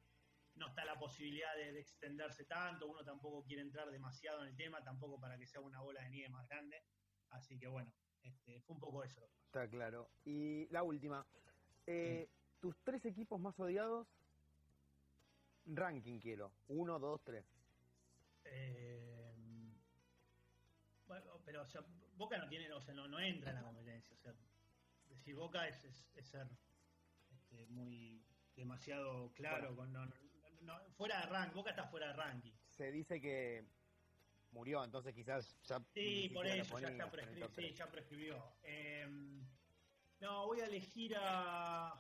no 0.56 0.68
está 0.68 0.86
la 0.86 0.98
posibilidad 0.98 1.56
de, 1.56 1.80
extenderse 1.80 2.46
tanto, 2.46 2.88
uno 2.88 3.04
tampoco 3.04 3.44
quiere 3.44 3.62
entrar 3.62 3.90
demasiado 3.92 4.42
en 4.44 4.50
el 4.50 4.56
tema, 4.56 4.84
tampoco 4.84 5.20
para 5.20 5.38
que 5.38 5.48
sea 5.48 5.62
una 5.62 5.82
bola 5.82 6.02
de 6.02 6.10
nieve 6.10 6.30
más 6.30 6.48
grande, 6.48 6.84
así 7.30 7.58
que 7.58 7.68
bueno, 7.68 7.92
este, 8.24 8.60
fue 8.62 8.76
un 8.76 8.80
poco 8.80 9.04
eso. 9.04 9.22
Está 9.46 9.68
claro. 9.68 10.10
Y 10.24 10.68
la 10.70 10.84
última, 10.84 11.26
eh, 11.86 12.30
tus 12.60 12.76
tres 12.84 13.06
equipos 13.06 13.40
más 13.40 13.60
odiados 13.60 14.08
Ranking 15.66 16.20
quiero. 16.20 16.52
Uno, 16.68 17.00
dos, 17.00 17.22
tres. 17.24 17.46
Eh, 18.46 19.34
bueno, 21.08 21.40
pero 21.46 21.62
o 21.62 21.68
sea, 21.68 21.82
Boca 22.16 22.38
no 22.38 22.48
tiene, 22.48 22.72
o 22.72 22.82
sea, 22.82 22.94
no, 22.94 23.08
no 23.08 23.20
entra 23.20 23.52
en 23.52 23.56
la 23.56 23.64
competencia. 23.64 24.14
O 24.16 24.20
sea, 24.20 24.34
decir 25.24 25.36
Boca 25.36 25.66
es, 25.70 25.82
es, 25.86 26.26
ser 26.28 26.48
este, 27.32 27.66
muy 27.68 28.22
demasiado 28.56 29.32
claro. 29.34 29.74
Con, 29.74 29.94
no, 29.94 30.12
fuera 30.98 31.22
de 31.22 31.28
ranking, 31.28 31.56
Boca 31.56 31.70
está 31.70 31.88
fuera 31.88 32.08
de 32.08 32.14
ranking. 32.14 32.52
Se 32.68 32.92
dice 32.92 33.22
que 33.22 33.66
murió, 34.52 34.84
entonces 34.84 35.14
quizás 35.14 35.58
ya. 35.64 35.82
Sí, 35.94 36.30
por 36.34 36.46
eso, 36.46 36.78
ya, 36.78 36.90
está 36.90 37.10
prescri 37.10 37.42
sí, 37.56 37.74
ya 37.74 37.90
prescribió. 37.90 38.54
Eh, 38.64 39.08
no, 40.20 40.48
voy 40.48 40.60
a 40.60 40.66
elegir 40.66 41.16
a. 41.18 41.94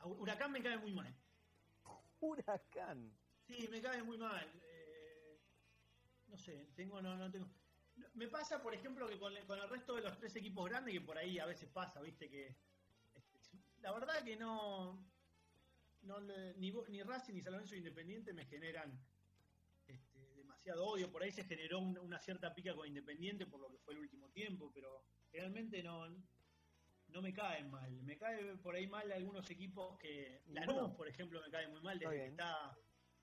Huracán 0.00 0.52
me 0.52 0.62
cae 0.62 0.78
muy 0.78 0.92
mal. 0.92 1.14
Huracán. 2.20 3.12
Sí, 3.46 3.68
me 3.70 3.80
cae 3.80 4.02
muy 4.02 4.16
mal. 4.16 4.50
Eh, 4.62 5.38
no 6.28 6.36
sé, 6.36 6.70
tengo, 6.74 7.00
no, 7.02 7.16
no 7.16 7.30
tengo. 7.30 7.48
Me 8.14 8.28
pasa, 8.28 8.62
por 8.62 8.74
ejemplo, 8.74 9.08
que 9.08 9.18
con, 9.18 9.36
el 9.36 9.68
resto 9.68 9.94
de 9.94 10.02
los 10.02 10.16
tres 10.18 10.34
equipos 10.36 10.68
grandes, 10.68 10.94
que 10.94 11.00
por 11.00 11.18
ahí 11.18 11.38
a 11.38 11.46
veces 11.46 11.68
pasa, 11.68 12.00
viste, 12.00 12.28
que 12.28 12.56
este, 13.14 13.58
la 13.80 13.92
verdad 13.92 14.22
que 14.24 14.36
no, 14.36 15.04
no 16.02 16.20
ni, 16.20 16.72
ni 16.88 17.02
Racing 17.02 17.34
ni 17.34 17.42
San 17.42 17.52
Lorenzo 17.52 17.76
Independiente 17.76 18.32
me 18.32 18.46
generan 18.46 18.98
este, 19.86 20.34
demasiado 20.34 20.86
odio. 20.86 21.10
Por 21.10 21.22
ahí 21.22 21.32
se 21.32 21.44
generó 21.44 21.78
una 21.80 22.18
cierta 22.18 22.54
pica 22.54 22.74
con 22.74 22.86
Independiente 22.86 23.46
por 23.46 23.60
lo 23.60 23.70
que 23.70 23.78
fue 23.78 23.94
el 23.94 24.00
último 24.00 24.28
tiempo, 24.30 24.70
pero 24.74 25.04
realmente 25.32 25.82
no, 25.82 26.08
no 27.08 27.22
me 27.22 27.32
caen 27.32 27.70
mal. 27.70 27.90
Me 28.02 28.16
cae 28.16 28.56
por 28.58 28.74
ahí 28.74 28.86
mal 28.86 29.10
algunos 29.12 29.48
equipos 29.50 29.98
que. 29.98 30.42
Lanús, 30.48 30.92
por 30.92 31.08
ejemplo, 31.08 31.40
me 31.40 31.50
cae 31.50 31.68
muy 31.68 31.80
mal 31.80 31.98
desde 31.98 32.16
que 32.16 32.26
está 32.26 32.78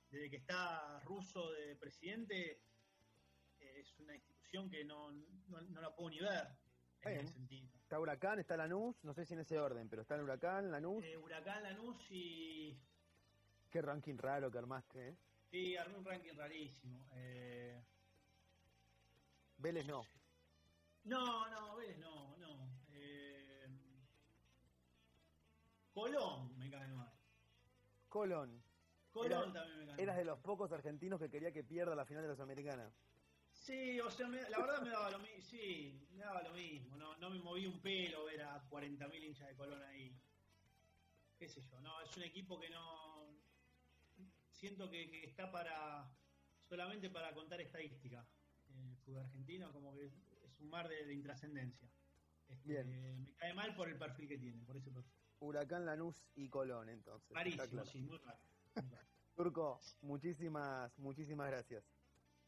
desde 0.09 0.29
que 0.29 0.37
está 0.37 0.99
ruso 1.01 1.51
de 1.51 1.75
presidente. 1.75 2.61
Es 3.59 3.93
que 4.69 4.83
no, 4.85 5.11
no, 5.11 5.61
no 5.61 5.81
la 5.81 5.95
puedo 5.95 6.09
ni 6.09 6.19
ver 6.19 6.47
en 7.01 7.13
Bien. 7.13 7.25
ese 7.25 7.33
sentido. 7.33 7.69
Está 7.83 7.99
Huracán, 7.99 8.39
está 8.39 8.57
Lanús, 8.57 8.95
no 9.03 9.13
sé 9.13 9.25
si 9.25 9.33
en 9.33 9.41
ese 9.41 9.59
orden, 9.59 9.87
pero 9.89 10.01
está 10.01 10.15
el 10.15 10.21
Huracán, 10.23 10.71
Lanús. 10.71 11.03
Eh, 11.05 11.17
Huracán, 11.17 11.61
Lanús 11.63 11.97
y... 12.09 12.79
Qué 13.69 13.81
ranking 13.81 14.17
raro 14.17 14.49
que 14.49 14.57
armaste, 14.57 15.09
¿eh? 15.09 15.15
Sí, 15.51 15.77
armé 15.77 15.97
un 15.97 16.05
ranking 16.05 16.33
rarísimo. 16.35 17.05
Eh, 17.13 17.83
Vélez 19.57 19.85
no. 19.87 20.01
no, 21.03 21.49
no, 21.49 21.75
ves, 21.75 21.97
no, 21.99 22.37
no. 22.37 22.69
Eh, 22.93 23.67
Colón 25.93 26.57
me 26.57 26.69
cae 26.69 26.87
mal. 26.89 27.11
Colón. 28.09 28.61
Colón 29.11 29.49
Era- 29.49 29.53
también 29.53 29.79
me 29.79 29.85
cae 29.85 30.03
Eras 30.03 30.15
mal. 30.15 30.17
de 30.17 30.25
los 30.25 30.39
pocos 30.39 30.71
argentinos 30.71 31.19
que 31.19 31.29
quería 31.29 31.51
que 31.51 31.63
pierda 31.63 31.95
la 31.95 32.05
final 32.05 32.23
de 32.23 32.29
la 32.29 32.35
Sudamericana. 32.35 32.91
Sí, 33.65 33.99
o 33.99 34.11
sea, 34.11 34.27
me- 34.27 34.47
la 34.47 34.59
verdad 34.59 34.81
me 34.83 34.89
daba 34.91 35.09
lo 35.09 35.17
mismo. 35.17 35.41
Sí, 35.41 36.07
me 36.11 36.23
daba 36.23 36.43
lo 36.43 36.53
mismo. 36.53 36.97
No, 36.97 37.17
no 37.17 37.31
me 37.31 37.39
moví 37.39 37.65
un 37.65 37.81
pelo 37.81 38.25
ver 38.25 38.43
a 38.43 38.63
40.000 38.69 39.23
hinchas 39.23 39.47
de 39.47 39.55
Colón 39.55 39.81
ahí. 39.81 40.15
Qué 41.39 41.49
sé 41.49 41.61
yo, 41.61 41.81
no, 41.81 41.99
es 42.01 42.15
un 42.15 42.23
equipo 42.23 42.59
que 42.59 42.69
no. 42.69 43.41
Siento 44.51 44.87
que, 44.91 45.09
que 45.09 45.25
está 45.25 45.51
para. 45.51 46.15
solamente 46.69 47.09
para 47.09 47.33
contar 47.33 47.59
estadística. 47.59 48.27
El 48.69 48.97
fútbol 48.97 49.23
argentino, 49.23 49.71
como 49.71 49.95
que 49.95 50.05
es 50.05 50.59
un 50.59 50.69
mar 50.69 50.87
de, 50.87 51.03
de 51.03 51.13
intrascendencia. 51.15 51.89
Este, 52.47 52.67
Bien. 52.67 53.23
Me 53.23 53.33
cae 53.33 53.53
mal 53.55 53.75
por 53.75 53.89
el 53.89 53.97
perfil 53.97 54.27
que 54.27 54.37
tiene, 54.37 54.63
por 54.63 54.77
ese 54.77 54.91
perfil. 54.91 55.11
Huracán, 55.39 55.87
Lanús 55.87 56.23
y 56.35 56.49
Colón, 56.49 56.89
entonces. 56.89 57.35
claro. 57.67 57.89
sí, 57.89 57.99
muy 58.01 58.19
raro. 58.19 58.39
Turco, 59.35 59.79
muchísimas, 60.01 60.97
muchísimas 60.99 61.49
gracias. 61.49 61.94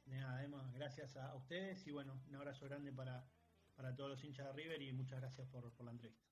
Nada, 0.08 0.44
Emma, 0.44 0.70
gracias 0.74 1.16
a 1.18 1.36
ustedes 1.36 1.86
y 1.88 1.92
bueno, 1.92 2.14
un 2.28 2.36
abrazo 2.36 2.66
grande 2.66 2.92
para, 2.92 3.26
para 3.76 3.96
todos 3.96 4.10
los 4.12 4.24
hinchas 4.24 4.46
de 4.48 4.54
River 4.54 4.82
y 4.82 4.94
muchas 4.94 5.20
gracias 5.20 5.48
por, 5.48 5.72
por 5.72 5.86
la 5.86 5.92
entrevista. 5.92 6.28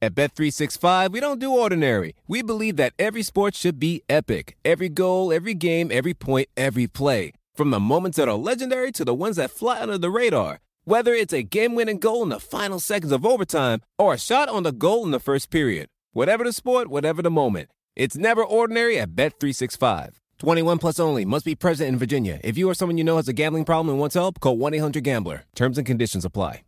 At 0.00 0.14
Bet365, 0.14 1.10
we 1.10 1.18
don't 1.18 1.40
do 1.40 1.52
ordinary. 1.52 2.14
We 2.28 2.40
believe 2.42 2.76
that 2.76 2.92
every 3.00 3.24
sport 3.24 3.56
should 3.56 3.80
be 3.80 4.02
epic. 4.08 4.56
Every 4.64 4.88
goal, 4.88 5.32
every 5.32 5.54
game, 5.54 5.90
every 5.90 6.14
point, 6.14 6.48
every 6.56 6.86
play. 6.86 7.32
From 7.56 7.70
the 7.70 7.80
moments 7.80 8.16
that 8.16 8.28
are 8.28 8.38
legendary 8.38 8.92
to 8.92 9.04
the 9.04 9.12
ones 9.12 9.36
that 9.36 9.50
fly 9.50 9.80
under 9.80 9.98
the 9.98 10.10
radar. 10.10 10.60
Whether 10.84 11.14
it's 11.14 11.32
a 11.32 11.42
game 11.42 11.74
winning 11.74 11.98
goal 11.98 12.22
in 12.22 12.28
the 12.28 12.38
final 12.38 12.78
seconds 12.78 13.10
of 13.10 13.26
overtime 13.26 13.80
or 13.98 14.14
a 14.14 14.18
shot 14.18 14.48
on 14.48 14.62
the 14.62 14.70
goal 14.70 15.04
in 15.04 15.10
the 15.10 15.18
first 15.18 15.50
period. 15.50 15.88
Whatever 16.12 16.44
the 16.44 16.52
sport, 16.52 16.86
whatever 16.86 17.20
the 17.20 17.30
moment. 17.30 17.68
It's 17.96 18.16
never 18.16 18.44
ordinary 18.44 19.00
at 19.00 19.16
Bet365. 19.16 20.12
21 20.38 20.78
plus 20.78 21.00
only 21.00 21.24
must 21.24 21.44
be 21.44 21.54
present 21.54 21.88
in 21.88 21.98
Virginia. 21.98 22.40
If 22.44 22.56
you 22.56 22.70
or 22.70 22.74
someone 22.74 22.96
you 22.96 23.04
know 23.04 23.16
has 23.16 23.28
a 23.28 23.32
gambling 23.32 23.64
problem 23.64 23.88
and 23.90 23.98
wants 23.98 24.14
help, 24.14 24.40
call 24.40 24.56
1 24.56 24.74
800 24.74 25.02
Gambler. 25.02 25.44
Terms 25.54 25.78
and 25.78 25.86
conditions 25.86 26.24
apply. 26.24 26.62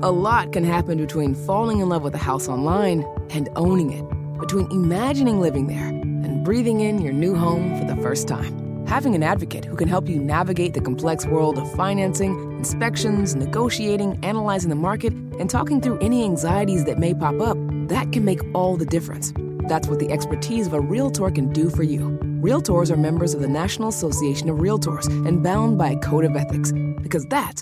A 0.00 0.12
lot 0.12 0.52
can 0.52 0.62
happen 0.62 0.96
between 0.96 1.34
falling 1.34 1.80
in 1.80 1.88
love 1.88 2.04
with 2.04 2.14
a 2.14 2.18
house 2.18 2.48
online 2.48 3.04
and 3.30 3.48
owning 3.56 3.92
it, 3.92 4.04
between 4.38 4.70
imagining 4.70 5.40
living 5.40 5.66
there 5.66 5.88
and 5.88 6.44
breathing 6.44 6.80
in 6.80 7.00
your 7.00 7.12
new 7.12 7.34
home 7.34 7.76
for 7.76 7.84
the 7.84 8.00
first 8.00 8.28
time. 8.28 8.86
Having 8.86 9.16
an 9.16 9.24
advocate 9.24 9.64
who 9.64 9.74
can 9.76 9.88
help 9.88 10.08
you 10.08 10.20
navigate 10.20 10.74
the 10.74 10.80
complex 10.80 11.26
world 11.26 11.58
of 11.58 11.70
financing, 11.74 12.52
inspections, 12.52 13.34
negotiating, 13.34 14.24
analyzing 14.24 14.70
the 14.70 14.76
market, 14.76 15.12
and 15.12 15.50
talking 15.50 15.80
through 15.80 15.98
any 15.98 16.22
anxieties 16.22 16.84
that 16.84 16.98
may 16.98 17.12
pop 17.12 17.40
up, 17.40 17.58
that 17.88 18.12
can 18.12 18.24
make 18.24 18.40
all 18.54 18.76
the 18.76 18.86
difference. 18.86 19.32
That's 19.68 19.86
what 19.86 19.98
the 19.98 20.10
expertise 20.10 20.66
of 20.66 20.72
a 20.72 20.80
Realtor 20.80 21.30
can 21.30 21.52
do 21.52 21.68
for 21.68 21.82
you. 21.82 22.18
Realtors 22.40 22.90
are 22.90 22.96
members 22.96 23.34
of 23.34 23.42
the 23.42 23.48
National 23.48 23.90
Association 23.90 24.48
of 24.48 24.56
Realtors 24.56 25.06
and 25.26 25.42
bound 25.42 25.76
by 25.76 25.90
a 25.90 25.98
code 25.98 26.24
of 26.24 26.34
ethics, 26.34 26.72
because 27.02 27.26
that's 27.26 27.60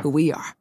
who 0.00 0.10
we 0.10 0.32
are. 0.32 0.59